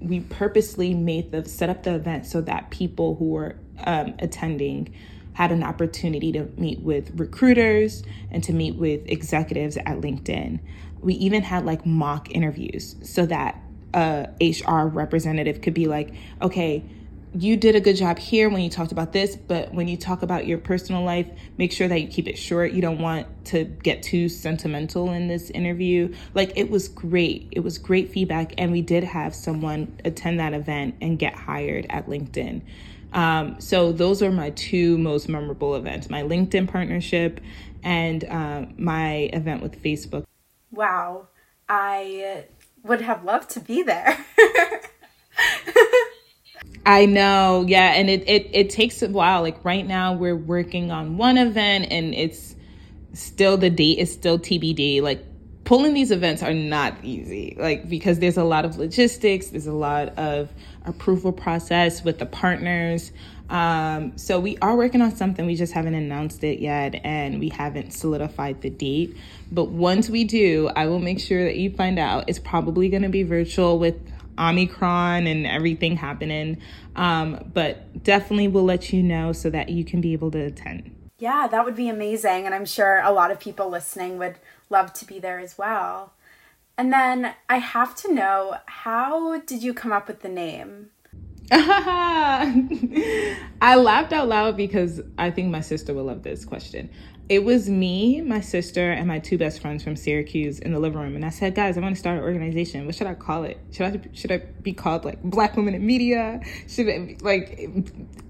we 0.00 0.20
purposely 0.20 0.94
made 0.94 1.32
the 1.32 1.44
set 1.44 1.68
up 1.68 1.82
the 1.82 1.94
event 1.94 2.24
so 2.24 2.40
that 2.40 2.70
people 2.70 3.16
who 3.16 3.30
were 3.30 3.56
um, 3.84 4.14
attending 4.20 4.94
had 5.38 5.52
an 5.52 5.62
opportunity 5.62 6.32
to 6.32 6.50
meet 6.56 6.80
with 6.80 7.12
recruiters 7.14 8.02
and 8.32 8.42
to 8.42 8.52
meet 8.52 8.74
with 8.74 9.00
executives 9.06 9.76
at 9.76 10.00
LinkedIn. 10.00 10.58
We 11.00 11.14
even 11.14 11.44
had 11.44 11.64
like 11.64 11.86
mock 11.86 12.32
interviews 12.32 12.96
so 13.02 13.24
that 13.26 13.62
a 13.94 14.26
HR 14.40 14.88
representative 14.88 15.60
could 15.62 15.74
be 15.74 15.86
like, 15.86 16.12
okay, 16.42 16.82
you 17.32 17.56
did 17.56 17.76
a 17.76 17.80
good 17.80 17.94
job 17.94 18.18
here 18.18 18.48
when 18.48 18.62
you 18.62 18.68
talked 18.68 18.90
about 18.90 19.12
this, 19.12 19.36
but 19.36 19.72
when 19.72 19.86
you 19.86 19.96
talk 19.96 20.22
about 20.22 20.48
your 20.48 20.58
personal 20.58 21.04
life, 21.04 21.28
make 21.56 21.70
sure 21.70 21.86
that 21.86 22.00
you 22.00 22.08
keep 22.08 22.26
it 22.26 22.36
short. 22.36 22.72
You 22.72 22.82
don't 22.82 22.98
want 22.98 23.28
to 23.44 23.62
get 23.62 24.02
too 24.02 24.28
sentimental 24.28 25.12
in 25.12 25.28
this 25.28 25.50
interview. 25.50 26.12
Like 26.34 26.52
it 26.56 26.68
was 26.68 26.88
great. 26.88 27.46
It 27.52 27.60
was 27.60 27.78
great 27.78 28.10
feedback. 28.10 28.54
And 28.58 28.72
we 28.72 28.82
did 28.82 29.04
have 29.04 29.36
someone 29.36 30.00
attend 30.04 30.40
that 30.40 30.52
event 30.52 30.96
and 31.00 31.16
get 31.16 31.34
hired 31.34 31.86
at 31.90 32.08
LinkedIn. 32.08 32.62
Um, 33.12 33.60
so 33.60 33.92
those 33.92 34.22
are 34.22 34.30
my 34.30 34.50
two 34.50 34.98
most 34.98 35.28
memorable 35.28 35.74
events 35.74 36.10
my 36.10 36.22
LinkedIn 36.22 36.68
partnership 36.68 37.40
and 37.82 38.24
uh, 38.24 38.66
my 38.76 39.30
event 39.32 39.62
with 39.62 39.82
Facebook. 39.82 40.24
Wow. 40.70 41.28
I 41.68 42.44
would 42.82 43.00
have 43.00 43.24
loved 43.24 43.50
to 43.50 43.60
be 43.60 43.82
there. 43.82 44.16
I 46.86 47.04
know, 47.04 47.64
yeah, 47.68 47.92
and 47.94 48.08
it, 48.08 48.26
it 48.26 48.48
it 48.52 48.70
takes 48.70 49.02
a 49.02 49.08
while. 49.08 49.42
Like 49.42 49.62
right 49.62 49.86
now, 49.86 50.14
we're 50.14 50.36
working 50.36 50.90
on 50.90 51.18
one 51.18 51.36
event, 51.36 51.88
and 51.90 52.14
it's 52.14 52.56
still 53.12 53.58
the 53.58 53.68
date 53.68 53.98
is 53.98 54.10
still 54.10 54.38
TBD. 54.38 55.02
Like 55.02 55.22
pulling 55.64 55.92
these 55.92 56.10
events 56.10 56.42
are 56.42 56.54
not 56.54 56.94
easy, 57.02 57.54
like 57.58 57.90
because 57.90 58.20
there's 58.20 58.38
a 58.38 58.44
lot 58.44 58.64
of 58.64 58.78
logistics, 58.78 59.48
there's 59.48 59.66
a 59.66 59.72
lot 59.72 60.08
of 60.18 60.50
approval 60.88 61.32
process 61.32 62.02
with 62.02 62.18
the 62.18 62.26
partners. 62.26 63.12
Um, 63.50 64.16
so 64.16 64.38
we 64.40 64.58
are 64.58 64.76
working 64.76 65.00
on 65.00 65.14
something. 65.14 65.46
We 65.46 65.54
just 65.54 65.72
haven't 65.72 65.94
announced 65.94 66.44
it 66.44 66.60
yet, 66.60 67.00
and 67.04 67.40
we 67.40 67.48
haven't 67.48 67.92
solidified 67.92 68.60
the 68.60 68.70
date. 68.70 69.16
But 69.50 69.68
once 69.68 70.10
we 70.10 70.24
do, 70.24 70.70
I 70.76 70.86
will 70.86 70.98
make 70.98 71.20
sure 71.20 71.44
that 71.44 71.56
you 71.56 71.70
find 71.70 71.98
out. 71.98 72.24
It's 72.28 72.38
probably 72.38 72.88
going 72.88 73.02
to 73.02 73.08
be 73.08 73.22
virtual 73.22 73.78
with 73.78 73.96
Omicron 74.38 75.26
and 75.26 75.46
everything 75.46 75.96
happening. 75.96 76.58
Um, 76.96 77.50
but 77.52 78.02
definitely 78.02 78.48
we'll 78.48 78.64
let 78.64 78.92
you 78.92 79.02
know 79.02 79.32
so 79.32 79.50
that 79.50 79.70
you 79.70 79.84
can 79.84 80.00
be 80.00 80.12
able 80.12 80.30
to 80.32 80.40
attend. 80.40 80.94
Yeah, 81.18 81.48
that 81.48 81.64
would 81.64 81.74
be 81.74 81.88
amazing. 81.88 82.46
And 82.46 82.54
I'm 82.54 82.66
sure 82.66 83.00
a 83.02 83.12
lot 83.12 83.30
of 83.30 83.40
people 83.40 83.68
listening 83.68 84.18
would 84.18 84.36
love 84.70 84.92
to 84.94 85.04
be 85.04 85.18
there 85.18 85.38
as 85.38 85.58
well. 85.58 86.12
And 86.78 86.92
then 86.92 87.34
I 87.48 87.56
have 87.56 87.96
to 88.02 88.14
know 88.14 88.58
how 88.66 89.40
did 89.40 89.64
you 89.64 89.74
come 89.74 89.92
up 89.92 90.06
with 90.06 90.20
the 90.20 90.28
name? 90.28 90.90
I 91.50 92.54
laughed 93.76 94.12
out 94.12 94.28
loud 94.28 94.56
because 94.56 95.00
I 95.18 95.32
think 95.32 95.50
my 95.50 95.60
sister 95.60 95.92
will 95.92 96.04
love 96.04 96.22
this 96.22 96.44
question. 96.44 96.88
It 97.28 97.42
was 97.42 97.68
me, 97.68 98.20
my 98.20 98.40
sister, 98.40 98.92
and 98.92 99.08
my 99.08 99.18
two 99.18 99.36
best 99.36 99.60
friends 99.60 99.82
from 99.82 99.96
Syracuse 99.96 100.60
in 100.60 100.72
the 100.72 100.78
living 100.78 101.00
room, 101.00 101.16
and 101.16 101.24
I 101.24 101.30
said, 101.30 101.54
"Guys, 101.54 101.76
I 101.76 101.80
want 101.80 101.94
to 101.94 101.98
start 101.98 102.18
an 102.18 102.24
organization. 102.24 102.86
What 102.86 102.94
should 102.94 103.06
I 103.06 103.14
call 103.14 103.44
it? 103.44 103.58
Should 103.72 103.86
I 103.86 104.00
should 104.12 104.32
I 104.32 104.38
be 104.38 104.72
called 104.72 105.04
like 105.04 105.22
Black 105.22 105.56
Women 105.56 105.74
in 105.74 105.84
Media? 105.84 106.40
Should 106.68 106.88
it 106.88 107.22
like?" 107.22 107.68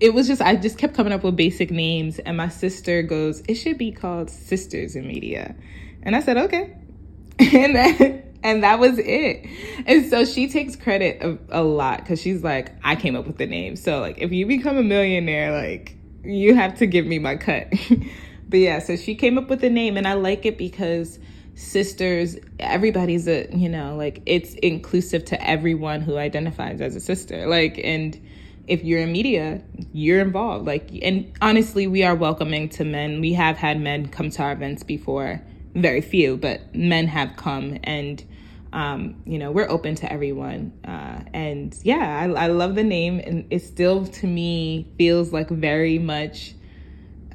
It 0.01 0.15
was 0.15 0.27
just 0.27 0.41
I 0.41 0.57
just 0.57 0.79
kept 0.79 0.95
coming 0.95 1.13
up 1.13 1.23
with 1.23 1.37
basic 1.37 1.71
names, 1.71 2.19
and 2.21 2.37
my 2.37 2.49
sister 2.49 3.03
goes, 3.03 3.43
"It 3.47 3.55
should 3.55 3.79
be 3.79 3.93
called 3.93 4.31
Sisters 4.31 4.97
in 4.97 5.07
Media," 5.07 5.55
and 6.03 6.17
I 6.17 6.21
said, 6.21 6.37
"Okay," 6.37 6.75
and 7.39 7.77
then 7.77 8.28
and 8.43 8.63
that 8.63 8.79
was 8.79 8.99
it. 8.99 9.47
And 9.87 10.09
so 10.09 10.25
she 10.25 10.49
takes 10.49 10.77
credit 10.77 11.23
a, 11.23 11.39
a 11.51 11.63
lot 11.63 11.99
because 11.99 12.21
she's 12.21 12.43
like, 12.43 12.73
I 12.85 12.97
came 12.97 13.17
up 13.17 13.27
with 13.27 13.39
the 13.39 13.47
name. 13.47 13.77
So 13.77 14.01
like, 14.01 14.19
if 14.19 14.33
you 14.33 14.47
become 14.47 14.77
a 14.77 14.83
millionaire, 14.83 15.53
like 15.53 15.97
you 16.25 16.55
have 16.55 16.79
to 16.79 16.87
give 16.87 17.07
me 17.07 17.19
my 17.19 17.37
cut. 17.37 17.73
but 18.49 18.59
yeah, 18.59 18.79
so 18.79 18.97
she 18.97 19.15
came 19.15 19.39
up 19.39 19.49
with 19.49 19.61
the 19.61 19.71
name, 19.71 19.97
and 19.97 20.07
I 20.07 20.15
like 20.15 20.47
it 20.47 20.59
because 20.59 21.19
sisters, 21.55 22.37
everybody's 22.61 23.27
a 23.27 23.49
you 23.53 23.69
know 23.69 23.97
like 23.97 24.23
it's 24.27 24.55
inclusive 24.55 25.25
to 25.25 25.45
everyone 25.45 26.01
who 26.01 26.17
identifies 26.17 26.81
as 26.81 26.95
a 26.95 27.01
sister. 27.01 27.47
Like 27.47 27.81
and 27.83 28.21
if 28.69 28.85
you're 28.85 29.01
in 29.01 29.13
media, 29.13 29.63
you're 29.95 30.21
involved. 30.21 30.67
Like, 30.67 30.91
and 31.01 31.33
honestly, 31.41 31.87
we 31.87 32.03
are 32.03 32.15
welcoming 32.15 32.69
to 32.71 32.85
men. 32.85 33.23
We 33.23 33.33
have 33.33 33.57
had 33.57 33.81
men 33.81 34.09
come 34.09 34.29
to 34.29 34.43
our 34.43 34.53
events 34.53 34.83
before 34.83 35.43
very 35.83 36.01
few, 36.01 36.37
but 36.37 36.75
men 36.75 37.07
have 37.09 37.37
come 37.37 37.79
and 37.85 38.25
um, 38.73 39.23
you 39.25 39.39
know, 39.39 39.51
we're 39.51 39.69
open 39.69 39.95
to 39.97 40.13
everyone. 40.13 40.73
Uh, 40.85 41.21
and 41.33 41.77
yeah, 41.83 42.21
I, 42.21 42.45
I 42.45 42.47
love 42.49 42.75
the 42.75 42.85
name, 42.85 43.21
and 43.21 43.47
it 43.51 43.61
still 43.61 44.07
to 44.07 44.27
me 44.27 44.93
feels 44.99 45.33
like 45.33 45.49
very 45.49 45.99
much 45.99 46.55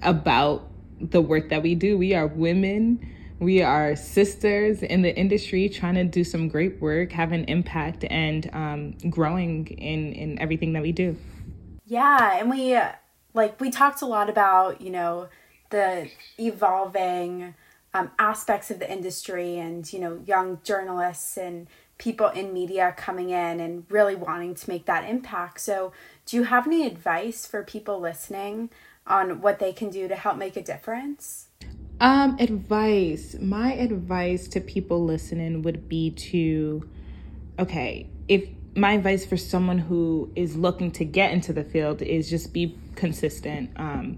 about 0.01 0.69
the 0.99 1.21
work 1.21 1.49
that 1.49 1.63
we 1.63 1.75
do. 1.75 1.97
We 1.97 2.13
are 2.13 2.27
women, 2.27 3.09
we 3.39 3.61
are 3.61 3.95
sisters 3.95 4.83
in 4.83 5.01
the 5.01 5.15
industry 5.15 5.69
trying 5.69 5.95
to 5.95 6.03
do 6.03 6.23
some 6.23 6.47
great 6.47 6.79
work, 6.81 7.11
have 7.11 7.31
an 7.31 7.45
impact, 7.45 8.05
and 8.09 8.49
um, 8.53 8.91
growing 9.09 9.67
in, 9.67 10.13
in 10.13 10.39
everything 10.39 10.73
that 10.73 10.81
we 10.81 10.91
do. 10.91 11.17
Yeah, 11.85 12.37
and 12.37 12.49
we 12.49 12.77
like 13.33 13.59
we 13.59 13.71
talked 13.71 14.01
a 14.01 14.05
lot 14.05 14.29
about, 14.29 14.81
you 14.81 14.91
know, 14.91 15.29
the 15.71 16.09
evolving 16.39 17.55
um, 17.93 18.11
aspects 18.17 18.71
of 18.71 18.79
the 18.79 18.91
industry 18.91 19.57
and 19.57 19.91
you 19.93 19.99
know 19.99 20.21
young 20.25 20.59
journalists 20.63 21.37
and 21.37 21.67
people 21.97 22.27
in 22.29 22.53
media 22.53 22.93
coming 22.97 23.29
in 23.29 23.59
and 23.59 23.85
really 23.89 24.15
wanting 24.15 24.55
to 24.55 24.69
make 24.69 24.85
that 24.85 25.07
impact. 25.07 25.61
So 25.61 25.93
do 26.25 26.35
you 26.37 26.43
have 26.43 26.65
any 26.65 26.87
advice 26.87 27.45
for 27.45 27.63
people 27.63 27.99
listening 27.99 28.71
on 29.05 29.41
what 29.41 29.59
they 29.59 29.71
can 29.71 29.89
do 29.89 30.07
to 30.07 30.15
help 30.15 30.37
make 30.37 30.57
a 30.57 30.63
difference? 30.63 31.47
Um 32.01 32.35
advice. 32.39 33.35
My 33.39 33.73
advice 33.73 34.47
to 34.49 34.59
people 34.59 35.03
listening 35.05 35.61
would 35.61 35.87
be 35.87 36.11
to 36.11 36.89
okay 37.59 38.09
if 38.27 38.47
my 38.75 38.93
advice 38.93 39.23
for 39.23 39.37
someone 39.37 39.77
who 39.77 40.31
is 40.35 40.55
looking 40.55 40.89
to 40.93 41.05
get 41.05 41.31
into 41.31 41.53
the 41.53 41.63
field 41.63 42.01
is 42.01 42.27
just 42.27 42.53
be 42.53 42.75
consistent. 42.95 43.69
Um 43.75 44.17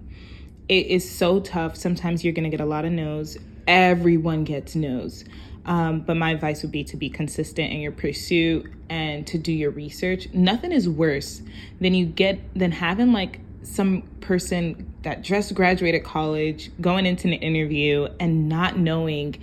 it 0.68 0.88
is 0.88 1.08
so 1.08 1.42
tough. 1.42 1.76
Sometimes 1.76 2.24
you're 2.24 2.34
going 2.34 2.50
to 2.50 2.50
get 2.50 2.60
a 2.62 2.66
lot 2.66 2.86
of 2.86 2.92
no's 2.92 3.38
everyone 3.68 4.44
gets 4.44 4.76
no's. 4.76 5.26
Um, 5.66 6.02
but 6.02 6.16
my 6.16 6.32
advice 6.32 6.62
would 6.62 6.72
be 6.72 6.84
to 6.86 6.98
be 6.98 7.10
consistent 7.10 7.72
in 7.72 7.80
your 7.80 7.92
pursuit 7.92 8.72
and 8.90 9.26
to 9.28 9.38
do 9.38 9.52
your 9.52 9.72
research. 9.72 10.32
Nothing 10.32 10.72
is 10.72 10.88
worse 10.88 11.42
than 11.82 11.96
you 11.96 12.06
get 12.06 12.40
than 12.54 12.72
having 12.72 13.12
like 13.12 13.40
some 13.64 14.04
person 14.22 14.94
that 15.02 15.24
just 15.24 15.56
graduated 15.56 16.04
college 16.04 16.72
going 16.80 17.08
into 17.08 17.28
an 17.28 17.34
interview 17.34 18.08
and 18.20 18.48
not 18.48 18.78
knowing 18.78 19.36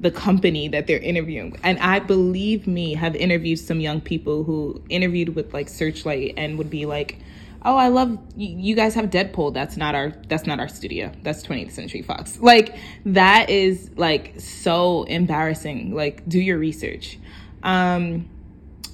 the 0.00 0.10
company 0.10 0.68
that 0.68 0.86
they're 0.86 0.98
interviewing. 0.98 1.56
And 1.62 1.78
I 1.78 2.00
believe 2.00 2.66
me 2.66 2.94
have 2.94 3.14
interviewed 3.16 3.60
some 3.60 3.80
young 3.80 4.00
people 4.00 4.44
who 4.44 4.82
interviewed 4.88 5.34
with 5.34 5.54
like 5.54 5.68
Searchlight 5.68 6.34
and 6.36 6.58
would 6.58 6.70
be 6.70 6.86
like, 6.86 7.18
oh 7.64 7.76
i 7.76 7.88
love 7.88 8.18
you 8.36 8.74
guys 8.74 8.94
have 8.94 9.06
deadpool. 9.06 9.52
That's 9.52 9.76
not 9.76 9.94
our 9.94 10.12
that's 10.28 10.46
not 10.46 10.58
our 10.58 10.68
studio. 10.68 11.12
That's 11.22 11.42
20th 11.42 11.72
century 11.72 12.02
fox. 12.02 12.38
Like 12.40 12.76
that 13.06 13.50
is 13.50 13.90
like 13.96 14.40
so 14.40 15.04
embarrassing. 15.04 15.94
Like 15.94 16.26
do 16.28 16.40
your 16.40 16.58
research. 16.58 17.18
Um 17.62 18.28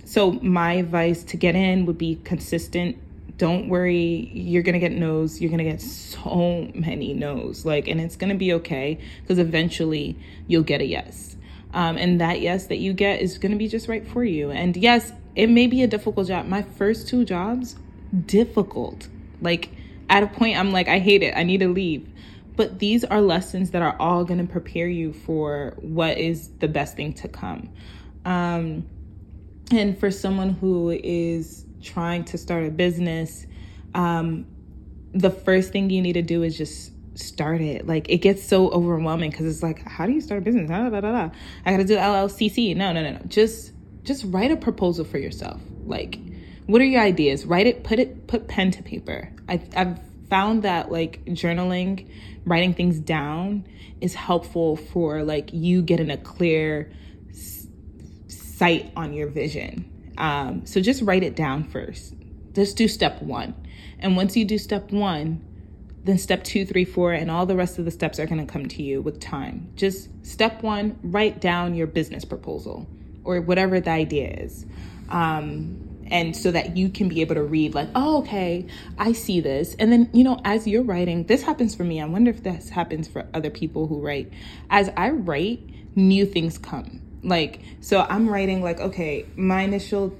so 0.05 0.33
my 0.33 0.75
advice 0.75 1.23
to 1.25 1.37
get 1.37 1.55
in 1.55 1.87
would 1.87 1.99
be 1.99 2.17
consistent. 2.25 2.97
Don't 3.37 3.69
worry. 3.69 4.31
You're 4.33 4.63
gonna 4.63 4.79
get 4.79 4.93
no's. 4.93 5.41
You're 5.41 5.51
gonna 5.51 5.65
get 5.65 5.81
so 5.81 6.71
many 6.75 7.15
no's. 7.15 7.65
Like 7.65 7.89
and 7.89 8.01
it's 8.01 8.17
gonna 8.17 8.35
be 8.35 8.53
okay 8.55 8.99
because 9.23 9.39
eventually 9.39 10.17
you'll 10.47 10.63
get 10.63 10.81
a 10.81 10.87
yes. 10.87 11.37
Um, 11.75 11.99
and 11.99 12.21
that 12.21 12.41
yes 12.41 12.67
that 12.67 12.79
you 12.79 12.93
get 12.93 13.21
is 13.21 13.39
gonna 13.39 13.57
be 13.57 13.69
just 13.69 13.89
right 13.89 14.07
for 14.07 14.25
you. 14.25 14.51
And 14.51 14.77
yes 14.77 15.13
it 15.37 15.49
may 15.49 15.69
be 15.69 15.83
a 15.85 15.87
difficult 15.87 16.27
job. 16.27 16.47
My 16.47 16.63
first 16.63 17.07
two 17.07 17.25
jobs 17.25 17.77
difficult. 18.27 19.09
Like 19.41 19.71
at 20.09 20.23
a 20.23 20.27
point, 20.27 20.59
I'm 20.59 20.73
like, 20.73 20.89
I 20.89 20.99
hate 20.99 21.23
it. 21.23 21.35
I 21.37 21.43
need 21.43 21.59
to 21.59 21.69
leave. 21.69 22.09
But 22.57 22.81
these 22.81 23.05
are 23.05 23.21
lessons 23.21 23.71
that 23.71 23.83
are 23.83 23.97
all 24.01 24.25
going 24.25 24.45
to 24.45 24.51
prepare 24.51 24.89
you 24.89 25.13
for 25.13 25.75
what 25.79 26.19
is 26.19 26.49
the 26.59 26.67
best 26.67 26.97
thing 26.97 27.13
to 27.15 27.29
come. 27.29 27.71
Um, 28.25 28.87
and 29.71 29.97
for 29.99 30.11
someone 30.11 30.51
who 30.51 30.91
is 30.91 31.67
trying 31.83 32.25
to 32.25 32.39
start 32.39 32.67
a 32.67 32.71
business, 32.71 33.47
um, 33.95 34.47
the 35.13 35.31
first 35.31 35.71
thing 35.73 35.91
you 35.91 36.03
need 36.03 36.15
to 36.15 36.23
do 36.23 36.43
is 36.43 36.59
just 36.59 36.93
start 37.19 37.61
it. 37.61 37.87
Like 37.87 38.09
it 38.09 38.19
gets 38.19 38.43
so 38.43 38.71
overwhelming 38.71 39.31
because 39.31 39.47
it's 39.47 39.63
like, 39.63 39.87
how 39.87 40.07
do 40.07 40.13
you 40.13 40.21
start 40.21 40.39
a 40.39 40.45
business? 40.45 40.69
Da, 40.69 40.89
da, 40.89 41.01
da. 41.01 41.31
I 41.65 41.71
gotta 41.71 41.85
do 41.85 41.97
LLCC. 41.97 42.75
No, 42.77 42.93
no, 42.93 43.03
no, 43.03 43.13
no. 43.13 43.21
Just 43.27 43.73
just 44.03 44.25
write 44.29 44.51
a 44.51 44.57
proposal 44.57 45.05
for 45.05 45.19
yourself. 45.19 45.61
Like, 45.85 46.19
what 46.69 46.83
are 46.83 46.85
your 46.85 47.01
ideas? 47.01 47.47
Write 47.47 47.67
it, 47.67 47.83
put 47.83 47.99
it, 47.99 48.27
put 48.27 48.47
pen 48.47 48.71
to 48.73 48.83
paper. 48.83 49.33
I, 49.49 49.63
I've 49.75 49.99
found 50.29 50.65
that 50.65 50.93
like 50.93 51.25
journaling, 51.25 52.11
writing 52.45 52.75
things 52.75 53.01
down 53.01 53.67
is 54.03 54.15
helpful 54.15 54.77
for 54.77 55.25
like 55.25 55.51
you 55.55 55.81
getting 55.81 56.11
a 56.11 56.19
clear 56.19 56.93
s- 57.31 57.67
sight 58.29 58.93
on 58.95 59.15
your 59.15 59.29
vision. 59.29 60.13
Um, 60.19 60.67
so 60.67 60.83
just 60.83 61.01
write 61.01 61.23
it 61.23 61.35
down 61.35 61.65
first. 61.65 62.15
Just 62.53 62.77
do 62.77 62.87
step 62.87 63.23
one. 63.23 63.55
And 63.99 64.15
once 64.15 64.37
you 64.37 64.45
do 64.45 64.59
step 64.59 64.93
one, 64.93 65.43
then 66.05 66.19
step 66.19 66.45
two, 66.45 66.67
three, 66.67 66.85
four, 66.85 67.15
and 67.15 67.31
all 67.31 67.47
the 67.47 67.57
rest 67.57 67.79
of 67.79 67.87
the 67.87 67.91
steps 67.91 68.21
are 68.21 68.27
going 68.27 68.47
to 68.47 68.53
come 68.53 68.67
to 68.67 68.83
you 68.83 69.01
with 69.01 69.21
time. 69.21 69.73
Just 69.75 70.11
step 70.27 70.63
one, 70.63 70.99
write 71.03 71.41
down 71.41 71.75
your 71.75 71.87
business 71.87 72.27
proposal 72.27 72.87
or 73.25 73.41
whatever 73.41 73.81
the 73.81 73.91
idea 73.91 74.29
is. 74.29 74.67
Um, 75.09 75.88
and 76.11 76.37
so 76.37 76.51
that 76.51 76.77
you 76.77 76.89
can 76.89 77.09
be 77.09 77.21
able 77.21 77.35
to 77.35 77.43
read 77.43 77.75
like 77.75 77.89
oh 77.95 78.19
okay 78.19 78.67
i 78.99 79.13
see 79.13 79.41
this. 79.41 79.75
And 79.79 79.93
then 79.93 80.11
you 80.13 80.25
know 80.25 80.41
as 80.45 80.67
you're 80.67 80.83
writing 80.83 81.25
this 81.25 81.43
happens 81.43 81.75
for 81.75 81.85
me. 81.85 82.01
I 82.01 82.07
wonder 82.07 82.31
if 82.31 82.43
this 82.43 82.71
happens 82.71 83.09
for 83.09 83.27
other 83.35 83.51
people 83.51 83.87
who 83.87 84.01
write. 84.01 84.33
As 84.71 84.91
i 84.97 85.11
write 85.11 85.61
new 85.95 86.27
things 86.27 86.59
come. 86.59 87.01
Like 87.23 87.61
so 87.81 88.07
i'm 88.09 88.29
writing 88.29 88.63
like 88.63 88.81
okay 88.81 89.27
my 89.37 89.63
initial 89.63 90.17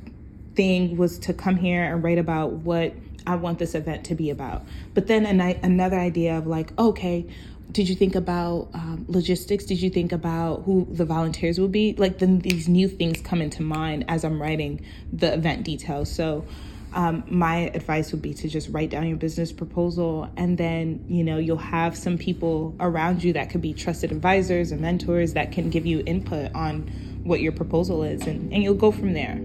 thing 0.55 0.97
was 0.97 1.19
to 1.21 1.33
come 1.33 1.57
here 1.57 1.85
and 1.85 2.03
write 2.03 2.19
about 2.19 2.53
what 2.53 2.93
I 3.29 3.37
want 3.37 3.59
this 3.59 3.75
event 3.75 4.05
to 4.07 4.15
be 4.15 4.31
about. 4.31 4.65
But 4.95 5.07
then 5.07 5.27
an, 5.27 5.41
another 5.41 5.99
idea 5.99 6.39
of 6.39 6.47
like, 6.47 6.77
okay, 6.79 7.27
did 7.73 7.89
you 7.89 7.95
think 7.95 8.15
about 8.15 8.69
um, 8.75 9.05
logistics? 9.09 9.65
Did 9.65 9.81
you 9.81 9.91
think 9.91 10.13
about 10.13 10.63
who 10.63 10.87
the 10.91 11.05
volunteers 11.05 11.61
will 11.61 11.69
be? 11.69 11.95
Like 11.97 12.19
then 12.19 12.41
these 12.41 12.69
new 12.69 12.89
things 12.89 13.21
come 13.21 13.43
into 13.43 13.63
mind 13.63 14.05
as 14.09 14.25
I'm 14.25 14.41
writing 14.41 14.85
the 15.13 15.35
event 15.35 15.65
details. 15.65 16.11
So 16.11 16.47
um, 16.95 17.25
my 17.29 17.71
advice 17.75 18.13
would 18.13 18.23
be 18.23 18.33
to 18.35 18.49
just 18.49 18.71
write 18.71 18.91
down 18.91 19.07
your 19.07 19.19
business 19.19 19.53
proposal 19.53 20.31
and 20.37 20.57
then 20.57 21.05
you 21.07 21.23
know 21.23 21.37
you'll 21.37 21.59
have 21.59 21.95
some 21.97 22.17
people 22.17 22.75
around 22.81 23.23
you 23.23 23.35
that 23.35 23.51
could 23.51 23.61
be 23.61 23.75
trusted 23.75 24.11
advisors 24.11 24.73
and 24.73 24.81
mentors 24.81 25.35
that 25.35 25.53
can 25.53 25.69
give 25.69 25.85
you 25.85 26.03
input 26.07 26.51
on 26.55 26.81
what 27.25 27.43
your 27.43 27.53
proposal 27.53 28.03
is 28.03 28.23
and, 28.23 28.51
and 28.55 28.63
you'll 28.63 28.75
go 28.75 28.91
from 28.91 29.13
there 29.13 29.39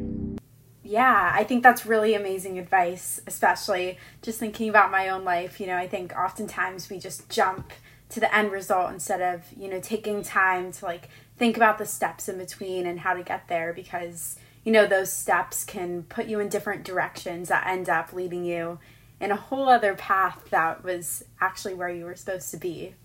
yeah, 0.86 1.32
I 1.34 1.44
think 1.44 1.64
that's 1.64 1.88
really 1.88 2.14
amazing 2.14 2.60
advice, 2.60 3.20
especially 3.26 3.98
just 4.22 4.38
thinking 4.38 4.70
about 4.70 4.92
my 4.92 5.10
own 5.10 5.24
life. 5.24 5.60
You 5.60 5.66
know, 5.66 5.78
I 5.78 5.88
think 5.88 6.14
oftentimes 6.14 6.88
we 6.88 7.00
just 7.00 7.30
jump 7.30 7.72
to 8.14 8.20
the 8.20 8.34
end 8.36 8.52
result 8.52 8.92
instead 8.92 9.22
of, 9.22 9.42
you 9.58 9.70
know, 9.70 9.80
taking 9.80 10.24
time 10.24 10.72
to 10.72 10.86
like 10.86 11.10
think 11.38 11.58
about 11.58 11.78
the 11.78 11.86
steps 11.86 12.30
in 12.30 12.38
between 12.38 12.86
and 12.86 13.00
how 13.00 13.14
to 13.14 13.24
get 13.24 13.48
there 13.48 13.74
because, 13.74 14.38
you 14.64 14.72
know, 14.72 14.86
those 14.88 15.12
steps 15.12 15.64
can 15.64 16.04
put 16.04 16.28
you 16.28 16.40
in 16.40 16.50
different 16.50 16.84
directions 16.84 17.50
that 17.50 17.68
end 17.68 17.90
up 17.90 18.14
leading 18.14 18.46
you 18.46 18.80
in 19.20 19.32
a 19.32 19.36
whole 19.36 19.70
other 19.70 19.96
path 19.96 20.50
that 20.50 20.84
was 20.84 21.24
actually 21.42 21.74
where 21.74 21.90
you 21.90 22.06
were 22.06 22.16
supposed 22.16 22.52
to 22.52 22.58
be. 22.58 22.96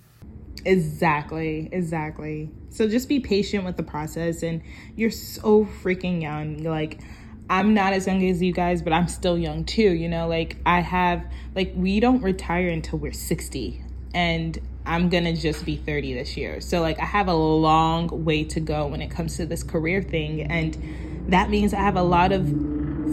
Exactly, 0.65 1.69
exactly. 1.73 2.51
So 2.71 2.89
just 2.89 3.09
be 3.09 3.21
patient 3.21 3.65
with 3.65 3.77
the 3.77 3.83
process 3.83 4.43
and 4.43 4.63
you're 4.97 5.11
so 5.11 5.65
freaking 5.65 6.21
young. 6.21 6.65
Like 6.65 7.01
I'm 7.51 7.73
not 7.73 7.93
as 7.93 8.07
young 8.07 8.25
as 8.29 8.43
you 8.43 8.53
guys, 8.53 8.83
but 8.83 8.93
I'm 8.93 9.09
still 9.09 9.39
young 9.39 9.65
too. 9.65 9.95
You 9.95 10.09
know, 10.09 10.29
like 10.29 10.57
I 10.67 10.81
have, 10.81 11.25
like, 11.55 11.73
we 11.75 11.99
don't 12.01 12.23
retire 12.23 12.69
until 12.69 12.99
we're 12.99 13.13
60, 13.13 13.83
and 14.15 14.59
I'm 14.89 15.09
gonna 15.09 15.37
just 15.37 15.65
be 15.65 15.77
30 15.77 16.15
this 16.15 16.37
year. 16.37 16.61
So, 16.61 16.81
like, 16.81 16.99
I 16.99 17.05
have 17.05 17.29
a 17.29 17.35
long 17.35 18.25
way 18.25 18.45
to 18.45 18.61
go 18.61 18.87
when 18.87 19.03
it 19.03 19.11
comes 19.11 19.37
to 19.37 19.47
this 19.47 19.63
career 19.63 20.03
thing. 20.03 20.43
And 20.43 21.27
that 21.29 21.51
means 21.51 21.75
I 21.75 21.81
have 21.81 21.97
a 21.97 22.03
lot 22.03 22.33
of 22.33 22.47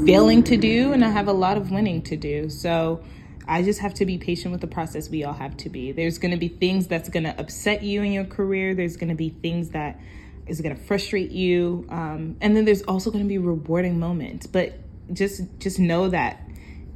failing 0.06 0.44
to 0.44 0.58
do 0.58 0.94
and 0.94 1.04
I 1.04 1.10
have 1.10 1.28
a 1.28 1.34
lot 1.34 1.58
of 1.58 1.72
winning 1.72 2.02
to 2.04 2.16
do. 2.16 2.50
So, 2.50 3.04
I 3.48 3.62
just 3.62 3.80
have 3.82 3.94
to 3.96 4.06
be 4.06 4.18
patient 4.18 4.52
with 4.52 4.62
the 4.62 4.68
process. 4.68 5.10
We 5.10 5.24
all 5.24 5.34
have 5.34 5.56
to 5.58 5.70
be. 5.70 5.92
There's 5.92 6.18
gonna 6.18 6.38
be 6.38 6.48
things 6.48 6.88
that's 6.88 7.10
gonna 7.10 7.36
upset 7.38 7.84
you 7.84 8.02
in 8.02 8.12
your 8.12 8.26
career, 8.26 8.74
there's 8.74 8.98
gonna 8.98 9.14
be 9.14 9.30
things 9.30 9.70
that 9.70 10.00
is 10.48 10.62
to 10.76 10.84
frustrate 10.84 11.32
you 11.32 11.86
um, 11.90 12.38
and 12.40 12.56
then 12.56 12.66
there's 12.66 12.84
also 12.84 13.10
to 13.24 13.28
be 13.28 13.40
rewarding 13.40 14.00
moments 14.00 14.46
but 14.46 14.78
just 15.12 15.42
just 15.60 15.80
know 15.80 16.10
that 16.10 16.40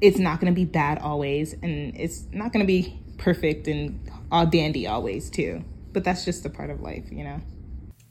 it's 0.01 0.17
not 0.17 0.39
going 0.39 0.51
to 0.51 0.55
be 0.55 0.65
bad 0.65 0.99
always 0.99 1.53
and 1.53 1.95
it's 1.95 2.25
not 2.31 2.53
going 2.53 2.65
to 2.65 2.67
be 2.67 2.99
perfect 3.17 3.67
and 3.67 3.99
all 4.31 4.45
dandy 4.45 4.87
always 4.87 5.29
too 5.29 5.63
but 5.93 6.03
that's 6.03 6.25
just 6.25 6.45
a 6.45 6.49
part 6.49 6.69
of 6.69 6.81
life 6.81 7.05
you 7.11 7.23
know 7.23 7.41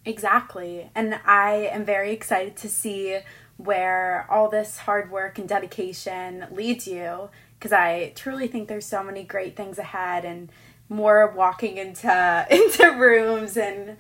exactly 0.05 0.91
and 0.95 1.19
i 1.25 1.53
am 1.73 1.85
very 1.85 2.13
excited 2.13 2.57
to 2.57 2.69
see 2.69 3.19
where 3.57 4.27
all 4.31 4.49
this 4.49 4.79
hard 4.79 5.11
work 5.11 5.39
and 5.39 5.49
dedication 5.49 6.47
leads 6.51 6.87
you 6.87 7.29
because 7.59 7.73
i 7.73 8.13
truly 8.15 8.47
think 8.47 8.69
there's 8.69 8.87
so 8.87 9.03
many 9.03 9.25
great 9.25 9.57
things 9.57 9.79
ahead 9.79 10.25
and 10.25 10.51
more 10.89 11.31
walking 11.37 11.77
into 11.77 12.47
into 12.51 12.91
rooms 12.93 13.57
and 13.57 13.97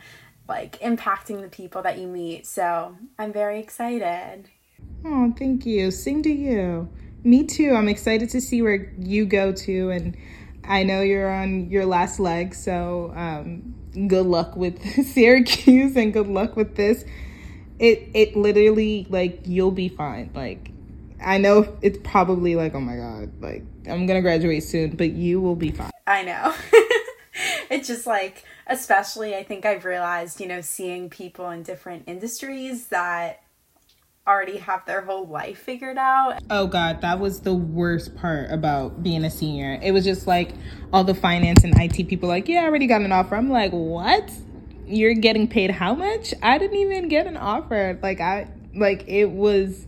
like 0.48 0.80
impacting 0.80 1.42
the 1.42 1.48
people 1.48 1.82
that 1.82 1.98
you 1.98 2.06
meet. 2.06 2.46
So 2.46 2.96
I'm 3.18 3.32
very 3.32 3.60
excited. 3.60 4.48
Oh, 5.04 5.32
thank 5.38 5.66
you. 5.66 5.90
Sing 5.90 6.22
to 6.22 6.30
you. 6.30 6.88
Me 7.22 7.44
too. 7.44 7.74
I'm 7.74 7.88
excited 7.88 8.30
to 8.30 8.40
see 8.40 8.62
where 8.62 8.92
you 8.98 9.26
go 9.26 9.52
to, 9.52 9.90
and 9.90 10.16
I 10.68 10.82
know 10.82 11.00
you're 11.00 11.30
on 11.30 11.70
your 11.70 11.86
last 11.86 12.20
leg. 12.20 12.54
So 12.54 13.12
um, 13.16 13.74
good 14.06 14.26
luck 14.26 14.54
with 14.54 14.80
Syracuse, 15.06 15.96
and 15.96 16.12
good 16.12 16.28
luck 16.28 16.54
with 16.54 16.76
this. 16.76 17.04
It 17.78 18.10
it 18.14 18.36
literally 18.36 19.06
like 19.08 19.40
you'll 19.44 19.70
be 19.72 19.88
fine. 19.88 20.30
Like 20.34 20.70
I 21.24 21.38
know 21.38 21.76
it's 21.80 21.98
probably 22.04 22.54
like 22.54 22.74
oh 22.74 22.80
my 22.80 22.96
god, 22.96 23.32
like 23.40 23.64
I'm 23.88 24.06
gonna 24.06 24.22
graduate 24.22 24.62
soon, 24.62 24.90
but 24.90 25.10
you 25.12 25.40
will 25.40 25.56
be 25.56 25.70
fine. 25.70 25.90
I 26.06 26.22
know. 26.22 26.54
it's 27.70 27.88
just 27.88 28.06
like 28.06 28.44
especially 28.66 29.34
I 29.34 29.44
think 29.44 29.64
I've 29.64 29.86
realized, 29.86 30.38
you 30.40 30.46
know, 30.46 30.60
seeing 30.60 31.08
people 31.08 31.48
in 31.50 31.62
different 31.62 32.04
industries 32.06 32.88
that 32.88 33.42
already 34.28 34.58
have 34.58 34.84
their 34.84 35.00
whole 35.00 35.26
life 35.26 35.58
figured 35.58 35.96
out. 35.96 36.40
Oh 36.50 36.66
god, 36.66 37.00
that 37.00 37.18
was 37.18 37.40
the 37.40 37.54
worst 37.54 38.14
part 38.14 38.50
about 38.50 39.02
being 39.02 39.24
a 39.24 39.30
senior. 39.30 39.78
It 39.82 39.92
was 39.92 40.04
just 40.04 40.26
like 40.26 40.52
all 40.92 41.02
the 41.02 41.14
finance 41.14 41.64
and 41.64 41.74
IT 41.80 42.08
people 42.08 42.28
like, 42.28 42.48
"Yeah, 42.48 42.62
I 42.62 42.64
already 42.66 42.86
got 42.86 43.00
an 43.00 43.10
offer." 43.12 43.34
I'm 43.34 43.50
like, 43.50 43.72
"What? 43.72 44.30
You're 44.86 45.14
getting 45.14 45.48
paid 45.48 45.70
how 45.70 45.94
much? 45.94 46.34
I 46.42 46.58
didn't 46.58 46.76
even 46.76 47.08
get 47.08 47.26
an 47.26 47.36
offer." 47.36 47.98
Like 48.02 48.20
I 48.20 48.48
like 48.74 49.08
it 49.08 49.30
was 49.30 49.86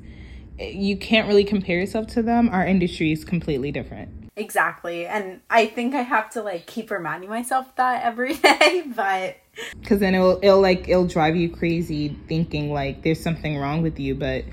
you 0.59 0.97
can't 0.97 1.27
really 1.27 1.45
compare 1.45 1.79
yourself 1.79 2.07
to 2.09 2.23
them. 2.23 2.49
Our 2.51 2.67
industry 2.67 3.13
is 3.13 3.25
completely 3.25 3.73
different. 3.73 4.20
Exactly. 4.37 5.07
And 5.07 5.41
I 5.51 5.67
think 5.67 5.95
I 5.95 6.03
have 6.03 6.31
to 6.31 6.43
like 6.43 6.67
keep 6.67 6.91
reminding 6.91 7.29
myself 7.29 7.75
that 7.77 8.05
every 8.05 8.35
day, 8.37 8.85
but 8.95 9.37
cuz 9.85 9.99
then 10.01 10.15
it'll 10.15 10.39
it'll 10.43 10.61
like 10.61 10.89
it'll 10.89 11.07
drive 11.07 11.37
you 11.37 11.49
crazy 11.49 12.17
thinking 12.29 12.73
like 12.73 13.03
there's 13.03 13.23
something 13.23 13.59
wrong 13.59 13.83
with 13.83 13.99
you, 13.99 14.15
but 14.15 14.45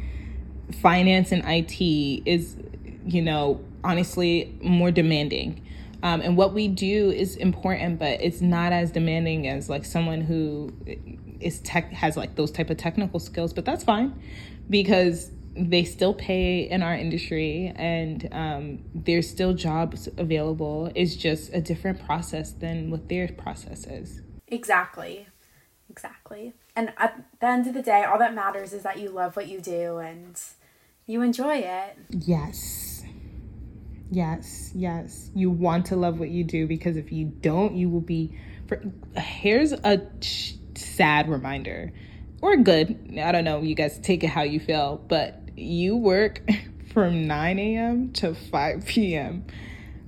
finance 0.82 1.32
and 1.32 1.43
IT 1.45 1.82
is 2.25 2.57
you 3.05 3.21
know, 3.21 3.61
honestly 3.84 4.53
more 4.61 4.91
demanding. 4.91 5.63
Um, 6.03 6.21
and 6.21 6.38
what 6.38 6.53
we 6.53 6.67
do 6.67 7.09
is 7.09 7.36
important, 7.38 7.97
but 7.99 8.21
it's 8.21 8.41
not 8.41 8.71
as 8.71 8.91
demanding 8.91 9.47
as 9.47 9.69
like 9.69 9.86
someone 9.86 10.21
who 10.21 10.71
is 11.39 11.59
tech 11.59 11.91
has 11.91 12.17
like 12.17 12.36
those 12.36 12.51
type 12.51 12.69
of 12.69 12.78
technical 12.78 13.19
skills, 13.19 13.53
but 13.53 13.65
that's 13.65 13.84
fine 13.84 14.13
because 14.69 15.32
they 15.58 15.84
still 15.84 16.14
pay 16.14 16.62
in 16.70 16.84
our 16.84 16.95
industry 16.95 17.74
and 17.76 18.30
um, 18.32 18.80
there's 18.93 19.30
still 19.30 19.53
jobs 19.53 20.08
available. 20.18 20.91
It's 20.95 21.16
just 21.16 21.53
a 21.53 21.62
different 21.62 22.05
process 22.05 22.51
than 22.51 22.91
what 22.91 23.10
their 23.10 23.28
process 23.30 23.86
is. 23.86 24.22
Exactly. 24.47 25.28
Exactly. 25.89 26.53
And 26.76 26.93
at 26.97 27.24
the 27.39 27.47
end 27.47 27.68
of 27.68 27.74
the 27.74 27.82
day, 27.82 28.03
all 28.03 28.20
that 28.20 28.34
matters 28.34 28.74
is 28.74 28.84
that 28.84 28.99
you 28.99 29.10
love 29.10 29.36
what 29.36 29.47
you 29.47 29.60
do 29.60 29.97
and 29.97 30.39
you 31.05 31.22
enjoy 31.22 31.58
it. 31.58 31.97
Yes. 32.10 33.03
Yes, 34.12 34.72
yes. 34.76 35.32
You 35.34 35.49
want 35.49 35.88
to 35.88 35.95
love 35.95 36.20
what 36.20 36.30
you 36.30 36.43
do 36.43 36.68
because 36.68 36.97
if 36.97 37.12
you 37.12 37.26
don't, 37.26 37.76
you 37.76 37.89
will 37.89 38.01
be. 38.01 38.38
For, 38.68 38.82
here's 39.16 39.72
a 39.72 40.01
sad 40.76 41.30
reminder 41.30 41.93
or 42.41 42.58
good. 42.58 43.18
I 43.20 43.32
don't 43.32 43.43
know. 43.43 43.62
You 43.62 43.76
guys 43.76 43.99
take 43.99 44.24
it 44.24 44.28
how 44.28 44.43
you 44.43 44.60
feel, 44.60 45.01
but 45.08 45.47
you 45.58 45.95
work 45.95 46.41
from 46.93 47.28
9 47.28 47.60
a.m. 47.60 48.12
to 48.14 48.34
5 48.36 48.86
p.m. 48.86 49.45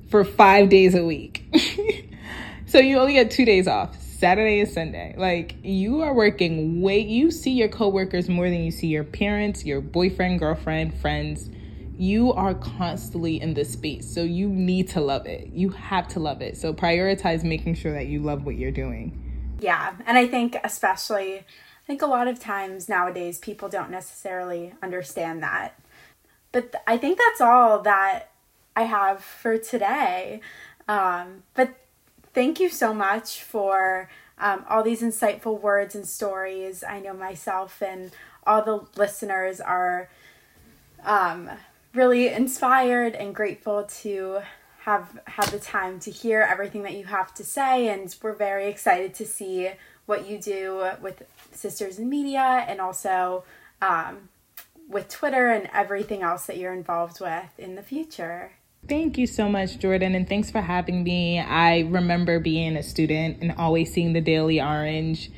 for 0.10 0.24
five 0.24 0.70
days 0.70 0.96
a 0.96 1.04
week. 1.04 1.44
so 2.66 2.80
you 2.80 2.98
only 2.98 3.14
get 3.14 3.32
two 3.32 3.46
days 3.46 3.68
off 3.68 4.00
Saturday 4.20 4.60
and 4.60 4.70
Sunday. 4.70 5.16
Like 5.18 5.56
you 5.64 6.02
are 6.02 6.14
working 6.14 6.82
way 6.82 7.00
you 7.00 7.32
see 7.32 7.52
your 7.52 7.70
coworkers 7.70 8.28
more 8.28 8.50
than 8.50 8.64
you 8.64 8.72
see 8.72 8.88
your 8.88 9.04
parents, 9.04 9.66
your 9.66 9.82
boyfriend, 9.82 10.40
girlfriend, 10.40 10.94
friends. 11.00 11.50
You 11.98 12.32
are 12.34 12.54
constantly 12.54 13.42
in 13.42 13.54
this 13.56 13.74
space. 13.74 14.14
So 14.14 14.24
you 14.24 14.48
need 14.48 14.88
to 14.90 15.02
love 15.02 15.26
it. 15.26 15.48
You 15.54 15.70
have 15.70 16.08
to 16.10 16.20
love 16.20 16.42
it. 16.42 16.58
So 16.58 16.74
prioritize 16.74 17.44
making 17.44 17.76
sure 17.76 17.92
that 17.94 18.08
you 18.08 18.22
love 18.22 18.46
what 18.46 18.56
you're 18.56 18.72
doing. 18.72 19.58
Yeah. 19.60 19.96
And 20.06 20.18
I 20.18 20.26
think 20.28 20.58
especially 20.64 21.46
think 21.90 22.04
a 22.04 22.06
lot 22.06 22.28
of 22.28 22.40
times 22.40 22.88
nowadays 22.88 23.40
people 23.40 23.68
don't 23.68 23.90
necessarily 23.90 24.76
understand 24.84 25.42
that. 25.42 25.74
But 26.52 26.76
I 26.86 26.98
think 26.98 27.18
that's 27.18 27.42
all 27.42 27.82
that 27.82 28.30
I 28.76 28.84
have 28.84 29.24
for 29.24 29.58
today. 29.58 30.42
Um, 30.88 31.42
but 31.56 31.74
thank 32.32 32.60
you 32.60 32.70
so 32.70 32.94
much 32.94 33.42
for 33.42 34.08
um, 34.38 34.66
all 34.70 34.84
these 34.84 35.02
insightful 35.02 35.60
words 35.60 35.96
and 35.96 36.08
stories. 36.08 36.84
I 36.84 37.00
know 37.00 37.14
myself 37.14 37.82
and 37.82 38.12
all 38.46 38.64
the 38.64 38.86
listeners 38.96 39.60
are 39.60 40.12
um, 41.04 41.50
really 41.96 42.28
inspired 42.28 43.16
and 43.16 43.34
grateful 43.34 43.86
to 44.02 44.42
have 44.82 45.20
had 45.26 45.48
the 45.48 45.60
time 45.60 46.00
to 46.02 46.12
hear 46.12 46.44
everything 46.44 46.84
that 46.84 46.94
you 46.94 47.06
have 47.06 47.34
to 47.34 47.44
say 47.44 47.88
and 47.88 48.16
we're 48.22 48.34
very 48.34 48.68
excited 48.68 49.16
to 49.16 49.26
see 49.26 49.72
what 50.10 50.28
you 50.28 50.40
do 50.40 50.90
with 51.02 51.24
sisters 51.52 52.00
in 52.00 52.10
media 52.10 52.66
and 52.68 52.82
also 52.82 53.44
um, 53.82 54.30
with 54.90 55.08
twitter 55.08 55.50
and 55.50 55.70
everything 55.74 56.24
else 56.24 56.48
that 56.48 56.58
you're 56.58 56.74
involved 56.74 57.22
with 57.22 57.58
in 57.58 57.76
the 57.76 57.84
future 57.84 58.52
Thank 58.88 59.18
you 59.18 59.28
so 59.28 59.50
much, 59.50 59.78
Jordan, 59.78 60.16
and 60.16 60.28
thanks 60.28 60.50
for 60.50 60.62
having 60.62 61.04
me. 61.04 61.38
I 61.40 61.80
remember 61.82 62.40
being 62.40 62.78
a 62.78 62.82
student 62.82 63.40
and 63.42 63.52
always 63.58 63.94
seeing 63.94 64.14
the 64.14 64.22
Daily 64.22 64.62
Orange 64.62 65.30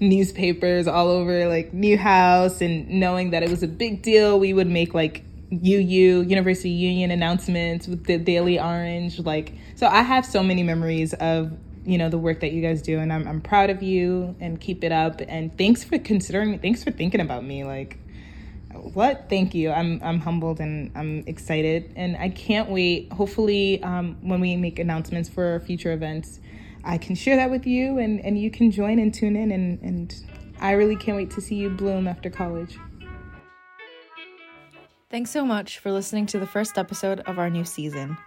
newspapers 0.00 0.86
all 0.86 1.08
over 1.08 1.48
like 1.48 1.72
Newhouse 1.72 2.60
and 2.60 2.88
knowing 2.88 3.30
that 3.30 3.42
it 3.42 3.50
was 3.50 3.62
a 3.62 3.68
big 3.68 4.02
deal. 4.02 4.38
We 4.38 4.52
would 4.52 4.66
make 4.66 4.94
like 4.94 5.22
UU, 5.52 6.22
University 6.22 6.70
Union 6.70 7.10
announcements 7.10 7.86
with 7.88 8.04
the 8.04 8.18
Daily 8.18 8.60
Orange. 8.60 9.20
Like, 9.20 9.52
so 9.76 9.86
I 9.86 10.02
have 10.02 10.26
so 10.26 10.42
many 10.42 10.62
memories 10.62 11.14
of 11.14 11.52
you 11.88 11.98
know 11.98 12.08
the 12.08 12.18
work 12.18 12.40
that 12.40 12.52
you 12.52 12.60
guys 12.60 12.82
do 12.82 12.98
and 12.98 13.12
I'm, 13.12 13.26
I'm 13.26 13.40
proud 13.40 13.70
of 13.70 13.82
you 13.82 14.36
and 14.40 14.60
keep 14.60 14.84
it 14.84 14.92
up 14.92 15.20
and 15.26 15.56
thanks 15.56 15.82
for 15.84 15.98
considering 15.98 16.58
thanks 16.58 16.84
for 16.84 16.90
thinking 16.90 17.20
about 17.20 17.44
me 17.44 17.64
like 17.64 17.98
what? 18.82 19.26
Thank 19.28 19.54
you. 19.54 19.70
I'm 19.70 20.00
I'm 20.02 20.20
humbled 20.20 20.60
and 20.60 20.92
I'm 20.94 21.24
excited, 21.26 21.92
and 21.96 22.16
I 22.16 22.28
can't 22.28 22.70
wait. 22.70 23.12
Hopefully, 23.12 23.82
um, 23.82 24.16
when 24.20 24.40
we 24.40 24.56
make 24.56 24.78
announcements 24.78 25.28
for 25.28 25.60
future 25.60 25.92
events, 25.92 26.40
I 26.84 26.98
can 26.98 27.14
share 27.14 27.36
that 27.36 27.50
with 27.50 27.66
you, 27.66 27.98
and 27.98 28.20
and 28.20 28.38
you 28.38 28.50
can 28.50 28.70
join 28.70 28.98
and 28.98 29.12
tune 29.12 29.36
in, 29.36 29.50
and 29.50 29.80
and 29.82 30.14
I 30.60 30.72
really 30.72 30.96
can't 30.96 31.16
wait 31.16 31.30
to 31.32 31.40
see 31.40 31.56
you 31.56 31.70
bloom 31.70 32.06
after 32.06 32.30
college. 32.30 32.78
Thanks 35.10 35.30
so 35.30 35.46
much 35.46 35.78
for 35.78 35.90
listening 35.90 36.26
to 36.26 36.38
the 36.38 36.46
first 36.46 36.76
episode 36.76 37.20
of 37.20 37.38
our 37.38 37.48
new 37.48 37.64
season. 37.64 38.18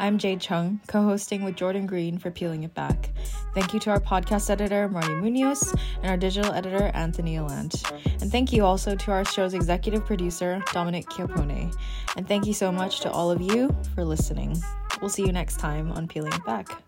I'm 0.00 0.16
Jade 0.16 0.40
Chung, 0.40 0.80
co 0.86 1.02
hosting 1.02 1.44
with 1.44 1.56
Jordan 1.56 1.84
Greene 1.84 2.16
for 2.16 2.30
Peeling 2.30 2.62
It 2.62 2.72
Back. 2.72 3.10
Thank 3.52 3.74
you 3.74 3.80
to 3.80 3.90
our 3.90 4.00
podcast 4.00 4.48
editor, 4.48 4.88
Marnie 4.88 5.20
Muñoz, 5.20 5.78
and 6.00 6.10
our 6.10 6.16
digital 6.16 6.54
editor, 6.54 6.90
Anthony 6.94 7.36
Alandt. 7.36 7.84
And 8.22 8.32
thank 8.32 8.50
you 8.50 8.64
also 8.64 8.96
to 8.96 9.10
our 9.10 9.26
show's 9.26 9.52
executive 9.52 10.06
producer, 10.06 10.62
Dominic 10.72 11.04
Chiappone. 11.10 11.76
And 12.16 12.26
thank 12.26 12.46
you 12.46 12.54
so 12.54 12.72
much 12.72 13.00
to 13.00 13.10
all 13.10 13.30
of 13.30 13.42
you 13.42 13.76
for 13.94 14.02
listening. 14.06 14.56
We'll 15.02 15.10
see 15.10 15.26
you 15.26 15.32
next 15.32 15.58
time 15.58 15.92
on 15.92 16.08
Peeling 16.08 16.32
It 16.32 16.46
Back. 16.46 16.82